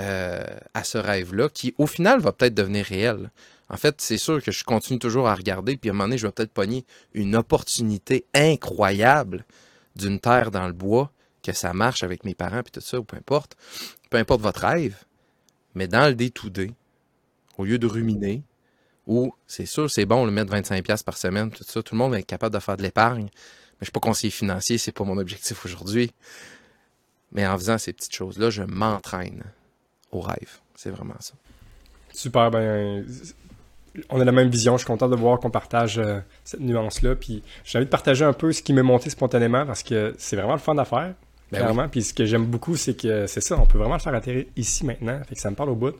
euh, 0.00 0.44
à 0.72 0.84
ce 0.84 0.96
rêve-là, 0.96 1.48
qui 1.48 1.74
au 1.78 1.86
final 1.86 2.20
va 2.20 2.32
peut-être 2.32 2.54
devenir 2.54 2.86
réel. 2.86 3.30
En 3.68 3.76
fait, 3.76 4.00
c'est 4.00 4.18
sûr 4.18 4.42
que 4.42 4.50
je 4.50 4.64
continue 4.64 4.98
toujours 4.98 5.28
à 5.28 5.34
regarder, 5.34 5.76
puis 5.76 5.90
à 5.90 5.92
un 5.92 5.94
moment 5.94 6.04
donné, 6.04 6.18
je 6.18 6.26
vais 6.26 6.32
peut-être 6.32 6.52
pogner 6.52 6.84
une 7.14 7.36
opportunité 7.36 8.24
incroyable 8.34 9.44
d'une 9.96 10.18
terre 10.18 10.50
dans 10.50 10.66
le 10.66 10.72
bois, 10.72 11.10
que 11.42 11.52
ça 11.52 11.72
marche 11.72 12.02
avec 12.02 12.24
mes 12.24 12.34
parents, 12.34 12.62
puis 12.62 12.72
tout 12.72 12.80
ça, 12.80 12.98
ou 12.98 13.04
peu 13.04 13.16
importe. 13.16 13.56
Peu 14.10 14.16
importe 14.16 14.40
votre 14.40 14.60
rêve, 14.60 14.96
mais 15.74 15.88
dans 15.88 16.06
le 16.08 16.14
day-to-day, 16.14 16.72
au 17.58 17.64
lieu 17.64 17.78
de 17.78 17.86
ruminer, 17.86 18.42
ou 19.06 19.34
c'est 19.46 19.66
sûr, 19.66 19.90
c'est 19.90 20.06
bon, 20.06 20.24
le 20.24 20.30
mettre 20.30 20.54
25$ 20.54 21.02
par 21.04 21.16
semaine, 21.16 21.50
tout 21.50 21.64
ça, 21.64 21.82
tout 21.82 21.94
le 21.94 21.98
monde 21.98 22.14
est 22.14 22.22
capable 22.22 22.54
de 22.54 22.60
faire 22.60 22.76
de 22.76 22.82
l'épargne. 22.82 23.24
Mais 23.24 23.78
je 23.80 23.86
suis 23.86 23.92
pas 23.92 24.00
conseiller 24.00 24.30
financier, 24.30 24.78
c'est 24.78 24.92
pas 24.92 25.04
mon 25.04 25.18
objectif 25.18 25.64
aujourd'hui. 25.64 26.12
Mais 27.32 27.46
en 27.46 27.58
faisant 27.58 27.78
ces 27.78 27.92
petites 27.92 28.14
choses-là, 28.14 28.50
je 28.50 28.62
m'entraîne 28.62 29.42
au 30.12 30.20
rêve. 30.20 30.60
C'est 30.76 30.90
vraiment 30.90 31.14
ça. 31.20 31.34
Super, 32.12 32.50
ben, 32.50 33.04
on 34.10 34.20
a 34.20 34.24
la 34.24 34.32
même 34.32 34.48
vision. 34.48 34.76
Je 34.76 34.84
suis 34.84 34.86
content 34.86 35.08
de 35.08 35.16
voir 35.16 35.40
qu'on 35.40 35.50
partage 35.50 35.98
euh, 35.98 36.20
cette 36.44 36.60
nuance-là. 36.60 37.14
Puis 37.16 37.42
j'ai 37.64 37.78
envie 37.78 37.86
de 37.86 37.90
partager 37.90 38.24
un 38.24 38.32
peu 38.32 38.52
ce 38.52 38.62
qui 38.62 38.72
m'est 38.72 38.82
monté 38.82 39.10
spontanément 39.10 39.66
parce 39.66 39.82
que 39.82 40.14
c'est 40.18 40.36
vraiment 40.36 40.54
le 40.54 40.58
fun 40.58 40.76
à 40.78 40.84
faire. 40.84 41.14
Ben 41.50 41.58
clairement. 41.58 41.88
Puis 41.88 42.02
ce 42.02 42.14
que 42.14 42.24
j'aime 42.24 42.46
beaucoup, 42.46 42.76
c'est 42.76 42.94
que 42.94 43.26
c'est 43.26 43.40
ça, 43.40 43.58
on 43.58 43.66
peut 43.66 43.78
vraiment 43.78 43.94
le 43.94 44.00
faire 44.00 44.14
atterrir 44.14 44.46
ici 44.56 44.86
maintenant. 44.86 45.20
Fait 45.28 45.34
que 45.34 45.40
ça 45.40 45.50
me 45.50 45.56
parle 45.56 45.70
au 45.70 45.74
bout. 45.74 45.94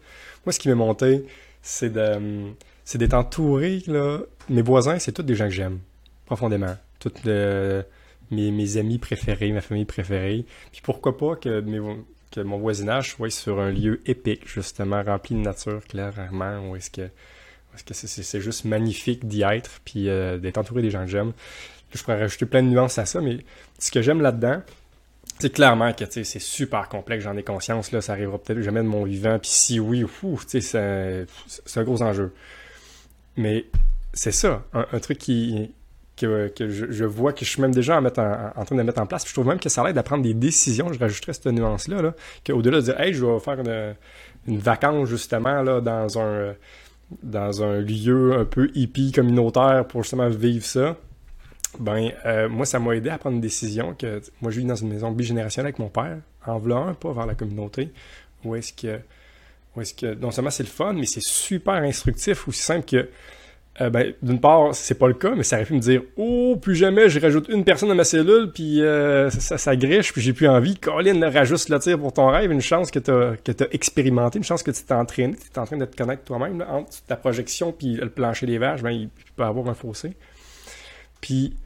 Moi, 0.47 0.53
ce 0.53 0.59
qui 0.59 0.69
m'est 0.69 0.75
monté, 0.75 1.27
c'est 1.61 1.91
de, 1.91 2.53
c'est 2.85 2.99
d'être 2.99 3.15
entouré, 3.15 3.83
là. 3.87 4.19
Mes 4.49 4.63
voisins, 4.63 4.99
c'est 4.99 5.13
tous 5.13 5.23
des 5.23 5.35
gens 5.35 5.45
que 5.45 5.51
j'aime 5.51 5.79
profondément. 6.27 6.75
Tous 6.99 7.13
euh, 7.27 7.83
mes, 8.31 8.51
mes 8.51 8.77
amis 8.79 8.99
préférés, 8.99 9.53
ma 9.53 9.61
famille 9.61 9.85
préférée. 9.85 10.47
Puis 10.73 10.81
pourquoi 10.83 11.17
pas 11.17 11.37
que, 11.37 11.61
mes 11.61 11.81
mon 12.39 12.59
voisinage 12.59 13.11
soit 13.11 13.31
sur 13.31 13.61
un 13.61 13.71
lieu 13.71 14.01
épique, 14.07 14.49
justement, 14.49 15.03
rempli 15.03 15.35
de 15.35 15.41
nature, 15.41 15.83
clairement, 15.87 16.71
où 16.71 16.77
est-ce 16.77 16.91
que, 16.91 17.09
que 17.87 17.95
c'est, 17.95 18.41
juste 18.41 18.65
magnifique 18.65 19.27
d'y 19.27 19.43
être, 19.43 19.81
puis 19.85 20.09
euh, 20.09 20.39
d'être 20.39 20.59
entouré 20.59 20.83
des 20.83 20.91
gens 20.91 21.05
que 21.05 21.11
j'aime. 21.11 21.33
Je 21.95 22.03
pourrais 22.03 22.21
rajouter 22.21 22.47
plein 22.47 22.63
de 22.63 22.69
nuances 22.69 22.99
à 22.99 23.07
ça, 23.07 23.21
mais 23.21 23.39
ce 23.79 23.91
que 23.91 24.03
j'aime 24.03 24.21
là-dedans, 24.21 24.63
c'est 25.39 25.53
clairement 25.53 25.93
que 25.93 26.05
c'est 26.09 26.25
super 26.25 26.89
complexe, 26.89 27.25
j'en 27.25 27.37
ai 27.37 27.43
conscience, 27.43 27.93
là, 27.93 28.01
ça 28.01 28.13
arrivera 28.13 28.39
peut-être 28.39 28.61
jamais 28.61 28.81
de 28.81 28.89
mon 28.89 29.05
vivant, 29.05 29.39
puis 29.39 29.51
si 29.51 29.81
oui, 29.81 30.05
c'est, 30.47 30.75
un 30.75 31.83
gros 31.83 32.03
enjeu. 32.03 32.33
Mais 33.37 33.67
c'est 34.15 34.33
ça, 34.33 34.65
un 34.73 34.99
truc 35.01 35.19
qui, 35.19 35.73
que, 36.27 36.69
je, 36.69 37.05
vois 37.05 37.33
que 37.33 37.45
je 37.45 37.51
suis 37.51 37.63
même 37.63 37.75
déjà 37.75 38.01
en, 38.01 38.11
train 38.11 38.77
de 38.77 38.83
mettre 38.83 39.01
en 39.01 39.07
place. 39.07 39.25
Puis 39.25 39.31
je 39.31 39.35
trouve 39.35 39.47
même 39.47 39.61
que 39.61 39.69
ça 39.69 39.85
l'aide 39.85 39.99
à 39.99 40.03
prendre 40.03 40.23
des 40.23 40.35
décisions. 40.35 40.93
Je 40.93 40.99
rajouterais 40.99 41.33
cette 41.33 41.47
nuance-là, 41.47 42.03
là, 42.03 42.15
qu'au-delà 42.45 42.79
de 42.79 42.83
dire, 42.83 43.01
hey, 43.01 43.13
je 43.13 43.25
vais 43.25 43.39
faire 43.41 43.61
une, 43.61 43.95
une 44.47 44.59
vacance 44.59 45.09
justement 45.09 45.63
là, 45.63 45.81
dans 45.81 46.19
un, 46.19 46.55
dans 47.23 47.63
un 47.63 47.81
lieu 47.81 48.35
un 48.35 48.45
peu 48.45 48.71
hippie 48.75 49.13
communautaire 49.13 49.87
pour 49.87 50.03
justement 50.03 50.29
vivre 50.29 50.65
ça, 50.65 50.97
ben 51.79 52.11
euh, 52.27 52.49
moi 52.49 52.67
ça 52.67 52.79
m'a 52.79 52.95
aidé 52.95 53.09
à 53.09 53.19
prendre 53.19 53.37
une 53.37 53.41
décision 53.41 53.95
que 53.95 54.21
moi 54.41 54.51
je 54.51 54.61
vis 54.61 54.67
dans 54.67 54.77
une 54.77 54.89
maison 54.89 55.11
bigénérationnelle 55.11 55.69
avec 55.69 55.79
mon 55.79 55.89
père, 55.89 56.19
en 56.47 56.59
voulant 56.59 56.89
un 56.89 56.95
pas 56.95 57.13
vers 57.13 57.27
la 57.27 57.35
communauté, 57.35 57.91
où 58.45 58.55
est-ce 58.55 58.73
que 58.73 59.01
où 59.75 59.81
est-ce 59.81 59.95
que 59.95 60.15
non 60.15 60.31
seulement 60.31 60.51
c'est 60.51 60.65
le 60.65 60.69
fun, 60.69 60.93
mais 60.93 61.07
c'est 61.07 61.23
super 61.23 61.75
instructif, 61.75 62.47
aussi 62.47 62.61
simple 62.61 62.87
que 62.87 63.09
euh, 63.81 63.89
ben, 63.89 64.13
d'une 64.21 64.39
part, 64.39 64.75
c'est 64.75 64.97
pas 64.99 65.09
le 65.09 65.15
cas, 65.15 65.35
mais 65.35 65.45
ça 65.45 65.57
aurait 65.57 65.65
pu 65.65 65.73
me 65.73 65.79
dire 65.81 66.03
Oh, 66.17 66.59
plus 66.61 66.75
jamais 66.75 67.09
je 67.09 67.19
rajoute 67.19 67.49
une 67.49 67.65
personne 67.65 67.91
à 67.91 67.95
ma 67.95 68.05
cellule, 68.05 68.51
puis 68.53 68.83
euh, 68.83 69.31
ça, 69.31 69.57
ça 69.57 69.73
puis 69.75 70.03
j'ai 70.17 70.33
plus 70.35 70.47
envie. 70.47 70.77
Colin, 70.77 71.31
rajoute 71.31 71.69
le 71.71 71.79
tir 71.79 71.99
pour 71.99 72.13
ton 72.13 72.29
rêve, 72.29 72.53
une 72.53 72.61
chance 72.61 72.91
que 72.91 72.99
tu 72.99 73.11
as, 73.11 73.67
expérimenté, 73.73 74.39
une 74.39 74.45
chance 74.45 74.63
que 74.63 74.71
tu 74.71 74.83
t'es 74.83 74.93
entraîné, 74.93 75.37
tu 75.37 75.49
es 75.55 75.59
en 75.59 75.65
train 75.65 75.79
de 75.79 75.87
te 75.87 75.97
connaître 75.97 76.23
toi-même, 76.25 76.63
entre 76.69 77.03
ta 77.05 77.17
projection 77.17 77.73
puis 77.73 77.95
le 77.95 78.11
plancher 78.11 78.45
des 78.45 78.59
vaches, 78.59 78.83
ben, 78.83 78.91
il 78.91 79.09
peut 79.37 79.43
avoir 79.43 79.67
un 79.69 79.75
fossé. 79.75 80.13
Puis, 81.23 81.57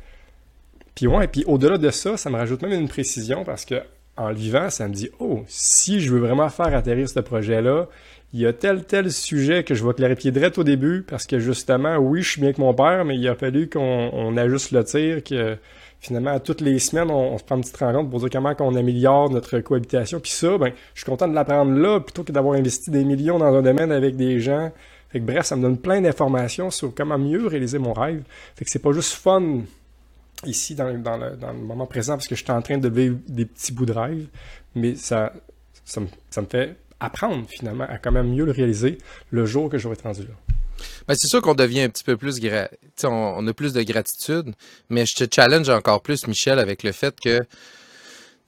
puis 0.95 1.09
ouais, 1.09 1.27
puis 1.27 1.43
au-delà 1.47 1.77
de 1.77 1.91
ça, 1.91 2.17
ça 2.17 2.31
me 2.31 2.37
rajoute 2.37 2.63
même 2.63 2.73
une 2.73 2.89
précision 2.89 3.45
parce 3.45 3.65
que 3.65 3.83
en 4.17 4.29
le 4.29 4.35
vivant, 4.35 4.71
ça 4.71 4.89
me 4.89 4.95
dit 4.95 5.11
Oh, 5.19 5.45
si 5.47 6.01
je 6.01 6.13
veux 6.13 6.21
vraiment 6.21 6.49
faire 6.49 6.75
atterrir 6.75 7.09
ce 7.09 7.21
projet-là, 7.21 7.89
il 8.33 8.41
y 8.41 8.47
a 8.47 8.53
tel 8.53 8.85
tel 8.85 9.11
sujet 9.13 9.65
que 9.65 9.75
je 9.75 9.87
vais 9.87 9.95
clarifier 9.95 10.31
direct 10.31 10.59
au 10.59 10.65
début 10.65 11.03
parce 11.03 11.27
que 11.27 11.39
justement, 11.39 11.97
oui, 11.97 12.23
je 12.23 12.33
suis 12.33 12.41
bien 12.41 12.49
avec 12.49 12.59
mon 12.59 12.75
père, 12.75 13.05
mais 13.05 13.17
il 13.17 13.27
a 13.29 13.35
fallu 13.35 13.69
qu'on 13.69 14.37
ajuste 14.37 14.73
le 14.73 14.85
tir, 14.85 15.23
que 15.23 15.57
finalement, 16.01 16.39
toutes 16.41 16.61
les 16.61 16.79
semaines, 16.79 17.11
on, 17.11 17.39
se 17.39 17.45
prend 17.45 17.57
une 17.57 17.63
petite 17.63 17.77
rencontre 17.77 18.11
pour 18.11 18.21
dire 18.21 18.29
comment 18.31 18.55
qu'on 18.55 18.75
améliore 18.75 19.31
notre 19.31 19.61
cohabitation. 19.61 20.21
Puis 20.21 20.33
ça, 20.33 20.59
ben, 20.59 20.73
je 20.95 21.01
suis 21.01 21.11
content 21.11 21.29
de 21.29 21.35
l'apprendre 21.35 21.73
là 21.73 22.01
plutôt 22.01 22.25
que 22.25 22.33
d'avoir 22.33 22.57
investi 22.57 22.91
des 22.91 23.05
millions 23.05 23.39
dans 23.39 23.55
un 23.55 23.63
domaine 23.63 23.93
avec 23.93 24.17
des 24.17 24.41
gens. 24.41 24.73
Fait 25.11 25.21
que 25.21 25.25
bref, 25.25 25.47
ça 25.47 25.57
me 25.57 25.63
donne 25.63 25.79
plein 25.79 26.01
d'informations 26.01 26.71
sur 26.71 26.95
comment 26.95 27.19
mieux 27.19 27.47
réaliser 27.47 27.79
mon 27.79 27.93
rêve. 27.93 28.23
Fait 28.57 28.65
que 28.65 28.71
c'est 28.71 28.83
pas 28.83 28.93
juste 28.93 29.15
fun 29.15 29.61
ici 30.45 30.75
dans, 30.75 30.89
le, 30.89 31.53
moment 31.55 31.87
présent 31.87 32.15
parce 32.15 32.29
que 32.29 32.35
je 32.35 32.43
suis 32.43 32.53
en 32.53 32.61
train 32.61 32.79
de 32.79 32.89
vivre 32.89 33.17
des 33.29 33.47
petits 33.47 33.73
bouts 33.73 33.87
de 33.87 33.93
rêve, 33.93 34.27
mais 34.75 34.95
ça, 34.95 35.33
ça 35.85 36.01
me 36.01 36.47
fait 36.47 36.77
apprendre 37.01 37.47
finalement 37.49 37.85
à 37.89 37.99
quand 37.99 38.13
même 38.13 38.29
mieux 38.29 38.45
le 38.45 38.53
réaliser 38.53 38.99
le 39.31 39.47
jour 39.47 39.69
que 39.69 39.79
j'aurai 39.79 39.97
rendu 40.03 40.23
là. 40.23 40.35
Ben, 41.09 41.15
c'est 41.15 41.29
sûr 41.29 41.41
qu'on 41.41 41.55
devient 41.55 41.83
un 41.83 41.89
petit 41.89 42.05
peu 42.05 42.17
plus 42.17 42.41
gra... 42.41 42.69
on, 43.05 43.09
on 43.09 43.47
a 43.47 43.53
plus 43.55 43.73
de 43.73 43.83
gratitude, 43.83 44.55
mais 44.91 45.07
je 45.07 45.15
te 45.15 45.35
challenge 45.35 45.69
encore 45.69 46.03
plus, 46.03 46.27
Michel, 46.27 46.59
avec 46.59 46.83
le 46.83 46.93
fait 46.93 47.19
que 47.19 47.41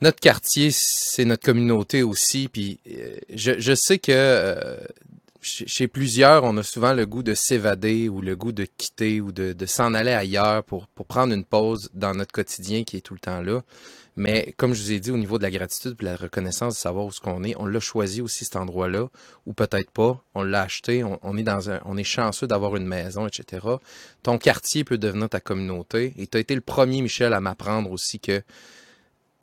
notre 0.00 0.20
quartier, 0.20 0.70
c'est 0.72 1.24
notre 1.24 1.44
communauté 1.44 2.02
aussi. 2.02 2.48
Puis 2.48 2.80
euh, 2.90 3.16
je, 3.34 3.58
je 3.58 3.74
sais 3.74 3.98
que 3.98 4.12
euh, 4.12 4.76
chez 5.48 5.88
plusieurs, 5.88 6.44
on 6.44 6.56
a 6.56 6.62
souvent 6.62 6.92
le 6.92 7.06
goût 7.06 7.22
de 7.22 7.34
s'évader 7.34 8.08
ou 8.08 8.20
le 8.20 8.36
goût 8.36 8.52
de 8.52 8.64
quitter 8.64 9.20
ou 9.20 9.32
de, 9.32 9.52
de 9.52 9.66
s'en 9.66 9.94
aller 9.94 10.12
ailleurs 10.12 10.64
pour, 10.64 10.86
prendre 10.86 11.32
une 11.32 11.44
pause 11.44 11.90
dans 11.94 12.14
notre 12.14 12.32
quotidien 12.32 12.84
qui 12.84 12.98
est 12.98 13.00
tout 13.00 13.14
le 13.14 13.20
temps 13.20 13.40
là. 13.40 13.62
Mais 14.16 14.52
comme 14.56 14.74
je 14.74 14.82
vous 14.82 14.92
ai 14.92 14.98
dit, 14.98 15.12
au 15.12 15.16
niveau 15.16 15.38
de 15.38 15.44
la 15.44 15.50
gratitude 15.50 15.96
et 16.00 16.04
la 16.04 16.16
reconnaissance 16.16 16.74
de 16.74 16.78
savoir 16.80 17.06
où 17.06 17.12
ce 17.12 17.20
qu'on 17.20 17.44
est, 17.44 17.54
on 17.56 17.66
l'a 17.66 17.78
choisi 17.78 18.20
aussi 18.20 18.44
cet 18.44 18.56
endroit-là, 18.56 19.08
ou 19.46 19.52
peut-être 19.52 19.92
pas. 19.92 20.22
On 20.34 20.42
l'a 20.42 20.62
acheté, 20.62 21.04
on, 21.04 21.36
est 21.36 21.44
dans 21.44 21.70
un, 21.70 21.80
on 21.84 22.02
chanceux 22.02 22.48
d'avoir 22.48 22.74
une 22.74 22.86
maison, 22.86 23.28
etc. 23.28 23.64
Ton 24.24 24.38
quartier 24.38 24.82
peut 24.82 24.98
devenir 24.98 25.28
ta 25.28 25.38
communauté. 25.38 26.14
Et 26.18 26.26
tu 26.26 26.36
as 26.36 26.40
été 26.40 26.56
le 26.56 26.60
premier, 26.60 27.00
Michel, 27.00 27.32
à 27.32 27.40
m'apprendre 27.40 27.92
aussi 27.92 28.18
que 28.18 28.42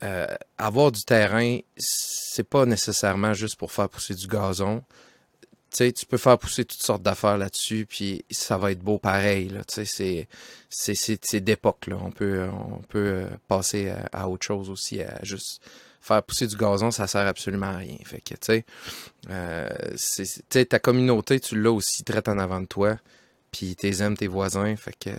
euh, 0.02 0.26
avoir 0.58 0.92
du 0.92 1.02
terrain, 1.04 1.58
c'est 1.78 2.46
pas 2.46 2.66
nécessairement 2.66 3.32
juste 3.32 3.56
pour 3.56 3.72
faire 3.72 3.88
pousser 3.88 4.14
du 4.14 4.26
gazon 4.26 4.82
tu 5.70 6.06
peux 6.06 6.16
faire 6.16 6.38
pousser 6.38 6.64
toutes 6.64 6.82
sortes 6.82 7.02
d'affaires 7.02 7.38
là-dessus, 7.38 7.86
puis 7.88 8.24
ça 8.30 8.56
va 8.56 8.72
être 8.72 8.80
beau 8.80 8.98
pareil. 8.98 9.48
Là, 9.48 9.60
c'est, 9.68 10.28
c'est, 10.70 11.40
d'époque. 11.40 11.86
Là. 11.86 11.98
On 12.02 12.10
peut, 12.10 12.48
on 12.52 12.82
peut 12.88 12.98
euh, 12.98 13.26
passer 13.48 13.92
à, 14.12 14.28
autre 14.28 14.46
chose 14.46 14.70
aussi, 14.70 15.02
à 15.02 15.18
juste 15.22 15.60
faire 16.00 16.22
pousser 16.22 16.46
du 16.46 16.56
gazon, 16.56 16.90
ça 16.90 17.06
sert 17.06 17.26
absolument 17.26 17.66
à 17.66 17.78
rien. 17.78 17.96
Fait 18.04 18.20
que, 18.20 18.34
tu 18.34 18.38
sais, 18.40 18.64
euh, 19.30 20.64
ta 20.64 20.78
communauté, 20.78 21.40
tu 21.40 21.60
l'as 21.60 21.72
aussi 21.72 22.04
très 22.04 22.26
en 22.28 22.38
avant 22.38 22.60
de 22.60 22.66
toi, 22.66 22.96
puis 23.50 23.74
tes 23.74 24.02
aimes 24.02 24.16
tes 24.16 24.28
voisins. 24.28 24.76
Fait 24.76 24.94
que, 24.98 25.10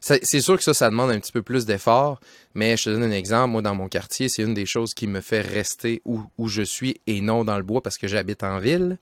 c'est 0.00 0.40
sûr 0.40 0.56
que 0.56 0.64
ça, 0.64 0.74
ça 0.74 0.90
demande 0.90 1.10
un 1.10 1.20
petit 1.20 1.32
peu 1.32 1.42
plus 1.42 1.64
d'effort, 1.64 2.20
mais 2.54 2.76
je 2.76 2.84
te 2.84 2.90
donne 2.90 3.04
un 3.04 3.12
exemple. 3.12 3.52
Moi, 3.52 3.62
dans 3.62 3.74
mon 3.74 3.88
quartier, 3.88 4.28
c'est 4.28 4.42
une 4.42 4.54
des 4.54 4.66
choses 4.66 4.94
qui 4.94 5.06
me 5.06 5.20
fait 5.20 5.42
rester 5.42 6.02
où, 6.04 6.22
où 6.38 6.48
je 6.48 6.62
suis 6.62 7.00
et 7.06 7.20
non 7.20 7.44
dans 7.44 7.56
le 7.56 7.62
bois 7.62 7.82
parce 7.82 7.96
que 7.96 8.08
j'habite 8.08 8.42
en 8.42 8.58
ville. 8.58 8.98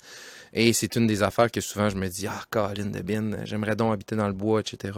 Et 0.55 0.73
c'est 0.73 0.95
une 0.95 1.09
des 1.09 1.25
affaires 1.25 1.51
que 1.51 1.61
souvent 1.61 1.90
je 1.90 1.97
me 1.97 2.09
dis, 2.09 2.29
ah, 2.29 2.45
Colin 2.49 2.87
de 2.87 3.01
Bin, 3.01 3.45
j'aimerais 3.45 3.75
donc 3.75 3.93
habiter 3.93 4.14
dans 4.14 4.29
le 4.29 4.33
bois, 4.33 4.61
etc. 4.61 4.93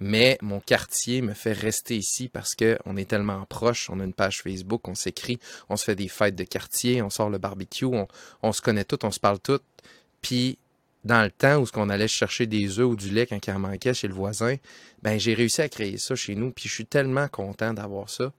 Mais 0.00 0.38
mon 0.40 0.60
quartier 0.60 1.20
me 1.20 1.34
fait 1.34 1.52
rester 1.52 1.94
ici 1.94 2.28
parce 2.28 2.54
qu'on 2.54 2.96
est 2.96 3.08
tellement 3.08 3.44
proche. 3.44 3.90
On 3.90 4.00
a 4.00 4.04
une 4.04 4.14
page 4.14 4.40
Facebook, 4.40 4.88
on 4.88 4.94
s'écrit, 4.94 5.38
on 5.68 5.76
se 5.76 5.84
fait 5.84 5.94
des 5.94 6.08
fêtes 6.08 6.34
de 6.34 6.44
quartier, 6.44 7.02
on 7.02 7.10
sort 7.10 7.28
le 7.28 7.36
barbecue, 7.36 7.84
on, 8.42 8.52
se 8.52 8.62
connaît 8.62 8.84
tout, 8.84 9.04
on 9.04 9.10
se 9.10 9.20
parle 9.20 9.38
tout. 9.38 9.60
Puis 10.22 10.56
dans 11.04 11.22
le 11.22 11.30
temps 11.30 11.58
où 11.62 11.66
on 11.76 11.90
allait 11.90 12.08
chercher 12.08 12.46
des 12.46 12.78
œufs 12.78 12.88
ou 12.88 12.96
du 12.96 13.10
lait 13.10 13.26
quand 13.26 13.46
il 13.46 13.50
en 13.52 13.58
manquait 13.58 13.92
chez 13.92 14.08
le 14.08 14.14
voisin, 14.14 14.56
ben 15.02 15.20
j'ai 15.20 15.34
réussi 15.34 15.60
à 15.60 15.68
créer 15.68 15.98
ça 15.98 16.14
chez 16.14 16.34
nous. 16.34 16.50
Puis 16.50 16.70
je 16.70 16.74
suis 16.74 16.86
tellement 16.86 17.28
content 17.28 17.74
d'avoir 17.74 18.08
ça. 18.08 18.32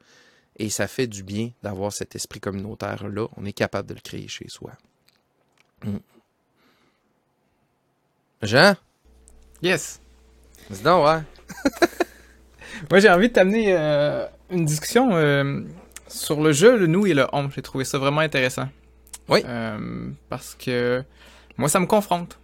Et 0.57 0.71
ça 0.71 0.87
fait 0.87 1.07
du 1.07 1.21
bien 1.21 1.51
d'avoir 1.61 1.93
cet 1.93 2.15
esprit 2.15 2.39
communautaire-là. 2.39 3.27
On 3.37 3.45
est 3.45 3.53
capable 3.53 3.87
de 3.87 3.93
le 3.93 4.01
créer 4.01 4.27
chez 4.27 4.47
soi. 4.49 4.71
Mm. 5.83 5.97
Jean? 8.41 8.75
Yes. 9.61 9.99
Dis 10.69 10.81
donc, 10.81 11.05
ouais. 11.05 11.19
Moi, 12.89 12.99
j'ai 12.99 13.09
envie 13.09 13.27
de 13.27 13.33
t'amener 13.33 13.75
euh, 13.77 14.25
une 14.49 14.65
discussion 14.65 15.09
euh, 15.13 15.61
sur 16.07 16.41
le 16.41 16.51
jeu, 16.51 16.77
le 16.77 16.87
nous 16.87 17.05
et 17.05 17.13
le 17.13 17.27
on. 17.33 17.49
J'ai 17.51 17.61
trouvé 17.61 17.85
ça 17.85 17.99
vraiment 17.99 18.21
intéressant. 18.21 18.67
Oui. 19.29 19.43
Euh, 19.45 20.09
parce 20.29 20.55
que 20.55 21.03
moi, 21.57 21.69
ça 21.69 21.79
me 21.79 21.85
confronte. 21.85 22.39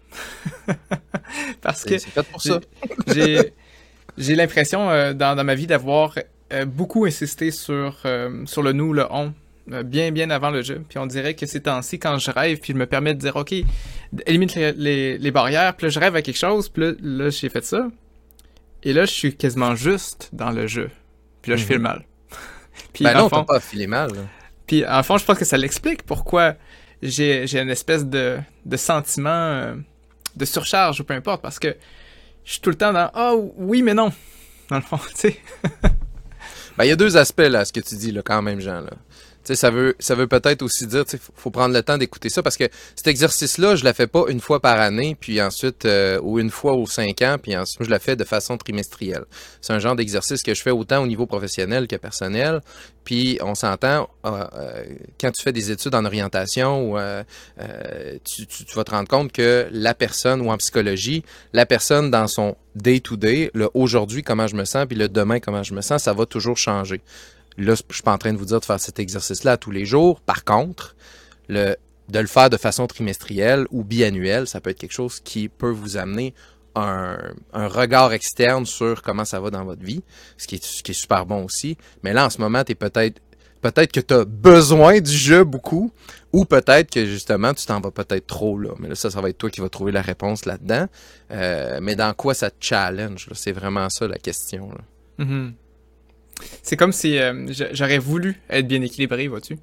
parce 1.62 1.84
que. 1.84 1.98
C'est 1.98 2.10
fait 2.12 2.24
pour 2.24 2.42
ça. 2.42 2.60
j'ai 3.08 4.36
l'impression 4.36 5.14
dans, 5.14 5.36
dans, 5.36 5.44
ma 5.44 5.56
vie 5.56 5.68
d'avoir 5.68 6.16
beaucoup 6.68 7.06
insisté 7.06 7.50
sur, 7.50 8.04
sur 8.46 8.62
le 8.62 8.72
nous, 8.72 8.94
le 8.94 9.06
on 9.10 9.34
bien, 9.68 10.12
bien 10.12 10.30
avant 10.30 10.50
le 10.50 10.62
jeu. 10.62 10.84
Puis 10.88 10.98
on 10.98 11.06
dirait 11.06 11.34
que 11.34 11.46
ces 11.46 11.62
temps-ci, 11.62 12.00
quand 12.00 12.18
je 12.18 12.32
rêve, 12.32 12.60
puis 12.60 12.74
je 12.74 12.78
me 12.78 12.86
permets 12.86 13.14
de 13.14 13.20
dire, 13.20 13.36
OK, 13.36 13.54
élimine 14.26 14.50
les, 14.56 15.18
les, 15.18 15.32
barrières, 15.32 15.76
puis 15.76 15.88
là, 15.88 15.90
je 15.90 16.00
rêve 16.00 16.16
à 16.16 16.22
quelque 16.22 16.38
chose, 16.38 16.70
puis 16.70 16.96
là, 17.02 17.30
j'ai 17.30 17.50
fait 17.50 17.64
ça. 17.64 17.88
Et 18.84 18.94
là, 18.94 19.06
je 19.06 19.12
suis 19.12 19.36
quasiment 19.36 19.76
juste 19.76 20.30
dans 20.34 20.52
le 20.52 20.68
jeu. 20.68 20.90
Puis 21.42 21.52
là, 21.52 21.58
je 21.58 21.66
file 21.66 21.78
mhm. 21.78 21.84
mal. 21.84 22.06
puis 22.94 23.04
ben 23.04 23.14
non, 23.14 23.30
fond, 23.30 23.44
pas 23.44 23.60
filé 23.60 23.88
mal. 23.88 24.12
Puis 24.66 24.86
en 24.86 25.04
fond, 25.04 25.18
je 25.18 25.26
pense 25.26 25.38
que 25.38 25.46
ça 25.46 25.58
l'explique 25.58 26.04
pourquoi 26.04 26.56
j'ai 27.02 27.60
une 27.60 27.70
espèce 27.70 28.06
de, 28.06 28.38
de 28.66 28.78
sentiment 28.78 29.30
euh, 29.30 29.76
de 30.36 30.46
surcharge 30.46 31.00
ou 31.02 31.04
peu 31.04 31.14
importe, 31.14 31.42
parce 31.42 31.60
que 31.60 31.76
je 32.44 32.54
suis 32.54 32.62
tout 32.62 32.70
le 32.70 32.76
temps 32.76 32.94
dans 32.94 33.10
Ah 33.14 33.34
oh, 33.36 33.54
oui, 33.58 33.82
mais 33.82 33.94
non. 33.94 34.12
Dans 34.70 34.78
le 34.78 34.82
fond, 34.82 35.00
tu 35.10 35.16
sais. 35.16 35.42
ben, 36.78 36.86
il 36.86 36.88
y 36.88 36.92
a 36.92 36.96
deux 36.96 37.18
aspects 37.18 37.40
là, 37.42 37.60
à 37.60 37.66
ce 37.66 37.74
que 37.74 37.80
tu 37.80 37.96
dis, 37.96 38.12
là, 38.12 38.22
quand 38.24 38.42
même, 38.42 38.60
Jean. 38.60 38.82
Là 38.82 38.92
ça 39.56 39.70
veut, 39.70 39.96
ça 40.00 40.16
peut-être 40.16 40.62
aussi 40.62 40.88
dire, 40.88 41.04
il 41.12 41.20
faut 41.36 41.52
prendre 41.52 41.74
le 41.74 41.84
temps 41.84 41.98
d'écouter 41.98 42.30
ça 42.30 42.44
parce 42.44 42.58
que 42.58 42.66
cet 42.96 43.08
exercice-là, 43.08 43.76
je 43.76 43.84
la 43.84 43.94
fais 43.94 44.08
pas 44.08 44.26
une 44.28 44.42
fois 44.42 44.60
par 44.60 44.80
année, 44.80 45.16
puis 45.20 45.42
ensuite, 45.42 45.86
euh, 45.86 46.20
ou 46.22 46.40
une 46.40 46.50
fois 46.50 46.76
ou 46.76 46.86
cinq 46.88 47.22
ans, 47.22 47.38
puis 47.42 47.56
ensuite, 47.56 47.84
je 47.84 47.90
la 47.90 48.00
fais 48.00 48.16
de 48.16 48.24
façon 48.24 48.58
trimestrielle. 48.58 49.26
C'est 49.62 49.74
un 49.74 49.80
genre 49.80 49.96
d'exercice 49.96 50.44
que 50.44 50.54
je 50.54 50.62
fais 50.62 50.72
autant 50.72 51.02
au 51.04 51.08
niveau 51.08 51.26
professionnel 51.26 51.88
que 51.88 51.96
personnel. 51.96 52.62
Puis 53.04 53.40
on 53.42 53.56
s'entend, 53.56 54.10
euh, 54.26 54.44
euh, 54.56 54.84
quand 55.20 55.32
tu 55.32 55.42
fais 55.42 55.54
des 55.54 55.72
études 55.72 55.96
en 55.96 56.04
orientation, 56.04 56.96
tu, 58.24 58.46
tu, 58.48 58.76
vas 58.76 58.84
te 58.84 58.92
rendre 58.92 59.08
compte 59.08 59.32
que 59.32 59.68
la 59.72 59.94
personne, 59.94 60.42
ou 60.42 60.52
en 60.52 60.58
psychologie, 60.58 61.24
la 61.54 61.66
personne 61.66 62.12
dans 62.12 62.28
son 62.28 62.58
day-to-day, 62.76 63.52
le 63.54 63.70
aujourd'hui, 63.74 64.24
comment 64.24 64.48
je 64.48 64.56
me 64.56 64.66
sens, 64.66 64.86
puis 64.86 64.98
le 64.98 65.10
demain, 65.10 65.40
comment 65.40 65.64
je 65.64 65.74
me 65.74 65.82
sens, 65.82 66.04
ça 66.04 66.14
va 66.14 66.26
toujours 66.26 66.58
changer. 66.58 67.02
Là, 67.58 67.74
je 67.76 67.94
suis 67.94 68.04
pas 68.04 68.14
en 68.14 68.18
train 68.18 68.34
de 68.34 68.38
vous 68.38 68.46
dire 68.46 68.60
de 68.60 68.66
faire 68.66 68.80
cet 68.80 69.00
exercice-là 69.00 69.58
tous 69.58 69.72
les 69.72 69.86
jours. 69.86 70.22
Par 70.22 70.44
contre, 70.44 70.96
de 71.50 71.76
le 72.10 72.28
faire 72.28 72.50
de 72.50 72.58
façon 72.58 72.88
trimestrielle 72.88 73.66
ou 73.72 73.84
biannuelle, 73.84 74.48
ça 74.48 74.62
peut 74.62 74.70
être 74.70 74.80
quelque 74.80 74.94
chose 74.94 75.20
qui 75.20 75.50
peut 75.50 75.72
vous 75.72 75.98
amener 75.98 76.34
un, 76.76 77.68
regard 77.68 78.14
externe 78.14 78.66
sur 78.66 79.02
comment 79.02 79.26
ça 79.26 79.40
va 79.40 79.50
dans 79.50 79.66
votre 79.66 79.84
vie, 79.84 80.04
ce 80.38 80.48
qui 80.48 80.56
est, 80.56 80.94
super 80.94 81.26
bon 81.26 81.46
aussi. 81.46 81.78
Mais 82.04 82.14
là, 82.14 82.26
en 82.26 82.30
ce 82.30 82.40
moment, 82.40 82.64
tu 82.64 82.74
es 82.74 82.76
peut-être 82.76 83.20
peut-être 83.62 83.92
que 83.92 84.00
tu 84.00 84.14
as 84.14 84.24
besoin 84.24 85.02
du 85.02 85.12
jeu 85.12 85.44
beaucoup, 85.44 85.92
ou 86.32 86.46
peut-être 86.46 86.92
que 86.92 87.06
justement, 87.06 87.54
tu 87.56 87.66
t'en 87.66 87.82
vas 87.82 87.90
peut-être 87.90 88.28
trop 88.28 88.60
là. 88.60 88.70
Mais 88.80 88.90
là, 88.90 88.96
ça, 88.96 89.10
ça 89.10 89.20
va 89.20 89.30
être 89.30 89.38
toi 89.38 89.50
qui 89.50 89.62
vas 89.62 89.70
trouver 89.70 89.92
la 89.92 90.04
réponse 90.04 90.46
là-dedans. 90.46 90.88
Euh, 91.32 91.80
mais 91.82 91.96
dans 91.96 92.14
quoi 92.14 92.36
ça 92.36 92.52
te 92.52 92.58
challenge? 92.60 93.28
C'est 93.34 93.52
vraiment 93.52 93.90
ça 93.90 94.08
la 94.08 94.20
question. 94.20 94.70
Mm-hmm. 95.18 95.54
C'est 96.64 96.78
comme 96.78 96.92
si 96.92 97.18
euh, 97.18 97.48
j'aurais 97.72 98.00
voulu 98.00 98.40
être 98.50 98.68
bien 98.68 98.82
équilibré, 98.82 99.28
vois-tu? 99.28 99.58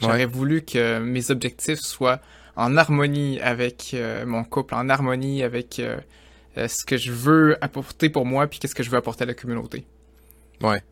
J'aurais 0.00 0.26
voulu 0.26 0.62
que 0.62 0.98
mes 0.98 1.30
objectifs 1.30 1.78
soient 1.78 2.20
en 2.56 2.76
harmonie 2.76 3.40
avec 3.40 3.92
euh, 3.94 4.26
mon 4.26 4.44
couple, 4.44 4.74
en 4.74 4.88
harmonie 4.88 5.42
avec 5.42 5.78
euh, 5.78 5.98
euh, 6.56 6.68
ce 6.68 6.84
que 6.84 6.96
je 6.96 7.10
veux 7.10 7.56
apporter 7.62 8.10
pour 8.10 8.26
moi, 8.26 8.46
puis 8.46 8.58
qu'est-ce 8.58 8.74
que 8.74 8.82
je 8.82 8.90
veux 8.90 8.96
apporter 8.96 9.24
à 9.24 9.26
la 9.26 9.34
communauté. 9.34 9.84
Ouais. 10.62 10.82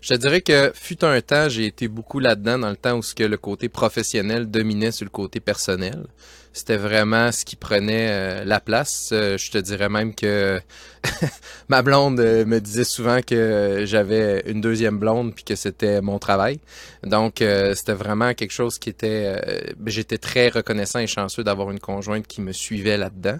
Je 0.00 0.14
te 0.14 0.14
dirais 0.14 0.40
que 0.40 0.72
fut 0.74 1.04
un 1.04 1.20
temps, 1.20 1.48
j'ai 1.48 1.66
été 1.66 1.86
beaucoup 1.86 2.20
là-dedans 2.20 2.58
dans 2.58 2.70
le 2.70 2.76
temps 2.76 2.96
où 2.96 3.02
ce 3.02 3.14
que 3.14 3.22
le 3.22 3.36
côté 3.36 3.68
professionnel 3.68 4.50
dominait 4.50 4.92
sur 4.92 5.04
le 5.04 5.10
côté 5.10 5.40
personnel. 5.40 6.06
C'était 6.52 6.78
vraiment 6.78 7.30
ce 7.30 7.44
qui 7.44 7.54
prenait 7.54 8.08
euh, 8.10 8.44
la 8.44 8.58
place. 8.58 9.10
Euh, 9.12 9.38
je 9.38 9.52
te 9.52 9.58
dirais 9.58 9.88
même 9.88 10.14
que 10.14 10.60
ma 11.68 11.82
blonde 11.82 12.18
euh, 12.18 12.44
me 12.44 12.58
disait 12.58 12.84
souvent 12.84 13.20
que 13.24 13.84
j'avais 13.86 14.42
une 14.46 14.60
deuxième 14.60 14.98
blonde 14.98 15.32
puis 15.32 15.44
que 15.44 15.54
c'était 15.54 16.00
mon 16.00 16.18
travail. 16.18 16.58
Donc 17.04 17.36
c'était 17.74 17.92
vraiment 17.92 18.34
quelque 18.34 18.52
chose 18.52 18.78
qui 18.78 18.90
était 18.90 19.40
j'étais 19.86 20.18
très 20.18 20.48
reconnaissant 20.48 20.98
et 20.98 21.06
chanceux 21.06 21.44
d'avoir 21.44 21.70
une 21.70 21.80
conjointe 21.80 22.26
qui 22.26 22.40
me 22.40 22.52
suivait 22.52 22.98
là-dedans. 22.98 23.38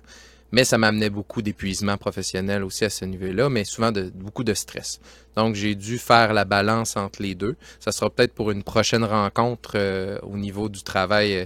Mais 0.52 0.64
ça 0.64 0.78
m'amenait 0.78 1.10
beaucoup 1.10 1.42
d'épuisement 1.42 1.96
professionnel 1.96 2.64
aussi 2.64 2.84
à 2.84 2.90
ce 2.90 3.04
niveau-là, 3.04 3.48
mais 3.48 3.64
souvent 3.64 3.92
de 3.92 4.10
beaucoup 4.14 4.44
de 4.44 4.54
stress. 4.54 5.00
Donc 5.36 5.54
j'ai 5.54 5.74
dû 5.74 5.98
faire 5.98 6.32
la 6.32 6.44
balance 6.44 6.96
entre 6.96 7.22
les 7.22 7.34
deux. 7.34 7.56
Ça 7.78 7.92
sera 7.92 8.10
peut-être 8.10 8.34
pour 8.34 8.50
une 8.50 8.62
prochaine 8.64 9.04
rencontre 9.04 9.72
euh, 9.76 10.18
au 10.22 10.36
niveau 10.36 10.68
du 10.68 10.82
travail, 10.82 11.34
euh, 11.36 11.44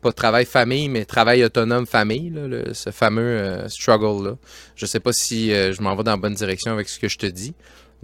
pas 0.00 0.12
travail 0.12 0.46
famille, 0.46 0.88
mais 0.88 1.04
travail 1.04 1.44
autonome 1.44 1.86
famille, 1.86 2.30
là, 2.30 2.48
le- 2.48 2.74
ce 2.74 2.90
fameux 2.90 3.22
euh, 3.22 3.68
struggle-là. 3.68 4.36
Je 4.74 4.86
sais 4.86 5.00
pas 5.00 5.12
si 5.12 5.52
euh, 5.52 5.72
je 5.72 5.80
m'en 5.82 5.94
vais 5.94 6.02
dans 6.02 6.12
la 6.12 6.16
bonne 6.16 6.34
direction 6.34 6.72
avec 6.72 6.88
ce 6.88 6.98
que 6.98 7.08
je 7.08 7.18
te 7.18 7.26
dis, 7.26 7.54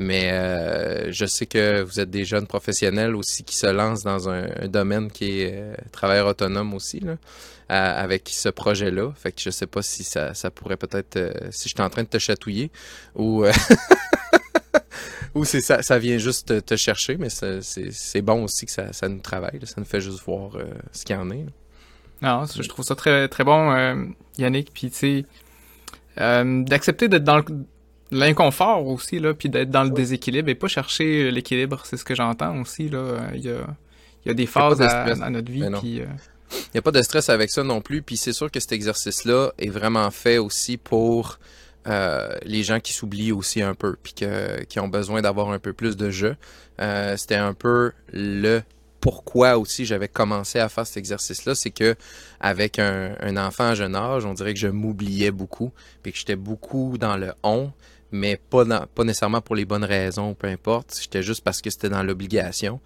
mais 0.00 0.30
euh, 0.32 1.12
je 1.12 1.26
sais 1.26 1.44
que 1.44 1.82
vous 1.82 2.00
êtes 2.00 2.08
des 2.08 2.24
jeunes 2.24 2.46
professionnels 2.46 3.14
aussi 3.14 3.44
qui 3.44 3.54
se 3.54 3.66
lancent 3.66 4.02
dans 4.02 4.30
un, 4.30 4.46
domaine 4.66 5.10
qui 5.10 5.42
est 5.42 5.52
euh, 5.52 5.74
travailleur 5.92 6.26
autonome 6.26 6.72
aussi, 6.72 7.00
là, 7.00 7.16
avec 7.68 8.30
ce 8.30 8.48
projet-là. 8.48 9.12
Fait 9.14 9.30
que 9.30 9.42
je 9.42 9.50
sais 9.50 9.66
pas 9.66 9.82
si 9.82 10.02
ça, 10.02 10.32
ça 10.32 10.50
pourrait 10.50 10.78
peut-être, 10.78 11.16
euh, 11.16 11.32
si 11.50 11.68
je 11.68 11.74
suis 11.74 11.82
en 11.82 11.90
train 11.90 12.02
de 12.02 12.08
te 12.08 12.18
chatouiller 12.18 12.70
ou 13.14 13.44
ou 15.34 15.44
c'est 15.44 15.60
ça, 15.60 15.82
ça 15.82 15.98
vient 15.98 16.16
juste 16.16 16.64
te, 16.64 16.76
chercher, 16.76 17.18
mais 17.18 17.28
c'est 17.28 18.22
bon 18.22 18.44
aussi 18.44 18.64
que 18.64 18.72
ça, 18.72 18.94
ça 18.94 19.06
nous 19.06 19.20
travaille, 19.20 19.60
ça 19.64 19.74
nous 19.76 19.84
fait 19.84 20.00
juste 20.00 20.24
voir 20.24 20.52
ce 20.92 21.04
qu'il 21.04 21.14
y 21.14 21.18
en 21.18 21.30
est. 21.30 21.44
Non, 22.22 22.46
je 22.46 22.66
trouve 22.68 22.86
ça 22.86 22.94
très, 22.94 23.28
très 23.28 23.44
bon, 23.44 24.14
Yannick. 24.38 24.72
Puis, 24.72 24.90
tu 24.90 24.96
sais, 24.96 25.24
d'accepter 26.16 27.08
d'être 27.08 27.24
dans 27.24 27.36
le- 27.36 27.66
l'inconfort 28.10 28.86
aussi, 28.86 29.18
là, 29.18 29.34
puis 29.34 29.48
d'être 29.48 29.70
dans 29.70 29.84
le 29.84 29.90
déséquilibre 29.90 30.48
et 30.48 30.54
pas 30.54 30.68
chercher 30.68 31.30
l'équilibre. 31.30 31.82
C'est 31.84 31.96
ce 31.96 32.04
que 32.04 32.14
j'entends 32.14 32.60
aussi, 32.60 32.88
là. 32.88 33.18
Il 33.34 33.44
y 33.44 33.50
a, 33.50 33.66
il 34.24 34.28
y 34.28 34.30
a 34.30 34.34
des 34.34 34.46
phases 34.46 34.78
de 34.78 34.84
à, 34.84 35.30
notre 35.30 35.50
vie, 35.50 35.64
puis... 35.80 36.00
euh, 36.00 36.06
Il 36.52 36.70
n'y 36.74 36.78
a 36.78 36.82
pas 36.82 36.90
de 36.90 37.00
stress 37.02 37.28
avec 37.28 37.50
ça 37.50 37.62
non 37.62 37.80
plus. 37.80 38.02
Puis 38.02 38.16
c'est 38.16 38.32
sûr 38.32 38.50
que 38.50 38.58
cet 38.58 38.72
exercice-là 38.72 39.52
est 39.58 39.70
vraiment 39.70 40.10
fait 40.10 40.38
aussi 40.38 40.76
pour 40.76 41.38
euh, 41.86 42.36
les 42.42 42.62
gens 42.62 42.80
qui 42.80 42.92
s'oublient 42.92 43.32
aussi 43.32 43.62
un 43.62 43.74
peu, 43.74 43.96
puis 44.02 44.12
que- 44.12 44.62
qui 44.64 44.80
ont 44.80 44.88
besoin 44.88 45.22
d'avoir 45.22 45.50
un 45.50 45.58
peu 45.58 45.72
plus 45.72 45.96
de 45.96 46.10
jeu. 46.10 46.36
Euh, 46.80 47.16
C'était 47.16 47.36
un 47.36 47.54
peu 47.54 47.92
le 48.12 48.62
pourquoi 49.00 49.56
aussi 49.56 49.86
j'avais 49.86 50.08
commencé 50.08 50.58
à 50.58 50.68
faire 50.68 50.86
cet 50.86 50.98
exercice-là, 50.98 51.54
c'est 51.54 51.70
que 51.70 51.94
avec 52.38 52.78
un, 52.78 53.14
un 53.20 53.38
enfant 53.38 53.68
à 53.68 53.74
jeune 53.74 53.96
âge, 53.96 54.26
on 54.26 54.34
dirait 54.34 54.52
que 54.52 54.60
je 54.60 54.68
m'oubliais 54.68 55.30
beaucoup, 55.30 55.72
puis 56.02 56.12
que 56.12 56.18
j'étais 56.18 56.36
beaucoup 56.36 56.98
dans 56.98 57.16
le 57.16 57.32
on, 57.42 57.70
mais 58.12 58.36
pas, 58.36 58.64
dans- 58.64 58.86
pas 58.86 59.04
nécessairement 59.04 59.40
pour 59.40 59.54
les 59.54 59.64
bonnes 59.64 59.84
raisons, 59.84 60.34
peu 60.34 60.48
importe. 60.48 60.98
J'étais 61.00 61.22
juste 61.22 61.42
parce 61.42 61.60
que 61.60 61.70
c'était 61.70 61.88
dans 61.88 62.02
l'obligation. 62.02 62.80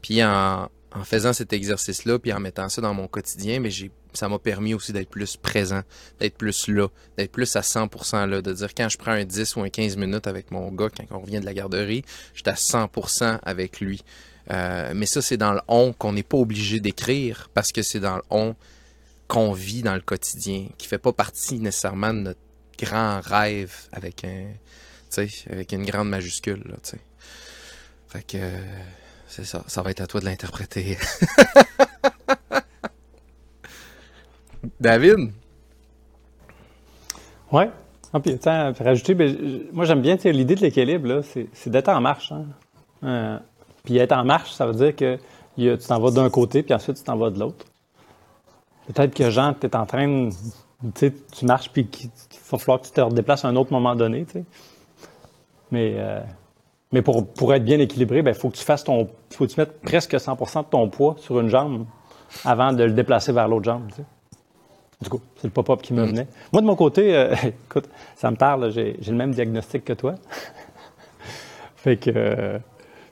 Puis 0.00 0.22
en, 0.24 0.68
faisant 1.04 1.32
cet 1.32 1.52
exercice-là, 1.52 2.18
puis 2.18 2.32
en 2.32 2.40
mettant 2.40 2.68
ça 2.68 2.80
dans 2.82 2.92
mon 2.94 3.08
quotidien, 3.08 3.60
mais 3.60 3.70
ça 4.12 4.28
m'a 4.28 4.38
permis 4.38 4.74
aussi 4.74 4.92
d'être 4.92 5.08
plus 5.08 5.36
présent, 5.36 5.82
d'être 6.20 6.36
plus 6.36 6.68
là, 6.68 6.88
d'être 7.16 7.32
plus 7.32 7.56
à 7.56 7.62
100% 7.62 8.26
là, 8.26 8.42
de 8.42 8.52
dire 8.52 8.74
quand 8.74 8.88
je 8.88 8.98
prends 8.98 9.12
un 9.12 9.24
10 9.24 9.56
ou 9.56 9.62
un 9.62 9.70
15 9.70 9.96
minutes 9.96 10.26
avec 10.26 10.50
mon 10.50 10.70
gars, 10.70 10.90
quand 10.90 11.04
on 11.16 11.20
revient 11.20 11.40
de 11.40 11.46
la 11.46 11.54
garderie, 11.54 12.04
j'étais 12.34 12.50
à 12.50 12.56
100% 12.56 13.38
avec 13.42 13.80
lui. 13.80 14.02
Euh, 14.50 14.92
mais 14.94 15.06
ça, 15.06 15.22
c'est 15.22 15.36
dans 15.36 15.52
le 15.52 15.60
on 15.68 15.92
qu'on 15.92 16.12
n'est 16.12 16.22
pas 16.24 16.36
obligé 16.36 16.80
d'écrire 16.80 17.48
parce 17.54 17.72
que 17.72 17.80
c'est 17.82 18.00
dans 18.00 18.16
le 18.16 18.22
on 18.28 18.54
qu'on 19.28 19.52
vit 19.52 19.82
dans 19.82 19.94
le 19.94 20.00
quotidien, 20.00 20.66
qui 20.76 20.86
fait 20.86 20.98
pas 20.98 21.12
partie 21.12 21.58
nécessairement 21.58 22.12
de 22.12 22.18
notre 22.18 22.40
grand 22.82 23.20
rêve 23.20 23.74
avec 23.92 24.24
un, 24.24 24.46
avec 25.50 25.72
une 25.72 25.84
grande 25.84 26.08
majuscule. 26.08 26.64
Fait 28.08 28.26
que, 28.26 28.38
c'est 29.28 29.44
ça. 29.44 29.62
Ça 29.66 29.82
va 29.82 29.90
être 29.90 30.00
à 30.00 30.06
toi 30.06 30.20
de 30.20 30.26
l'interpréter. 30.26 30.96
David? 34.80 35.32
Ouais. 37.50 37.70
Ah, 38.12 38.18
ben, 38.18 38.38
moi, 39.72 39.84
j'aime 39.86 40.02
bien 40.02 40.16
l'idée 40.16 40.54
de 40.54 40.60
l'équilibre, 40.60 41.08
là, 41.08 41.22
c'est 41.22 41.70
d'être 41.70 41.88
en 41.88 42.00
marche. 42.00 42.32
Hein. 42.32 42.46
Euh, 43.04 43.38
puis 43.84 43.96
être 43.96 44.12
en 44.12 44.24
marche, 44.24 44.52
ça 44.52 44.66
veut 44.66 44.74
dire 44.74 44.94
que 44.94 45.18
tu 45.56 45.86
t'en 45.86 45.98
vas 45.98 46.10
d'un 46.10 46.30
côté, 46.30 46.62
puis 46.62 46.74
ensuite 46.74 46.98
tu 46.98 47.04
t'en 47.04 47.16
vas 47.16 47.30
de 47.30 47.38
l'autre. 47.38 47.64
Peut-être 48.86 49.14
que, 49.14 49.30
Jean, 49.30 49.54
tu 49.54 49.66
es 49.66 49.76
en 49.76 49.86
train, 49.86 50.28
de- 50.82 51.12
tu 51.32 51.44
marches, 51.46 51.70
puis 51.70 51.88
va 52.56 52.58
falloir 52.58 52.80
que 52.80 52.86
tu 52.86 52.92
te 52.92 53.00
redéplaces 53.00 53.44
à 53.44 53.48
un 53.48 53.56
autre 53.56 53.72
moment 53.72 53.94
donné, 53.94 54.24
tu 54.24 54.32
sais. 54.32 54.44
Mais, 55.70 55.94
euh, 55.96 56.20
mais 56.92 57.02
pour, 57.02 57.26
pour 57.26 57.54
être 57.54 57.64
bien 57.64 57.78
équilibré, 57.78 58.22
il 58.24 58.34
faut 58.34 58.50
que 58.50 58.56
tu 58.56 58.64
fasses 58.64 58.84
ton. 58.84 59.08
faut 59.30 59.46
que 59.46 59.52
tu 59.52 59.58
mettes 59.58 59.80
presque 59.80 60.14
100% 60.14 60.64
de 60.64 60.68
ton 60.68 60.88
poids 60.88 61.16
sur 61.18 61.40
une 61.40 61.48
jambe 61.48 61.86
avant 62.44 62.72
de 62.72 62.84
le 62.84 62.92
déplacer 62.92 63.32
vers 63.32 63.48
l'autre 63.48 63.64
jambe. 63.64 63.88
tu 63.88 63.96
sais. 63.96 64.04
Du 65.00 65.08
coup, 65.08 65.20
c'est 65.36 65.48
le 65.48 65.52
pop-up 65.52 65.82
qui 65.82 65.94
me 65.94 66.04
venait. 66.04 66.28
Moi, 66.52 66.62
de 66.62 66.66
mon 66.66 66.76
côté, 66.76 67.16
euh, 67.16 67.34
écoute, 67.70 67.88
ça 68.14 68.30
me 68.30 68.36
parle, 68.36 68.70
j'ai 68.70 68.96
j'ai 69.00 69.10
le 69.10 69.16
même 69.16 69.32
diagnostic 69.32 69.84
que 69.84 69.94
toi. 69.94 70.14
fait 71.76 71.96
que, 71.96 72.10
euh, 72.14 72.58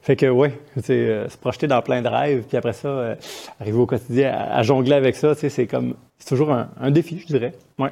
fait 0.02 0.16
que 0.16 0.50
sais, 0.82 0.92
euh, 0.92 1.28
se 1.28 1.36
projeter 1.36 1.66
dans 1.66 1.82
plein 1.82 2.00
de 2.02 2.08
rêves, 2.08 2.44
puis 2.46 2.56
après 2.56 2.72
ça, 2.72 2.88
euh, 2.88 3.14
arriver 3.60 3.78
au 3.78 3.86
quotidien 3.86 4.32
à, 4.32 4.56
à 4.56 4.62
jongler 4.62 4.94
avec 4.94 5.16
ça, 5.16 5.34
c'est 5.34 5.66
comme, 5.66 5.94
c'est 6.18 6.28
toujours 6.28 6.52
un, 6.52 6.68
un 6.80 6.90
défi, 6.90 7.18
je 7.18 7.26
dirais. 7.26 7.52
Ouais. 7.78 7.90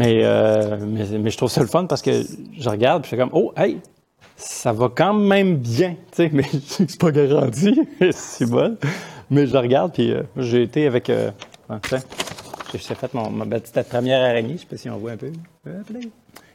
Mais, 0.00 0.22
euh, 0.24 0.78
mais, 0.80 1.04
mais 1.18 1.30
je 1.30 1.36
trouve 1.36 1.50
ça 1.50 1.60
le 1.60 1.66
fun 1.66 1.84
parce 1.84 2.00
que 2.00 2.22
je 2.58 2.68
regarde, 2.70 3.02
puis 3.02 3.10
je 3.10 3.16
fais 3.16 3.20
comme, 3.20 3.34
oh, 3.34 3.52
hey, 3.54 3.78
ça 4.34 4.72
va 4.72 4.88
quand 4.88 5.12
même 5.12 5.58
bien, 5.58 5.90
tu 6.10 6.22
sais, 6.22 6.30
mais 6.32 6.46
c'est 6.66 6.98
pas 6.98 7.10
garanti, 7.10 7.78
c'est 8.10 8.46
bon. 8.46 8.78
Mais 9.28 9.46
je 9.46 9.54
regarde, 9.54 9.92
puis 9.92 10.10
euh, 10.10 10.22
j'ai 10.38 10.62
été 10.62 10.86
avec, 10.86 11.10
euh, 11.10 11.30
ah, 11.68 11.78
tiens, 11.86 12.00
j'ai 12.72 12.94
fait 12.94 13.12
mon, 13.12 13.28
ma 13.28 13.44
petite 13.44 13.86
première 13.90 14.22
araignée, 14.22 14.54
je 14.54 14.60
sais 14.60 14.66
pas 14.66 14.78
si 14.78 14.88
on 14.88 14.96
voit 14.96 15.10
un 15.10 15.16
peu. 15.18 15.32
Puis 15.64 16.10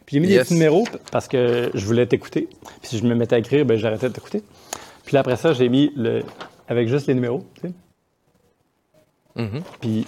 j'ai 0.07 0.19
mis 0.19 0.27
des 0.27 0.39
petits 0.39 0.55
numéros 0.55 0.87
parce 1.11 1.27
que 1.27 1.69
je 1.71 1.85
voulais 1.85 2.07
t'écouter. 2.07 2.49
Puis 2.81 2.89
si 2.89 2.97
je 2.97 3.03
me 3.03 3.13
mettais 3.13 3.35
à 3.35 3.39
écrire, 3.39 3.63
ben 3.63 3.77
j'arrêtais 3.77 4.09
de 4.09 4.13
t'écouter. 4.13 4.41
Puis 5.03 5.13
là, 5.13 5.19
après 5.19 5.37
ça, 5.37 5.53
j'ai 5.53 5.69
mis 5.69 5.91
le 5.95 6.23
avec 6.67 6.87
juste 6.87 7.05
les 7.05 7.13
numéros, 7.13 7.45
tu 7.61 7.61
sais. 7.61 7.73
Mhm. 9.35 9.61
Puis, 9.81 10.07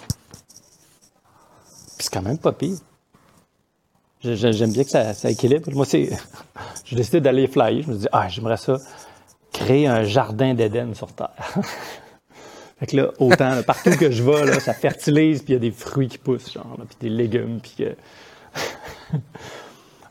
c'est 2.00 2.12
quand 2.12 2.22
même 2.22 2.38
pas 2.38 2.50
pire. 2.50 2.78
J'aime 4.22 4.72
bien 4.72 4.84
que 4.84 4.90
ça, 4.90 5.14
ça 5.14 5.30
équilibre. 5.30 5.70
Moi, 5.72 5.86
c'est. 5.86 6.10
J'ai 6.84 6.96
décidé 6.96 7.20
d'aller 7.20 7.46
flyer. 7.46 7.82
Je 7.82 7.90
me 7.90 7.96
dis, 7.96 8.06
ah, 8.12 8.28
j'aimerais 8.28 8.56
ça 8.56 8.78
créer 9.52 9.86
un 9.86 10.04
jardin 10.04 10.54
d'Éden 10.54 10.94
sur 10.94 11.12
Terre. 11.12 11.30
fait 12.78 12.86
que 12.86 12.96
là, 12.96 13.10
autant, 13.18 13.50
là, 13.54 13.62
partout 13.62 13.90
que 13.90 14.10
je 14.10 14.22
vais, 14.22 14.44
là, 14.44 14.60
ça 14.60 14.74
fertilise, 14.74 15.42
puis 15.42 15.52
il 15.52 15.54
y 15.54 15.56
a 15.56 15.60
des 15.60 15.70
fruits 15.70 16.08
qui 16.08 16.18
poussent, 16.18 16.52
genre, 16.52 16.76
puis 16.88 16.96
des 17.00 17.08
légumes, 17.08 17.60
puis. 17.60 17.84
euh, 17.84 17.92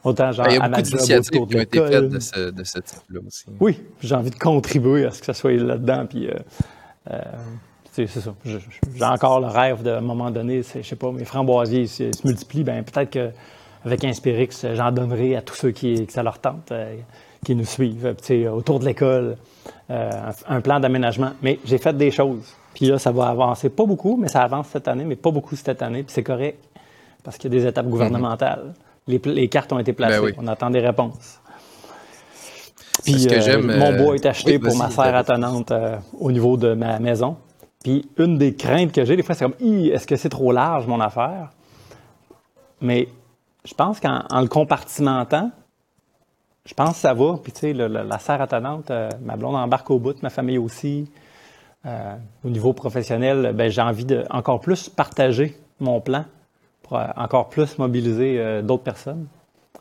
autant, 0.04 0.32
genre, 0.32 0.46
Ben, 0.46 0.52
Il 0.52 0.56
y 0.56 0.62
a 0.62 0.70
beaucoup 0.70 0.82
d'initiatives 0.82 1.42
autour 1.42 1.48
de 1.48 1.52
qui 1.52 1.58
ont 1.58 1.62
été 1.62 1.80
l'école. 1.80 1.92
faites 1.92 2.10
de 2.10 2.20
ce, 2.20 2.50
de 2.52 2.64
ce 2.64 2.80
type-là 2.80 3.20
aussi. 3.26 3.46
Oui, 3.60 3.80
j'ai 4.02 4.16
envie 4.16 4.32
de 4.32 4.40
contribuer 4.40 5.06
à 5.06 5.12
ce 5.12 5.20
que 5.20 5.26
ça 5.26 5.34
soit 5.34 5.52
là-dedans. 5.54 6.06
Puis, 6.08 6.28
euh, 6.28 6.34
euh, 7.12 7.22
c'est 7.92 8.08
ça. 8.08 8.34
J'ai 8.46 9.06
encore 9.06 9.40
le 9.40 9.48
rêve 9.48 9.82
d'un 9.82 10.02
moment 10.02 10.30
donné, 10.30 10.62
c'est, 10.64 10.84
je 10.84 10.90
sais 10.90 10.96
pas, 10.96 11.12
mes 11.12 11.26
framboisiers 11.26 11.88
se, 11.88 12.12
se 12.12 12.28
multiplient, 12.28 12.64
ben 12.64 12.84
peut-être 12.84 13.34
qu'avec 13.88 14.04
Inspirix, 14.04 14.66
j'en 14.74 14.92
donnerai 14.92 15.36
à 15.36 15.42
tous 15.42 15.56
ceux 15.56 15.72
qui, 15.72 16.06
que 16.06 16.14
ça 16.14 16.24
leur 16.24 16.40
tente, 16.40 16.72
euh, 16.72 16.96
qui 17.46 17.56
nous 17.56 17.66
suivent, 17.66 18.16
euh, 18.30 18.50
autour 18.52 18.80
de 18.80 18.86
l'école, 18.86 19.38
euh, 19.90 20.12
un, 20.48 20.62
plan 20.62 20.80
d'aménagement. 20.80 21.32
Mais 21.42 21.60
j'ai 21.66 21.78
fait 21.78 21.96
des 21.96 22.12
choses. 22.12 22.54
Puis 22.74 22.88
là, 22.88 23.00
ça 23.00 23.12
va 23.12 23.28
avancer. 23.28 23.70
Pas 23.70 23.86
beaucoup, 23.86 24.18
mais 24.18 24.28
ça 24.28 24.42
avance 24.42 24.68
cette 24.68 24.88
année, 24.88 25.06
mais 25.06 25.16
pas 25.16 25.32
beaucoup 25.32 25.56
cette 25.56 25.82
année. 25.82 26.04
Puis 26.04 26.14
c'est 26.14 26.24
correct, 26.24 26.60
parce 27.24 27.38
qu'il 27.38 27.54
y 27.54 27.58
a 27.58 27.60
des 27.60 27.68
étapes 27.68 27.88
gouvernementales. 27.88 28.74
les, 29.08 29.20
pl- 29.20 29.36
les 29.36 29.48
cartes 29.48 29.72
ont 29.74 29.80
été 29.80 29.94
placées. 29.94 30.20
Ben 30.20 30.26
oui. 30.26 30.34
On 30.38 30.48
attend 30.48 30.70
des 30.70 30.80
réponses. 30.80 31.40
Puis 33.04 33.28
que 33.28 33.50
euh, 33.50 33.62
mon 33.62 33.94
euh, 33.94 34.04
bois 34.04 34.16
est 34.16 34.26
acheté 34.26 34.54
oui, 34.54 34.60
pour 34.60 34.76
ma 34.76 34.90
serre 34.90 35.16
attenante 35.16 35.72
euh, 35.72 35.98
au 36.20 36.32
niveau 36.32 36.58
de 36.58 36.74
ma 36.74 37.00
maison. 37.00 37.38
Puis 37.84 38.10
une 38.18 38.38
des 38.38 38.56
craintes 38.56 38.92
que 38.92 39.06
j'ai, 39.06 39.16
des 39.16 39.24
fois, 39.24 39.36
c'est 39.36 39.46
comme, 39.46 39.56
est-ce 39.62 40.08
que 40.08 40.16
c'est 40.16 40.30
trop 40.30 40.52
large 40.52 40.88
mon 40.88 41.00
affaire? 41.00 41.52
Mais 42.82 43.08
je 43.68 43.74
pense 43.74 44.00
qu'en 44.00 44.24
en 44.30 44.42
le 44.42 44.48
compartimentant, 44.48 45.52
je 46.66 46.74
pense 46.74 46.92
que 46.92 46.96
ça 46.98 47.14
va. 47.14 47.38
Puis 47.42 47.52
tu 47.52 47.60
sais, 47.60 47.74
le- 47.74 47.88
le- 47.88 48.04
la 48.04 48.20
serre 48.20 48.42
attenante, 48.42 48.90
euh, 48.92 49.10
ma 49.22 49.36
blonde 49.36 49.56
embarque 49.56 49.90
au 49.92 50.00
bout, 50.00 50.22
ma 50.24 50.30
famille 50.30 50.58
aussi. 50.58 51.10
euh, 51.86 52.16
au 52.44 52.50
niveau 52.50 52.74
professionnel, 52.74 53.54
ben, 53.54 53.70
j'ai 53.72 53.82
envie 53.82 54.04
de 54.04 54.26
encore 54.30 54.60
plus 54.60 54.90
partager 54.90 55.58
mon 55.80 56.02
plan 56.02 56.26
pour 56.84 57.00
encore 57.16 57.48
plus 57.50 57.78
mobiliser 57.78 58.62
d'autres 58.64 58.84
personnes 58.84 59.28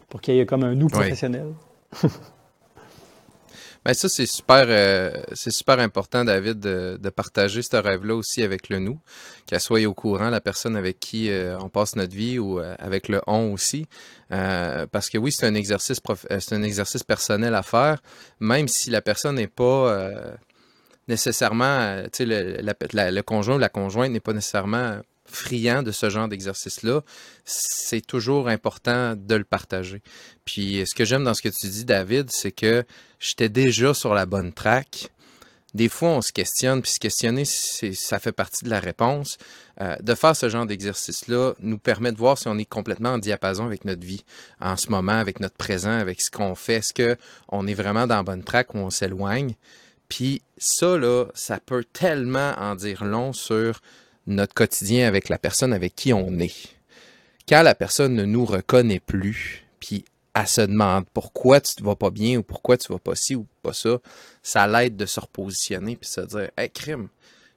pour 0.08 0.20
qu'il 0.20 0.34
y 0.34 0.40
ait 0.40 0.46
comme 0.46 0.62
un 0.62 0.74
nous 0.74 0.88
professionnel. 0.88 1.46
Ben 3.86 3.94
ça, 3.94 4.08
c'est 4.08 4.26
super, 4.26 4.64
euh, 4.66 5.12
c'est 5.32 5.52
super 5.52 5.78
important, 5.78 6.24
David, 6.24 6.58
de, 6.58 6.98
de 7.00 7.08
partager 7.08 7.62
ce 7.62 7.76
rêve-là 7.76 8.16
aussi 8.16 8.42
avec 8.42 8.68
le 8.68 8.80
nous, 8.80 8.98
qu'elle 9.46 9.60
soit 9.60 9.86
au 9.86 9.94
courant, 9.94 10.28
la 10.28 10.40
personne 10.40 10.74
avec 10.74 10.98
qui 10.98 11.30
euh, 11.30 11.56
on 11.60 11.68
passe 11.68 11.94
notre 11.94 12.12
vie 12.12 12.40
ou 12.40 12.58
euh, 12.58 12.74
avec 12.80 13.06
le 13.06 13.20
on 13.28 13.52
aussi. 13.52 13.86
parce 14.28 15.08
que 15.08 15.18
oui, 15.18 15.30
c'est 15.30 15.46
un 15.46 15.54
exercice 15.54 16.00
c'est 16.40 16.52
un 16.52 16.64
exercice 16.64 17.04
personnel 17.04 17.54
à 17.54 17.62
faire, 17.62 18.02
même 18.40 18.66
si 18.66 18.90
la 18.90 19.02
personne 19.02 19.36
n'est 19.36 19.46
pas 19.46 19.96
nécessairement, 21.06 22.02
tu 22.12 22.24
sais, 22.24 22.26
le, 22.26 22.60
le 22.60 23.22
conjoint 23.22 23.54
ou 23.54 23.60
la 23.60 23.68
conjointe 23.68 24.10
n'est 24.10 24.18
pas 24.18 24.32
nécessairement 24.32 24.98
friand 25.30 25.82
de 25.82 25.92
ce 25.92 26.10
genre 26.10 26.28
d'exercice-là, 26.28 27.02
c'est 27.44 28.04
toujours 28.04 28.48
important 28.48 29.14
de 29.16 29.34
le 29.34 29.44
partager. 29.44 30.02
Puis 30.44 30.84
ce 30.86 30.94
que 30.94 31.04
j'aime 31.04 31.24
dans 31.24 31.34
ce 31.34 31.42
que 31.42 31.48
tu 31.48 31.66
dis, 31.68 31.84
David, 31.84 32.30
c'est 32.30 32.52
que 32.52 32.84
j'étais 33.18 33.48
déjà 33.48 33.94
sur 33.94 34.14
la 34.14 34.26
bonne 34.26 34.52
track. 34.52 35.10
Des 35.74 35.90
fois, 35.90 36.08
on 36.08 36.22
se 36.22 36.32
questionne, 36.32 36.80
puis 36.80 36.92
se 36.92 36.98
questionner, 36.98 37.44
ça 37.44 38.18
fait 38.18 38.32
partie 38.32 38.64
de 38.64 38.70
la 38.70 38.80
réponse. 38.80 39.36
Euh, 39.82 39.94
de 40.00 40.14
faire 40.14 40.34
ce 40.34 40.48
genre 40.48 40.64
d'exercice-là 40.64 41.52
nous 41.60 41.76
permet 41.76 42.12
de 42.12 42.16
voir 42.16 42.38
si 42.38 42.48
on 42.48 42.56
est 42.56 42.64
complètement 42.64 43.10
en 43.10 43.18
diapason 43.18 43.66
avec 43.66 43.84
notre 43.84 44.06
vie 44.06 44.24
en 44.58 44.78
ce 44.78 44.88
moment, 44.88 45.12
avec 45.12 45.38
notre 45.38 45.56
présent, 45.56 45.90
avec 45.90 46.22
ce 46.22 46.30
qu'on 46.30 46.54
fait. 46.54 46.76
Est-ce 46.76 46.94
qu'on 46.94 47.66
est 47.66 47.74
vraiment 47.74 48.06
dans 48.06 48.16
la 48.16 48.22
bonne 48.22 48.42
track 48.42 48.74
ou 48.74 48.78
on 48.78 48.88
s'éloigne? 48.88 49.54
Puis 50.08 50.40
ça, 50.56 50.96
là, 50.96 51.26
ça 51.34 51.58
peut 51.58 51.84
tellement 51.84 52.54
en 52.56 52.74
dire 52.74 53.04
long 53.04 53.34
sur 53.34 53.82
notre 54.26 54.54
quotidien 54.54 55.06
avec 55.06 55.28
la 55.28 55.38
personne 55.38 55.72
avec 55.72 55.94
qui 55.94 56.12
on 56.12 56.38
est. 56.38 56.76
Quand 57.48 57.62
la 57.62 57.74
personne 57.74 58.14
ne 58.14 58.24
nous 58.24 58.44
reconnaît 58.44 59.00
plus, 59.00 59.64
puis 59.80 60.04
elle 60.34 60.48
se 60.48 60.60
demande 60.60 61.06
pourquoi 61.14 61.60
tu 61.60 61.80
ne 61.80 61.86
vas 61.86 61.96
pas 61.96 62.10
bien 62.10 62.38
ou 62.38 62.42
pourquoi 62.42 62.76
tu 62.76 62.92
vas 62.92 62.98
pas 62.98 63.14
ci 63.14 63.34
ou 63.34 63.46
pas 63.62 63.72
ça, 63.72 63.98
ça 64.42 64.66
l'aide 64.66 64.96
de 64.96 65.06
se 65.06 65.20
repositionner 65.20 65.96
puis 65.96 66.08
se 66.08 66.20
dire 66.20 66.50
Hey, 66.56 66.70
crime, 66.70 67.08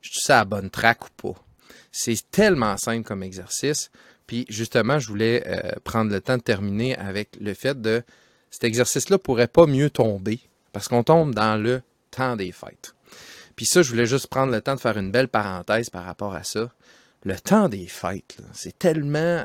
je 0.02 0.10
suis 0.14 0.32
à 0.32 0.38
la 0.38 0.46
bonne 0.46 0.70
track 0.70 1.06
ou 1.06 1.10
pas. 1.34 1.44
C'est 1.92 2.30
tellement 2.32 2.78
simple 2.78 3.04
comme 3.04 3.24
exercice. 3.24 3.92
Puis 4.28 4.46
justement, 4.48 5.00
je 5.00 5.08
voulais 5.08 5.44
euh, 5.48 5.72
prendre 5.84 6.12
le 6.12 6.22
temps 6.22 6.38
de 6.38 6.44
terminer 6.44 6.96
avec 6.98 7.30
le 7.42 7.54
fait 7.54 7.82
de 7.82 8.04
cet 8.52 8.64
exercice-là 8.64 9.18
pourrait 9.18 9.48
pas 9.48 9.66
mieux 9.66 9.90
tomber 9.90 10.40
parce 10.72 10.88
qu'on 10.88 11.04
tombe 11.04 11.34
dans 11.34 11.62
le 11.62 11.82
temps 12.12 12.36
des 12.36 12.52
fêtes. 12.52 12.94
Puis 13.60 13.66
ça, 13.66 13.82
je 13.82 13.90
voulais 13.90 14.06
juste 14.06 14.28
prendre 14.28 14.54
le 14.54 14.62
temps 14.62 14.76
de 14.76 14.80
faire 14.80 14.98
une 14.98 15.12
belle 15.12 15.28
parenthèse 15.28 15.90
par 15.90 16.06
rapport 16.06 16.34
à 16.34 16.46
ça. 16.46 16.72
Le 17.26 17.36
temps 17.36 17.68
des 17.68 17.88
fêtes, 17.88 18.38
c'est 18.54 18.80
tellement 18.80 19.44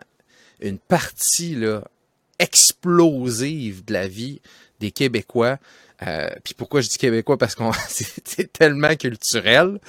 une 0.61 0.79
partie 0.79 1.57
là, 1.57 1.83
explosive 2.39 3.85
de 3.85 3.93
la 3.93 4.07
vie 4.07 4.41
des 4.79 4.93
Québécois. 4.93 5.59
Euh, 6.07 6.31
puis 6.45 6.55
pourquoi 6.55 6.81
je 6.81 6.91
dis 6.91 6.97
québécois? 6.97 7.39
Parce 7.39 7.57
qu'on 7.57 7.73
c'est 7.89 8.53
tellement 8.53 8.95
culturel. 8.95 9.81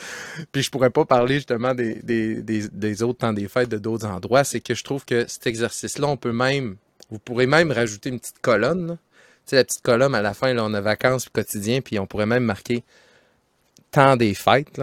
Puis 0.51 0.63
je 0.63 0.71
pourrais 0.71 0.89
pas 0.89 1.05
parler 1.05 1.36
justement 1.36 1.76
des, 1.76 2.01
des, 2.01 2.41
des, 2.41 3.03
autres 3.03 3.19
temps 3.19 3.32
des 3.32 3.47
fêtes 3.47 3.69
de 3.69 3.78
d'autres 3.78 4.07
endroits. 4.07 4.43
C'est 4.43 4.59
que 4.59 4.73
je 4.73 4.84
trouve 4.84 5.05
que 5.05 5.28
cet 5.28 5.45
exercice-là, 5.45 6.07
on 6.07 6.17
peut 6.17 6.34
même, 6.34 6.78
vous 7.11 7.19
pourrez 7.19 7.45
même 7.45 7.71
rajouter 7.71 8.09
une 8.09 8.19
petite 8.19 8.41
colonne. 8.41 8.97
Tu 9.45 9.51
sais, 9.51 9.57
la 9.57 9.65
petite 9.65 9.84
colonne 9.84 10.15
à 10.15 10.23
la 10.23 10.34
fin, 10.34 10.51
là, 10.55 10.65
on 10.65 10.73
a 10.73 10.82
vacances 10.82 11.30
quotidien, 11.30 11.82
puis 11.82 11.99
on 11.99 12.07
pourrait 12.07 12.26
même 12.26 12.43
marquer 12.43 12.84
temps 13.96 14.18
des 14.18 14.34
fêtes, 14.34 14.82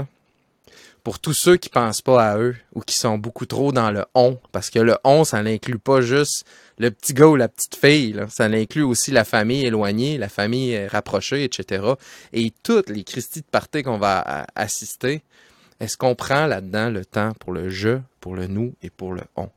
pour 1.05 1.19
tous 1.19 1.35
ceux 1.35 1.59
qui 1.59 1.69
pensent 1.69 2.01
pas 2.01 2.31
à 2.31 2.39
eux 2.39 2.57
ou 2.75 2.81
qui 2.81 2.97
sont 2.97 3.19
beaucoup 3.19 3.45
trop 3.45 3.71
dans 3.71 3.91
le 3.91 4.07
on, 4.15 4.39
parce 4.53 4.71
que 4.71 4.79
le 4.79 4.97
on, 5.05 5.25
ça 5.25 5.43
n'inclut 5.43 5.79
pas 5.79 6.01
juste 6.01 6.47
le 6.79 6.91
petit 6.91 7.13
gars 7.13 7.27
ou 7.27 7.37
la 7.37 7.49
petite 7.49 7.77
fille, 7.77 8.19
ça 8.31 8.45
inclut 8.45 8.83
aussi 8.83 9.11
la 9.11 9.25
famille 9.25 9.67
éloignée, 9.67 10.17
la 10.17 10.31
famille 10.31 10.75
euh, 10.75 10.89
rapprochée, 10.89 11.45
etc. 11.45 11.85
Et 12.33 12.53
toutes 12.63 12.89
les 12.89 13.05
Christies 13.05 13.43
de 13.43 13.47
parties 13.47 13.83
qu'on 13.83 13.99
va 13.99 14.47
assister, 14.55 15.23
est-ce 15.79 15.99
qu'on 15.99 16.15
prend 16.15 16.47
là-dedans 16.47 16.89
le 16.89 17.05
temps 17.05 17.33
pour 17.39 17.53
le 17.53 17.69
je, 17.69 17.99
pour 18.21 18.35
le 18.35 18.47
nous 18.47 18.75
et 18.83 18.89
pour 18.89 19.13
le 19.13 19.23
on? 19.37 19.51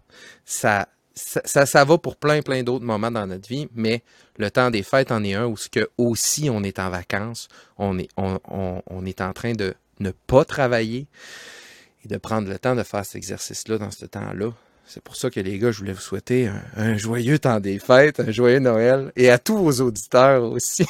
Ça, 0.44 0.90
ça, 1.16 1.66
ça, 1.66 1.86
va 1.86 1.98
pour 1.98 2.18
plein, 2.18 2.42
plein 2.42 2.64
d'autres 2.64 2.84
moments 2.86 3.12
dans 3.12 3.26
notre 3.26 3.48
vie, 3.48 3.68
mais 3.74 4.04
le 4.38 4.52
temps 4.52 4.70
des 4.70 4.84
fêtes 4.84 5.12
en 5.12 5.24
est 5.24 5.34
un 5.34 5.46
où 5.46 5.56
ce 5.56 5.70
que 5.70 5.90
aussi 5.98 6.50
on 6.50 6.62
est 6.64 6.78
en 6.80 6.90
vacances, 6.90 7.48
on 7.78 7.98
est, 7.98 8.10
on, 8.18 8.40
on, 8.50 9.06
est 9.06 9.22
en 9.22 9.32
train 9.32 9.54
de 9.54 9.74
ne 10.00 10.12
pas 10.12 10.44
travailler 10.44 11.08
et 12.04 12.08
de 12.10 12.18
prendre 12.18 12.50
le 12.50 12.60
temps 12.60 12.76
de 12.76 12.84
faire 12.84 13.06
cet 13.06 13.16
exercice-là 13.16 13.78
dans 13.78 13.92
ce 13.92 14.06
temps-là. 14.06 14.52
C'est 14.88 15.02
pour 15.02 15.16
ça 15.16 15.32
que 15.32 15.40
les 15.40 15.58
gars, 15.58 15.72
je 15.72 15.80
voulais 15.80 15.94
vous 15.94 16.02
souhaiter 16.02 16.52
un, 16.76 16.96
joyeux 16.96 17.40
temps 17.40 17.60
des 17.60 17.80
fêtes, 17.80 18.20
un 18.20 18.32
joyeux 18.32 18.60
Noël, 18.60 19.12
et 19.16 19.32
à 19.32 19.40
tous 19.40 19.58
vos 19.58 19.82
auditeurs 19.82 20.44
aussi. 20.44 20.86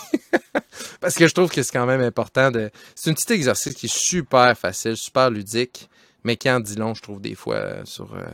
Parce 0.99 1.15
que 1.15 1.28
je 1.28 1.34
trouve 1.34 1.49
que 1.49 1.63
c'est 1.63 1.71
quand 1.71 1.86
même 1.86 2.01
important 2.01 2.51
de. 2.51 2.71
C'est 2.93 3.09
un 3.09 3.13
petit 3.13 3.32
exercice 3.32 3.73
qui 3.73 3.86
est 3.86 3.95
super 3.95 4.57
facile, 4.57 4.97
super 4.97 5.30
ludique, 5.30 5.89
mais 6.26 6.36
qui 6.36 6.49
en 6.49 6.59
dit 6.59 6.76
long, 6.76 6.93
je 6.93 7.01
trouve, 7.01 7.21
des 7.21 7.36
fois, 7.36 7.86
sur, 7.86 8.13
euh, 8.15 8.26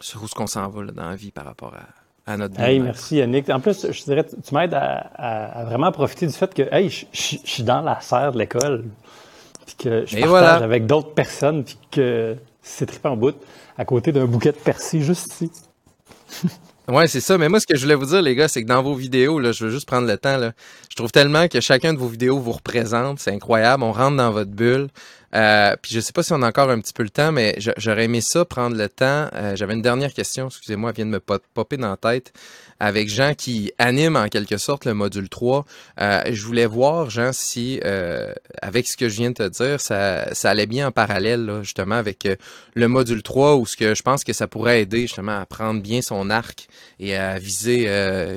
sur 0.00 0.22
où 0.22 0.28
ce 0.28 0.34
qu'on 0.34 0.46
s'en 0.46 0.68
va 0.68 0.84
dans 0.84 1.08
la 1.08 1.16
vie 1.16 1.30
par 1.30 1.44
rapport 1.44 1.74
à, 2.26 2.36
notre 2.36 2.56
vie. 2.56 2.62
Hey, 2.62 2.80
merci 2.80 3.16
Yannick. 3.16 3.50
En 3.50 3.60
plus, 3.60 3.90
je 3.90 4.04
dirais, 4.04 4.24
tu 4.24 4.54
m'aides 4.54 4.74
à, 4.74 5.64
vraiment 5.64 5.92
profiter 5.92 6.26
du 6.26 6.32
fait 6.32 6.52
que 6.54 6.62
hey, 6.72 6.88
je, 6.88 7.06
suis 7.12 7.62
dans 7.62 7.80
la 7.80 8.00
serre 8.00 8.32
de 8.32 8.38
l'école, 8.38 8.84
puis 9.66 9.74
que 9.76 10.06
je 10.06 10.20
partage 10.20 10.62
avec 10.62 10.86
d'autres 10.86 11.12
personnes, 11.14 11.64
puis 11.64 11.78
que 11.90 12.36
c'est 12.62 12.86
trippant 12.86 13.10
en 13.10 13.16
bout, 13.16 13.36
à 13.76 13.84
côté 13.84 14.12
d'un 14.12 14.26
bouquet 14.26 14.52
de 14.52 14.56
persil 14.56 15.02
juste 15.02 15.40
ici. 15.40 15.50
Ouais, 16.88 17.06
c'est 17.06 17.20
ça. 17.20 17.38
Mais 17.38 17.48
moi, 17.48 17.60
ce 17.60 17.66
que 17.66 17.76
je 17.76 17.82
voulais 17.82 17.94
vous 17.94 18.06
dire, 18.06 18.22
les 18.22 18.34
gars, 18.34 18.48
c'est 18.48 18.62
que 18.62 18.68
dans 18.68 18.82
vos 18.82 18.94
vidéos, 18.94 19.38
là, 19.38 19.52
je 19.52 19.64
veux 19.64 19.70
juste 19.70 19.86
prendre 19.86 20.08
le 20.08 20.18
temps, 20.18 20.36
là, 20.36 20.52
je 20.90 20.96
trouve 20.96 21.12
tellement 21.12 21.46
que 21.46 21.60
chacun 21.60 21.94
de 21.94 21.98
vos 21.98 22.08
vidéos 22.08 22.38
vous 22.38 22.52
représente. 22.52 23.20
C'est 23.20 23.30
incroyable. 23.30 23.84
On 23.84 23.92
rentre 23.92 24.16
dans 24.16 24.32
votre 24.32 24.50
bulle. 24.50 24.88
Euh, 25.34 25.74
puis 25.80 25.94
je 25.94 26.00
sais 26.00 26.12
pas 26.12 26.22
si 26.22 26.32
on 26.32 26.42
a 26.42 26.48
encore 26.48 26.68
un 26.70 26.80
petit 26.80 26.92
peu 26.92 27.02
le 27.02 27.10
temps, 27.10 27.32
mais 27.32 27.56
j'aurais 27.78 28.04
aimé 28.04 28.20
ça, 28.20 28.44
prendre 28.44 28.76
le 28.76 28.88
temps. 28.88 29.28
Euh, 29.34 29.56
j'avais 29.56 29.72
une 29.72 29.82
dernière 29.82 30.12
question, 30.12 30.48
excusez-moi, 30.48 30.90
elle 30.90 30.96
vient 30.96 31.06
de 31.06 31.10
me 31.10 31.20
popper 31.20 31.78
dans 31.78 31.88
la 31.88 31.96
tête, 31.96 32.32
avec 32.84 33.08
Jean 33.08 33.34
qui 33.34 33.72
anime 33.78 34.16
en 34.16 34.28
quelque 34.28 34.56
sorte 34.56 34.84
le 34.86 34.94
module 34.94 35.28
3. 35.28 35.64
Euh, 36.00 36.22
je 36.30 36.44
voulais 36.44 36.66
voir, 36.66 37.10
Jean, 37.10 37.32
si 37.32 37.80
avec 38.60 38.88
ce 38.88 38.96
que 38.96 39.08
je 39.08 39.16
viens 39.16 39.30
de 39.30 39.34
te 39.34 39.48
dire, 39.48 39.80
ça, 39.80 40.34
ça 40.34 40.50
allait 40.50 40.66
bien 40.66 40.88
en 40.88 40.90
parallèle, 40.90 41.44
là, 41.46 41.62
justement, 41.62 41.94
avec 41.94 42.28
le 42.74 42.88
module 42.88 43.22
3, 43.22 43.56
où 43.56 43.66
ce 43.66 43.76
que 43.76 43.94
je 43.94 44.02
pense 44.02 44.24
que 44.24 44.32
ça 44.32 44.48
pourrait 44.48 44.82
aider 44.82 45.02
justement 45.02 45.40
à 45.40 45.46
prendre 45.46 45.80
bien 45.80 46.02
son 46.02 46.30
arc 46.30 46.66
et 46.98 47.14
à 47.14 47.38
viser, 47.38 47.88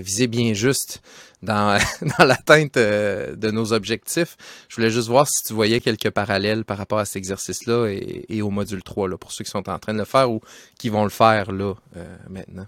viser 0.02 0.28
bien 0.28 0.54
juste 0.54 1.02
dans, 1.46 1.80
dans 2.20 2.26
l'atteinte 2.26 2.76
euh, 2.78 3.36
de 3.36 3.52
nos 3.52 3.72
objectifs. 3.72 4.36
Je 4.68 4.76
voulais 4.76 4.90
juste 4.90 5.08
voir 5.08 5.28
si 5.28 5.44
tu 5.44 5.54
voyais 5.54 5.80
quelques 5.80 6.10
parallèles 6.10 6.66
par 6.66 6.78
rapport 6.78 7.00
à 7.00 7.06
cet 7.06 7.18
exercice-là 7.18 7.88
et, 7.88 8.42
au 8.42 8.50
module 8.50 8.84
3, 8.84 9.08
là, 9.08 9.18
pour 9.18 9.32
ceux 9.32 9.44
qui 9.44 9.52
sont 9.52 9.70
en 9.70 9.80
train 9.80 9.94
de 9.94 10.00
le 10.00 10.06
faire 10.06 10.30
ou 10.30 10.42
qui 10.78 10.90
vont 10.90 11.04
le 11.04 11.10
faire 11.10 11.52
là 11.52 11.74
euh, 11.96 12.18
maintenant. 12.30 12.68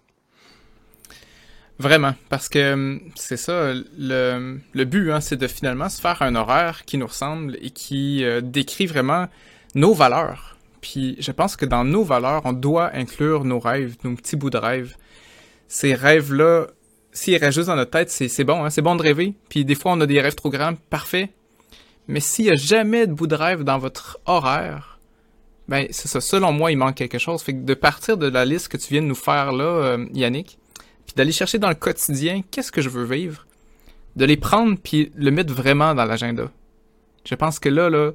Vraiment, 1.80 2.15
parce 2.30 2.49
que 2.49 2.73
hum, 2.73 3.01
c'est 3.15 3.38
ça, 3.38 3.73
le, 3.97 4.59
le 4.73 4.86
but, 4.86 5.11
hein, 5.11 5.21
c'est 5.21 5.36
de 5.36 5.47
finalement 5.47 5.89
se 5.89 6.01
faire 6.01 6.21
un 6.21 6.36
horaire 6.36 6.86
qui 6.86 6.97
nous 6.97 7.07
ressemble 7.07 7.57
et 7.61 7.69
qui 7.69 8.23
euh, 8.23 8.41
décrit 8.41 8.88
vraiment 8.88 9.28
nos 9.75 9.93
valeurs. 9.93 10.57
Puis 10.82 11.15
je 11.19 11.32
pense 11.32 11.55
que 11.55 11.65
dans 11.65 11.84
nos 11.84 12.03
valeurs, 12.03 12.41
on 12.45 12.53
doit 12.53 12.95
inclure 12.95 13.43
nos 13.43 13.59
rêves, 13.59 13.95
nos 14.03 14.15
petits 14.15 14.36
bouts 14.36 14.49
de 14.49 14.57
rêves. 14.57 14.95
Ces 15.67 15.93
rêves-là, 15.93 16.67
s'il 17.11 17.36
reste 17.38 17.55
juste 17.55 17.67
dans 17.67 17.75
notre 17.75 17.91
tête, 17.91 18.09
c'est 18.09 18.43
bon, 18.43 18.63
hein, 18.63 18.69
c'est 18.69 18.82
bon 18.82 18.95
de 18.95 19.03
rêver. 19.03 19.34
Puis 19.49 19.65
des 19.65 19.75
fois, 19.75 19.91
on 19.91 20.01
a 20.01 20.05
des 20.05 20.19
rêves 20.19 20.36
trop 20.36 20.49
grands, 20.49 20.73
parfait. 20.89 21.30
Mais 22.07 22.21
s'il 22.21 22.45
n'y 22.45 22.51
a 22.51 22.55
jamais 22.55 23.05
de 23.05 23.13
bout 23.13 23.28
de 23.28 23.36
rêve 23.36 23.63
dans 23.63 23.78
votre 23.78 24.17
horaire, 24.25 24.99
ben 25.67 25.88
c'est 25.91 26.07
ça. 26.07 26.21
Selon 26.21 26.53
moi, 26.53 26.71
il 26.71 26.78
manque 26.78 26.95
quelque 26.95 27.19
chose. 27.19 27.41
Fait 27.41 27.53
que 27.53 27.63
de 27.63 27.73
partir 27.73 28.17
de 28.17 28.28
la 28.28 28.45
liste 28.45 28.69
que 28.69 28.78
tu 28.78 28.93
viens 28.93 29.01
de 29.01 29.07
nous 29.07 29.15
faire 29.15 29.51
là, 29.51 29.65
euh, 29.65 30.05
Yannick, 30.13 30.57
d'aller 31.18 31.32
chercher 31.32 31.57
dans 31.57 31.70
le 31.70 31.76
quotidien, 31.76 32.43
qu'est-ce 32.51 32.72
que 32.72 32.82
je 32.82 32.89
veux 32.89 33.03
vivre, 33.03 33.47
de 34.15 34.24
les 34.26 34.38
prendre 34.38 34.78
puis 34.82 35.11
le 35.15 35.32
mettre 35.32 35.53
vraiment 35.53 35.95
dans 35.95 36.05
l'agenda. 36.05 36.49
Je 37.26 37.36
pense 37.36 37.59
que 37.59 37.70
là, 37.70 37.89
là, 37.89 38.11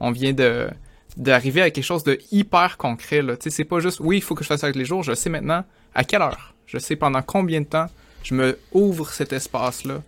on 0.00 0.10
vient 0.10 0.32
de 0.32 0.68
d'arriver 1.16 1.62
à 1.62 1.70
quelque 1.70 1.84
chose 1.84 2.04
de 2.04 2.18
hyper 2.30 2.76
concret 2.76 3.22
là. 3.22 3.36
C'est 3.40 3.64
pas 3.64 3.80
juste 3.80 4.00
oui, 4.00 4.16
il 4.18 4.22
faut 4.22 4.34
que 4.34 4.42
je 4.42 4.48
fasse 4.48 4.60
ça 4.60 4.66
avec 4.66 4.76
les 4.76 4.84
jours. 4.84 5.02
Je 5.02 5.14
sais 5.14 5.30
maintenant 5.30 5.64
à 5.94 6.04
quelle 6.04 6.22
heure. 6.22 6.54
Je 6.66 6.78
sais 6.78 6.96
pendant 6.96 7.22
combien 7.22 7.60
de 7.60 7.66
temps 7.66 7.86
je 8.22 8.34
me 8.34 8.58
ouvre 8.72 9.10
cet 9.10 9.32
espace-là 9.32 10.02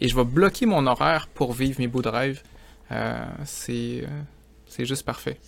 et 0.00 0.08
je 0.08 0.14
vais 0.14 0.24
bloquer 0.24 0.66
mon 0.66 0.86
horaire 0.86 1.28
pour 1.32 1.52
vivre 1.52 1.80
mes 1.80 1.88
bouts 1.88 2.02
de 2.02 2.08
rêve. 2.08 2.42
Euh, 2.90 3.24
c'est, 3.44 4.02
euh, 4.02 4.22
c'est 4.68 4.84
juste 4.84 5.04
parfait. 5.04 5.38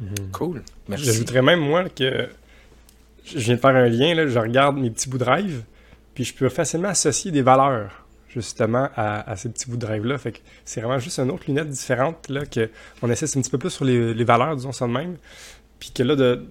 Mhm. 0.00 0.30
Cool. 0.32 0.62
Merci. 0.88 1.06
J'ajouterais 1.06 1.42
même, 1.42 1.60
moi, 1.60 1.88
que 1.88 2.28
je 3.26 3.38
viens 3.38 3.56
de 3.56 3.60
faire 3.60 3.74
un 3.74 3.88
lien, 3.88 4.14
là, 4.14 4.26
je 4.26 4.38
regarde 4.38 4.78
mes 4.78 4.90
petits 4.90 5.08
bouts 5.08 5.18
de 5.18 5.24
rêve, 5.24 5.62
puis 6.14 6.24
je 6.24 6.34
peux 6.34 6.48
facilement 6.48 6.88
associer 6.88 7.30
des 7.30 7.42
valeurs. 7.42 8.04
justement 8.28 8.90
à, 8.96 9.34
ces 9.36 9.48
petits 9.48 9.70
bouts 9.70 9.76
de 9.76 9.86
drive-là. 9.86 10.18
Fait 10.18 10.32
que 10.32 10.38
c'est 10.64 10.82
vraiment 10.82 10.98
juste 10.98 11.18
une 11.18 11.30
autre 11.30 11.44
lunette 11.48 11.70
différente 11.70 12.28
là, 12.28 12.44
que 12.44 12.68
on 13.00 13.10
essaie 13.10 13.24
un 13.24 13.40
petit 13.40 13.50
peu 13.50 13.56
plus 13.56 13.70
sur 13.70 13.84
les, 13.86 14.24
valeurs, 14.24 14.54
disons 14.56 14.72
ça 14.72 14.86
de 14.86 14.92
même. 14.92 15.16
Puis 15.78 15.90
que 15.90 16.02
là, 16.02 16.16
de, 16.16 16.46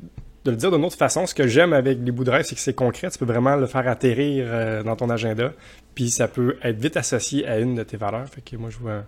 le 0.46 0.56
dire 0.56 0.72
d'une 0.72 0.84
autre 0.84 0.98
façon, 0.98 1.28
ce 1.28 1.36
que 1.36 1.48
j'aime 1.48 1.74
avec 1.74 2.00
les 2.04 2.12
bouts 2.12 2.24
de 2.24 2.32
drive, 2.32 2.44
c'est 2.46 2.56
que 2.56 2.62
c'est 2.62 2.74
concret. 2.74 3.10
Tu 3.12 3.20
peux 3.20 3.26
vraiment 3.26 3.56
le 3.56 3.68
faire 3.68 3.88
atterrir 3.88 4.46
euh, 4.48 4.84
dans 4.84 4.96
ton 4.96 5.10
agenda. 5.10 5.54
Puis 5.94 6.10
ça 6.10 6.28
peut 6.28 6.58
être 6.64 6.80
vite 6.80 6.98
associé 6.98 7.48
à 7.48 7.60
une 7.60 7.76
de 7.76 7.84
tes 7.84 7.98
valeurs. 7.98 8.28
Fait 8.30 8.42
que 8.42 8.56
moi, 8.56 8.70
je 8.72 8.78
vois 8.78 9.04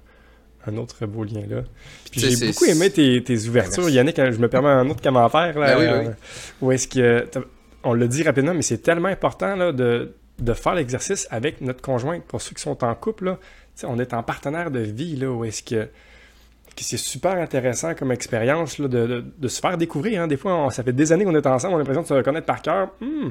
un, 0.67 0.77
autre 0.77 1.05
beau 1.05 1.23
lien 1.23 1.43
là. 1.49 1.63
Puis 2.11 2.21
j'ai 2.21 2.47
beaucoup 2.47 2.65
aimé 2.65 2.91
tes, 2.91 3.47
ouvertures. 3.47 3.89
Yannick, 3.89 4.17
je 4.17 4.37
me 4.37 4.49
permets 4.49 4.69
un 4.69 4.87
autre 4.89 5.01
commentaire. 5.01 5.57
Là, 5.57 5.75
ben 5.75 6.03
oui, 6.03 6.07
oui. 6.07 6.13
où 6.61 6.71
est-ce 6.71 6.87
que. 6.87 7.25
On 7.87 7.93
le 7.93 8.09
dit 8.09 8.23
rapidement, 8.23 8.53
mais 8.53 8.63
c'est 8.63 8.79
tellement 8.79 9.07
important 9.07 9.55
là, 9.55 9.71
de 9.71 10.53
faire 10.53 10.75
l'exercice 10.75 11.25
avec 11.31 11.61
notre 11.61 11.81
conjointe. 11.81 12.25
Pour 12.25 12.41
ceux 12.41 12.53
qui 12.53 12.61
sont 12.61 12.83
en 12.83 12.93
couple, 12.95 13.25
là, 13.25 13.39
on 13.85 13.97
est 13.97 14.13
en 14.13 14.23
partenaire 14.23 14.71
de 14.71 14.79
vie, 14.79 15.15
là, 15.15 15.31
où 15.31 15.45
est-ce 15.45 15.63
que, 15.63 15.87
c'est 16.75 16.97
super 16.97 17.37
intéressant 17.37 17.95
comme 17.95 18.11
expérience 18.11 18.81
de, 18.81 19.23
se 19.47 19.61
faire 19.61 19.77
découvrir. 19.77 20.21
Hein. 20.21 20.27
Des 20.27 20.35
fois, 20.35 20.69
ça 20.69 20.83
fait 20.83 20.91
des 20.91 21.13
années 21.13 21.23
qu'on 21.23 21.33
est 21.33 21.47
ensemble, 21.47 21.75
on 21.75 21.77
a 21.77 21.79
l'impression 21.79 22.01
de 22.01 22.07
se 22.07 22.21
connaître 22.21 22.45
par 22.45 22.61
cœur. 22.61 22.89
Hmm, 22.99 23.29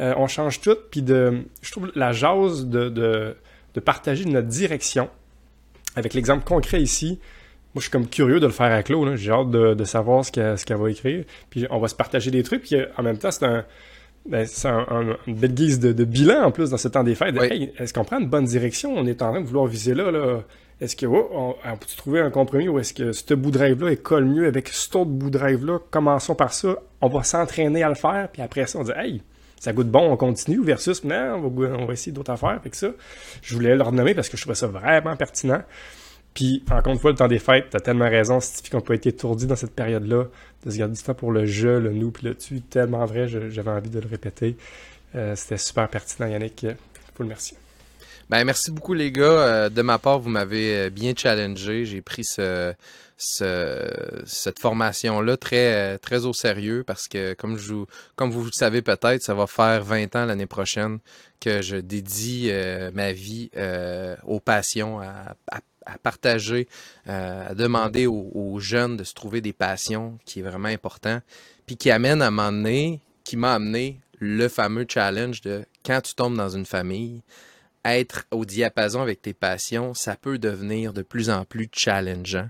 euh, 0.00 0.14
on 0.16 0.26
change 0.26 0.60
tout, 0.62 0.76
puis 0.90 1.02
de, 1.02 1.44
je 1.60 1.70
trouve 1.70 1.92
la 1.94 2.12
jase 2.12 2.66
de, 2.66 3.36
partager 3.84 4.24
notre 4.24 4.48
direction. 4.48 5.10
Avec 5.96 6.14
l'exemple 6.14 6.44
concret 6.44 6.80
ici, 6.80 7.20
moi, 7.74 7.80
je 7.80 7.82
suis 7.82 7.90
comme 7.90 8.06
curieux 8.06 8.38
de 8.38 8.46
le 8.46 8.52
faire 8.52 8.70
à 8.70 8.82
Claude. 8.82 9.16
J'ai 9.16 9.30
hâte 9.30 9.50
de, 9.50 9.84
savoir 9.84 10.24
ce 10.24 10.30
qu'elle 10.30 10.76
va 10.76 10.90
écrire. 10.90 11.24
Puis 11.48 11.66
on 11.70 11.78
va 11.78 11.88
se 11.88 11.94
partager 11.94 12.30
des 12.30 12.42
trucs. 12.42 12.62
Puis 12.62 12.76
en 12.98 13.02
même 13.02 13.16
temps, 13.16 13.30
c'est 13.30 13.46
un, 13.46 13.64
ben, 14.26 14.46
c'est 14.46 14.68
une 14.68 15.34
belle 15.34 15.54
guise 15.54 15.80
de, 15.80 16.04
bilan 16.04 16.44
en 16.44 16.50
plus 16.50 16.70
dans 16.70 16.76
ce 16.76 16.88
temps 16.88 17.02
des 17.02 17.14
fêtes. 17.14 17.34
est-ce 17.78 17.94
qu'on 17.94 18.04
prend 18.04 18.20
une 18.20 18.28
bonne 18.28 18.44
direction? 18.44 18.94
On 18.94 19.06
est 19.06 19.22
en 19.22 19.30
train 19.30 19.40
de 19.40 19.46
vouloir 19.46 19.66
viser 19.66 19.94
là. 19.94 20.10
là. 20.10 20.42
Est-ce 20.82 20.96
que 20.96 21.06
oh, 21.06 21.56
on, 21.64 21.76
peut 21.76 21.86
trouver 21.96 22.20
un 22.20 22.30
compromis 22.30 22.68
ou 22.68 22.78
est-ce 22.78 22.92
que 22.92 23.12
ce 23.12 23.34
bout 23.34 23.52
de 23.52 23.58
rêve-là 23.58 23.94
colle 23.96 24.24
mieux 24.24 24.46
avec 24.46 24.68
cet 24.68 24.96
autre 24.96 25.10
bout 25.10 25.30
de 25.30 25.38
rêve-là? 25.38 25.78
Commençons 25.90 26.34
par 26.34 26.52
ça. 26.52 26.76
On 27.00 27.08
va 27.08 27.22
s'entraîner 27.22 27.82
à 27.84 27.88
le 27.88 27.94
faire, 27.94 28.28
puis 28.32 28.42
après 28.42 28.66
ça, 28.66 28.80
on 28.80 28.82
dit 28.82 28.92
Hey, 28.96 29.22
ça 29.60 29.72
goûte 29.72 29.88
bon, 29.88 30.10
on 30.10 30.16
continue, 30.16 30.62
versus 30.62 31.04
non, 31.04 31.36
on 31.36 31.48
va, 31.48 31.76
on 31.78 31.86
va 31.86 31.92
essayer 31.92 32.12
d'autres 32.12 32.32
affaires. 32.32 32.60
Fait 32.62 32.70
que 32.70 32.76
ça, 32.76 32.88
je 33.42 33.54
voulais 33.54 33.76
le 33.76 33.82
renommer 33.82 34.12
parce 34.12 34.28
que 34.28 34.36
je 34.36 34.42
trouvais 34.42 34.56
ça 34.56 34.66
vraiment 34.66 35.14
pertinent. 35.16 35.62
Puis, 36.34 36.62
encore 36.70 36.92
une 36.92 36.98
fois, 36.98 37.10
le 37.10 37.16
temps 37.16 37.28
des 37.28 37.38
fêtes, 37.38 37.66
t'as 37.70 37.80
tellement 37.80 38.08
raison, 38.08 38.40
ça 38.40 38.62
qu'on 38.70 38.80
peut 38.80 38.94
être 38.94 39.06
étourdi 39.06 39.46
dans 39.46 39.56
cette 39.56 39.74
période-là, 39.74 40.24
de 40.64 40.70
se 40.70 40.78
garder 40.78 40.94
du 40.94 41.02
temps 41.02 41.14
pour 41.14 41.32
le 41.32 41.44
jeu, 41.44 41.78
le 41.78 41.92
nous, 41.92 42.10
puis 42.10 42.26
le 42.26 42.34
tu, 42.34 42.60
tellement 42.62 43.04
vrai, 43.04 43.28
j'avais 43.28 43.70
envie 43.70 43.90
de 43.90 44.00
le 44.00 44.08
répéter. 44.08 44.56
Euh, 45.14 45.36
c'était 45.36 45.58
super 45.58 45.88
pertinent, 45.88 46.28
Yannick. 46.28 46.66
Faut 47.14 47.22
le 47.22 47.28
merci. 47.28 47.54
Ben, 48.30 48.44
merci 48.44 48.70
beaucoup, 48.70 48.94
les 48.94 49.12
gars. 49.12 49.24
Euh, 49.24 49.68
de 49.68 49.82
ma 49.82 49.98
part, 49.98 50.20
vous 50.20 50.30
m'avez 50.30 50.86
euh, 50.86 50.90
bien 50.90 51.12
challengé. 51.14 51.84
J'ai 51.84 52.00
pris 52.00 52.24
ce, 52.24 52.72
cette 53.18 54.58
formation-là 54.58 55.36
très, 55.36 55.98
très 55.98 56.24
au 56.24 56.32
sérieux 56.32 56.82
parce 56.86 57.08
que, 57.08 57.34
comme, 57.34 57.58
je, 57.58 57.74
comme 58.16 58.30
vous 58.30 58.44
le 58.44 58.52
savez 58.52 58.80
peut-être, 58.80 59.22
ça 59.22 59.34
va 59.34 59.46
faire 59.46 59.84
20 59.84 60.16
ans 60.16 60.24
l'année 60.24 60.46
prochaine 60.46 60.98
que 61.40 61.60
je 61.60 61.76
dédie 61.76 62.50
ma 62.94 63.12
vie 63.12 63.50
aux 64.24 64.40
passions, 64.40 65.00
à, 65.00 65.36
à 65.50 65.60
à 65.86 65.98
partager, 65.98 66.68
euh, 67.08 67.50
à 67.50 67.54
demander 67.54 68.06
aux, 68.06 68.58
jeunes 68.58 68.96
de 68.96 69.04
se 69.04 69.14
trouver 69.14 69.40
des 69.40 69.52
passions, 69.52 70.18
qui 70.24 70.40
est 70.40 70.42
vraiment 70.42 70.68
important, 70.68 71.20
puis 71.66 71.76
qui 71.76 71.90
amène 71.90 72.22
à 72.22 72.30
m'emmener, 72.30 73.00
qui 73.24 73.36
m'a 73.36 73.54
amené 73.54 74.00
le 74.18 74.48
fameux 74.48 74.86
challenge 74.88 75.40
de 75.40 75.64
quand 75.84 76.00
tu 76.00 76.14
tombes 76.14 76.36
dans 76.36 76.50
une 76.50 76.66
famille, 76.66 77.22
être 77.84 78.24
au 78.30 78.44
diapason 78.44 79.00
avec 79.02 79.22
tes 79.22 79.34
passions, 79.34 79.94
ça 79.94 80.16
peut 80.16 80.38
devenir 80.38 80.92
de 80.92 81.02
plus 81.02 81.30
en 81.30 81.44
plus 81.44 81.68
challengeant. 81.72 82.48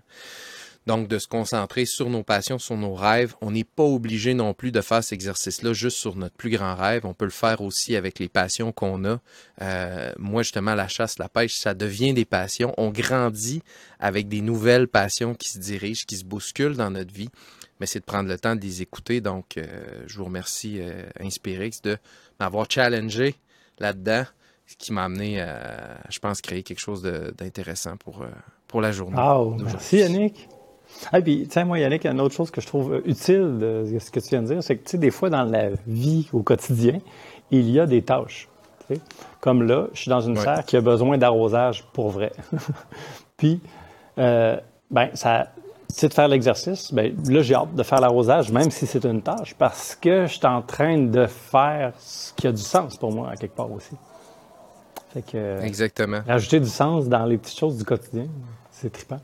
Donc, 0.87 1.07
de 1.07 1.18
se 1.18 1.28
concentrer 1.28 1.85
sur 1.87 2.11
nos 2.11 2.24
passions, 2.24 2.59
sur 2.59 2.76
nos 2.76 2.95
rêves. 2.95 3.35
On 3.41 3.53
n'est 3.53 3.64
pas 3.64 3.85
obligé 3.85 4.35
non 4.35 4.53
plus 4.53 4.72
de 4.72 4.80
faire 4.80 5.05
cet 5.05 5.12
exercice-là 5.12 5.72
juste 5.72 5.97
sur 5.97 6.16
notre 6.16 6.35
plus 6.35 6.51
grand 6.51 6.74
rêve. 6.74 7.07
On 7.07 7.14
peut 7.14 7.24
le 7.24 7.30
faire 7.30 7.61
aussi 7.61 7.95
avec 7.95 8.18
les 8.18 8.28
passions 8.28 8.72
qu'on 8.72 9.05
a. 9.05 9.20
Euh, 9.61 10.12
moi, 10.18 10.43
justement, 10.43 10.74
la 10.74 10.89
chasse, 10.89 11.18
la 11.18 11.28
pêche, 11.28 11.55
ça 11.55 11.74
devient 11.74 12.14
des 12.14 12.24
passions. 12.24 12.74
On 12.78 12.91
grandit 12.91 13.62
avec 14.01 14.28
des 14.28 14.41
nouvelles 14.41 14.89
passions 14.89 15.35
qui 15.35 15.51
se 15.51 15.59
dirigent, 15.59 16.05
qui 16.07 16.16
se 16.16 16.24
bousculent 16.24 16.76
dans 16.76 16.91
notre 16.91 17.14
vie. 17.14 17.30
Mais 17.78 17.87
c'est 17.87 18.01
de 18.01 18.05
prendre 18.05 18.28
le 18.28 18.39
temps 18.39 18.57
de 18.57 18.61
les 18.61 18.83
écouter. 18.83 19.20
Donc, 19.20 19.57
euh, 19.57 19.66
je 20.07 20.18
vous 20.18 20.24
remercie, 20.24 20.78
euh, 20.80 21.05
Inspirix, 21.20 21.80
de 21.85 21.97
m'avoir 22.41 22.68
challengé 22.68 23.37
là-dedans, 23.78 24.24
ce 24.66 24.74
qui 24.76 24.93
m'a 24.93 25.05
amené 25.05 25.41
à, 25.41 26.01
je 26.09 26.18
pense, 26.18 26.41
créer 26.41 26.64
quelque 26.64 26.80
chose 26.80 27.03
d'intéressant 27.03 27.97
pour, 27.97 28.24
pour 28.66 28.80
la 28.80 28.91
journée. 28.91 29.16
merci 29.64 29.99
Yannick. 29.99 30.49
Ah, 31.12 31.20
puis, 31.20 31.47
tiens, 31.49 31.64
moi, 31.64 31.78
Yannick, 31.78 32.07
une 32.07 32.20
autre 32.20 32.34
chose 32.34 32.51
que 32.51 32.61
je 32.61 32.66
trouve 32.66 33.03
utile 33.05 33.59
de 33.59 33.99
ce 33.99 34.11
que 34.11 34.20
tu 34.20 34.28
viens 34.28 34.43
de 34.43 34.47
dire, 34.47 34.62
c'est 34.62 34.76
que, 34.76 34.84
tu 34.84 34.93
sais, 34.93 34.99
des 34.99 35.11
fois, 35.11 35.30
dans 35.30 35.45
la 35.45 35.70
vie 35.86 36.28
au 36.32 36.43
quotidien, 36.43 36.99
il 37.51 37.70
y 37.70 37.80
a 37.80 37.86
des 37.86 38.03
tâches. 38.03 38.49
Comme 39.40 39.62
là, 39.62 39.86
je 39.93 40.03
suis 40.03 40.09
dans 40.11 40.20
une 40.20 40.36
serre 40.36 40.64
qui 40.64 40.76
a 40.76 40.80
besoin 40.80 41.18
d'arrosage 41.18 41.84
pour 41.93 42.11
vrai. 42.11 42.32
puis, 43.36 43.61
euh, 44.18 44.57
ben, 44.90 45.09
ça, 45.14 45.49
c'est 45.88 46.09
de 46.09 46.14
faire 46.14 46.28
l'exercice. 46.28 46.93
Ben, 46.93 47.14
là, 47.28 47.43
j'ai 47.43 47.55
hâte 47.55 47.74
de 47.74 47.82
faire 47.82 48.01
l'arrosage, 48.01 48.51
même 48.51 48.70
si 48.70 48.86
c'est 48.86 49.05
une 49.05 49.22
tâche, 49.22 49.55
parce 49.55 49.95
que 49.95 50.26
je 50.26 50.34
suis 50.34 50.47
en 50.47 50.62
train 50.62 50.99
de 50.99 51.26
faire 51.26 51.93
ce 51.99 52.32
qui 52.34 52.47
a 52.47 52.53
du 52.53 52.62
sens 52.62 52.97
pour 52.97 53.12
moi, 53.12 53.30
à 53.30 53.36
quelque 53.36 53.57
part 53.57 53.70
aussi. 53.70 53.97
Fait 55.12 55.22
que, 55.22 55.62
Exactement. 55.62 56.20
Rajouter 56.26 56.61
du 56.61 56.68
sens 56.68 57.09
dans 57.09 57.24
les 57.24 57.38
petites 57.38 57.59
choses 57.59 57.76
du 57.76 57.84
quotidien, 57.84 58.26
c'est 58.70 58.90
trippant. 58.90 59.20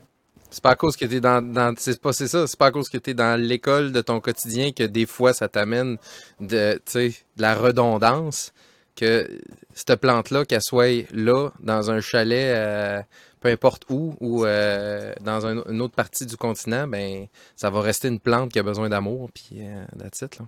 C'est 0.51 0.63
pas 0.63 0.71
à 0.71 0.75
cause 0.75 0.95
que 0.97 1.05
t'es 1.05 1.19
dans, 1.19 1.41
dans 1.41 1.73
c'est 1.77 2.01
pas 2.01 2.11
c'est 2.11 2.27
ça, 2.27 2.47
c'est 2.47 2.57
pas 2.57 2.67
à 2.67 2.71
cause 2.71 2.89
que 2.89 2.97
t'es 2.97 3.13
dans 3.13 3.39
l'école 3.39 3.91
de 3.91 4.01
ton 4.01 4.19
quotidien 4.19 4.71
que 4.71 4.83
des 4.83 5.05
fois 5.05 5.33
ça 5.33 5.47
t'amène 5.47 5.97
de, 6.39 6.81
de 6.93 7.11
la 7.37 7.53
redondance 7.53 8.51
que 8.95 9.29
cette 9.73 9.95
plante-là, 9.95 10.45
qu'elle 10.45 10.61
soit 10.61 11.07
là, 11.13 11.51
dans 11.61 11.89
un 11.89 12.01
chalet, 12.01 12.53
euh, 12.53 13.01
peu 13.39 13.49
importe 13.49 13.85
où, 13.89 14.15
ou 14.19 14.45
euh, 14.45 15.13
dans 15.21 15.45
une 15.45 15.81
autre 15.81 15.95
partie 15.95 16.25
du 16.25 16.35
continent, 16.35 16.87
ben 16.87 17.27
ça 17.55 17.69
va 17.69 17.79
rester 17.81 18.09
une 18.09 18.19
plante 18.19 18.51
qui 18.51 18.59
a 18.59 18.63
besoin 18.63 18.89
d'amour, 18.89 19.29
puis 19.33 19.59
euh, 19.61 19.85
that's 19.97 20.21
it, 20.21 20.39
là. 20.39 20.45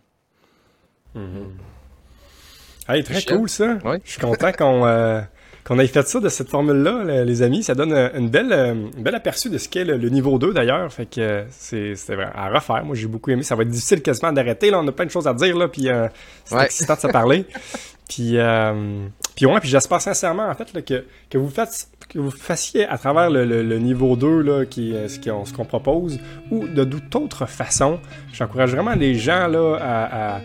Mm-hmm. 1.15 3.03
très 3.03 3.21
cool 3.23 3.49
ça. 3.49 3.77
Je 4.03 4.11
suis 4.11 4.21
content 4.21 4.51
qu'on 4.53 4.85
euh, 4.85 5.21
qu'on 5.64 5.80
ait 5.80 5.88
fait 5.88 6.07
ça 6.07 6.20
de 6.20 6.30
cette 6.30 6.49
formule-là, 6.49 7.24
les 7.24 7.41
amis. 7.41 7.64
Ça 7.64 7.76
donne 7.76 7.93
une 8.16 8.30
belle, 8.30 8.53
un 8.53 9.01
bel 9.01 9.16
aperçu 9.16 9.49
de 9.49 9.57
ce 9.57 9.70
qu'est 9.70 9.84
le, 9.84 10.09
niveau 10.09 10.38
2 10.38 10.53
d'ailleurs. 10.53 10.91
Fait 10.91 11.05
que 11.05 11.43
c'est 11.49 11.93
à 12.36 12.49
refaire. 12.49 12.84
Moi, 12.86 12.95
j'ai 12.95 13.07
beaucoup 13.07 13.32
aimé. 13.32 13.43
Ça 13.43 13.55
va 13.55 13.64
être 13.64 13.70
difficile 13.70 14.01
quasiment 14.01 14.32
d'arrêter. 14.32 14.72
Là, 14.72 14.80
on 14.80 14.88
a 14.88 14.91
plein 14.91 15.05
de 15.05 15.12
choses 15.12 15.28
à 15.28 15.34
dire, 15.34 15.57
là, 15.57 15.68
puis 15.68 15.89
euh, 15.89 16.07
c'est 16.45 16.59
excitant 16.59 16.95
de 16.95 16.99
se 16.99 17.07
parler. 17.07 17.45
puis, 18.09 18.38
euh, 18.38 19.05
puis 19.36 19.45
ouais, 19.45 19.59
puis 19.59 19.70
j'espère 19.70 20.01
sincèrement, 20.01 20.47
en 20.49 20.55
fait, 20.55 20.84
que, 20.84 21.05
que 21.30 21.38
vous 21.38 21.49
faites 21.49 21.88
que 22.09 22.20
vous 22.20 22.32
fassiez 22.32 22.86
à 22.88 22.97
travers 22.97 23.30
le, 23.30 23.78
niveau 23.78 24.18
2, 24.18 24.41
là, 24.41 24.66
qui 24.66 24.93
ce 25.07 25.53
qu'on 25.53 25.66
propose, 25.66 26.20
ou 26.49 26.68
de 26.68 26.84
d'autres 26.84 27.45
façons. 27.45 27.99
J'encourage 28.34 28.72
vraiment 28.72 28.95
les 28.95 29.16
gens 29.16 29.47
là, 29.47 29.78
à 29.80 30.36
à 30.36 30.41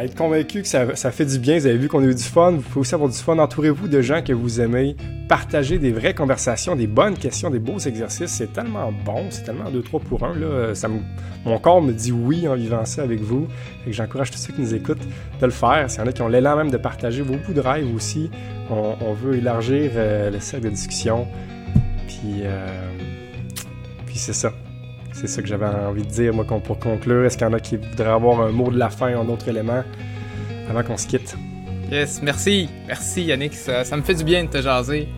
être 0.00 0.16
convaincu 0.16 0.62
que 0.62 0.68
ça, 0.68 0.96
ça, 0.96 1.10
fait 1.10 1.24
du 1.24 1.38
bien. 1.38 1.58
Vous 1.58 1.66
avez 1.66 1.76
vu 1.76 1.88
qu'on 1.88 2.02
a 2.02 2.06
eu 2.06 2.14
du 2.14 2.22
fun. 2.22 2.52
Vous 2.52 2.62
pouvez 2.62 2.80
aussi 2.80 2.94
avoir 2.94 3.10
du 3.10 3.16
fun. 3.16 3.38
Entourez-vous 3.38 3.88
de 3.88 4.00
gens 4.00 4.22
que 4.22 4.32
vous 4.32 4.60
aimez. 4.60 4.96
Partagez 5.28 5.78
des 5.78 5.92
vraies 5.92 6.14
conversations, 6.14 6.76
des 6.76 6.86
bonnes 6.86 7.16
questions, 7.16 7.50
des 7.50 7.58
beaux 7.58 7.78
exercices. 7.78 8.30
C'est 8.30 8.52
tellement 8.52 8.92
bon. 8.92 9.26
C'est 9.30 9.42
tellement 9.44 9.70
2-3 9.70 10.00
pour 10.00 10.24
1. 10.24 10.34
Là. 10.36 10.74
Ça 10.74 10.88
Mon 11.44 11.58
corps 11.58 11.82
me 11.82 11.92
dit 11.92 12.12
oui 12.12 12.48
en 12.48 12.54
vivant 12.54 12.84
ça 12.84 13.02
avec 13.02 13.20
vous. 13.20 13.46
Et 13.86 13.92
j'encourage 13.92 14.30
tous 14.30 14.38
ceux 14.38 14.52
qui 14.52 14.60
nous 14.60 14.74
écoutent 14.74 15.06
de 15.40 15.46
le 15.46 15.52
faire. 15.52 15.90
S'il 15.90 16.00
y 16.00 16.04
en 16.04 16.06
a 16.06 16.12
qui 16.12 16.22
ont 16.22 16.28
l'élan 16.28 16.56
même 16.56 16.70
de 16.70 16.78
partager 16.78 17.22
vos 17.22 17.36
bouts 17.36 17.52
de 17.52 17.60
rêve 17.60 17.94
aussi, 17.94 18.30
on, 18.70 19.12
veut 19.12 19.36
élargir 19.36 19.90
euh, 19.94 20.30
le 20.30 20.40
cercle 20.40 20.66
de 20.66 20.70
discussion. 20.70 21.26
Puis, 22.06 22.42
euh, 22.44 22.66
puis 24.06 24.16
c'est 24.16 24.32
ça. 24.32 24.52
C'est 25.12 25.28
ça 25.28 25.42
que 25.42 25.48
j'avais 25.48 25.66
envie 25.66 26.02
de 26.02 26.10
dire, 26.10 26.32
moi, 26.32 26.44
pour 26.44 26.78
conclure. 26.78 27.24
Est-ce 27.24 27.36
qu'il 27.36 27.46
y 27.46 27.50
en 27.50 27.52
a 27.52 27.60
qui 27.60 27.76
voudraient 27.76 28.10
avoir 28.10 28.40
un 28.40 28.50
mot 28.50 28.70
de 28.70 28.78
la 28.78 28.88
fin, 28.90 29.08
un 29.08 29.28
autre 29.28 29.48
élément, 29.48 29.82
avant 30.68 30.82
qu'on 30.82 30.96
se 30.96 31.06
quitte? 31.06 31.36
Yes, 31.90 32.20
merci. 32.22 32.68
Merci, 32.86 33.24
Yannick. 33.24 33.54
Ça, 33.54 33.84
me 33.96 34.02
fait 34.02 34.14
du 34.14 34.24
bien 34.24 34.44
de 34.44 34.48
te 34.48 34.62
jaser. 34.62 35.08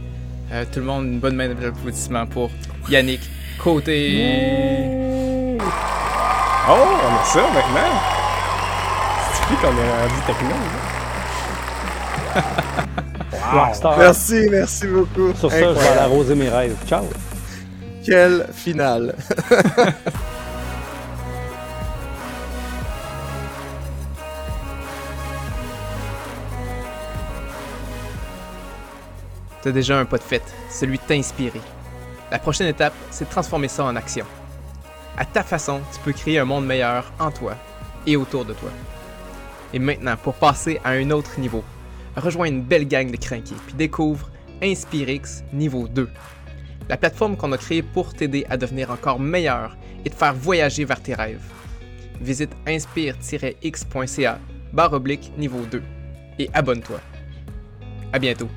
Euh, 0.52 0.64
tout 0.70 0.80
le 0.80 0.86
monde, 0.86 1.06
une 1.06 1.20
bonne 1.20 1.36
main 1.36 1.48
d'applaudissement 1.48 2.26
pour 2.26 2.50
Yannick 2.90 3.20
Côté. 3.58 5.58
Oh, 6.68 6.68
on 6.68 7.20
a 7.20 7.24
ça 7.24 7.40
maintenant. 7.54 7.92
C'est 9.32 9.56
qu'on 9.60 9.68
est 9.68 9.92
rendu 10.00 10.20
techno. 10.26 10.56
wow. 13.54 13.68
Merci, 13.98 14.48
merci 14.50 14.86
beaucoup. 14.86 15.32
Sur 15.38 15.50
ça, 15.50 15.58
je 15.58 15.64
vais 15.64 15.88
aller 15.88 16.00
arroser 16.00 16.34
mes 16.34 16.48
rêves. 16.48 16.76
Ciao. 16.86 17.04
Quelle 18.04 18.46
finale 18.52 19.14
Tu 29.62 29.68
as 29.68 29.72
déjà 29.72 29.98
un 29.98 30.04
pas 30.04 30.18
de 30.18 30.22
fait, 30.22 30.42
celui 30.70 30.98
de 30.98 31.02
t'inspirer. 31.02 31.62
La 32.30 32.38
prochaine 32.38 32.66
étape, 32.66 32.92
c'est 33.10 33.24
de 33.24 33.30
transformer 33.30 33.68
ça 33.68 33.84
en 33.84 33.96
action. 33.96 34.26
À 35.16 35.24
ta 35.24 35.42
façon, 35.42 35.80
tu 35.90 35.98
peux 36.00 36.12
créer 36.12 36.38
un 36.38 36.44
monde 36.44 36.66
meilleur 36.66 37.10
en 37.18 37.30
toi 37.30 37.56
et 38.06 38.16
autour 38.16 38.44
de 38.44 38.52
toi. 38.52 38.68
Et 39.72 39.78
maintenant, 39.78 40.18
pour 40.22 40.34
passer 40.34 40.78
à 40.84 40.90
un 40.90 41.10
autre 41.10 41.40
niveau, 41.40 41.64
rejoins 42.14 42.48
une 42.48 42.60
belle 42.60 42.86
gang 42.86 43.10
de 43.10 43.16
crinqués 43.16 43.56
puis 43.66 43.74
découvre 43.74 44.28
InspireX 44.62 45.42
niveau 45.54 45.88
2. 45.88 46.10
La 46.88 46.96
plateforme 46.96 47.36
qu'on 47.36 47.52
a 47.52 47.58
créée 47.58 47.82
pour 47.82 48.14
t'aider 48.14 48.44
à 48.50 48.56
devenir 48.56 48.90
encore 48.90 49.18
meilleur 49.18 49.76
et 50.04 50.10
te 50.10 50.14
faire 50.14 50.34
voyager 50.34 50.84
vers 50.84 51.00
tes 51.00 51.14
rêves. 51.14 51.42
Visite 52.20 52.52
inspire-x.ca 52.66 54.38
barre 54.72 54.92
oblique 54.92 55.32
niveau 55.38 55.60
2 55.70 55.82
et 56.38 56.50
abonne-toi. 56.52 57.00
À 58.12 58.18
bientôt. 58.18 58.48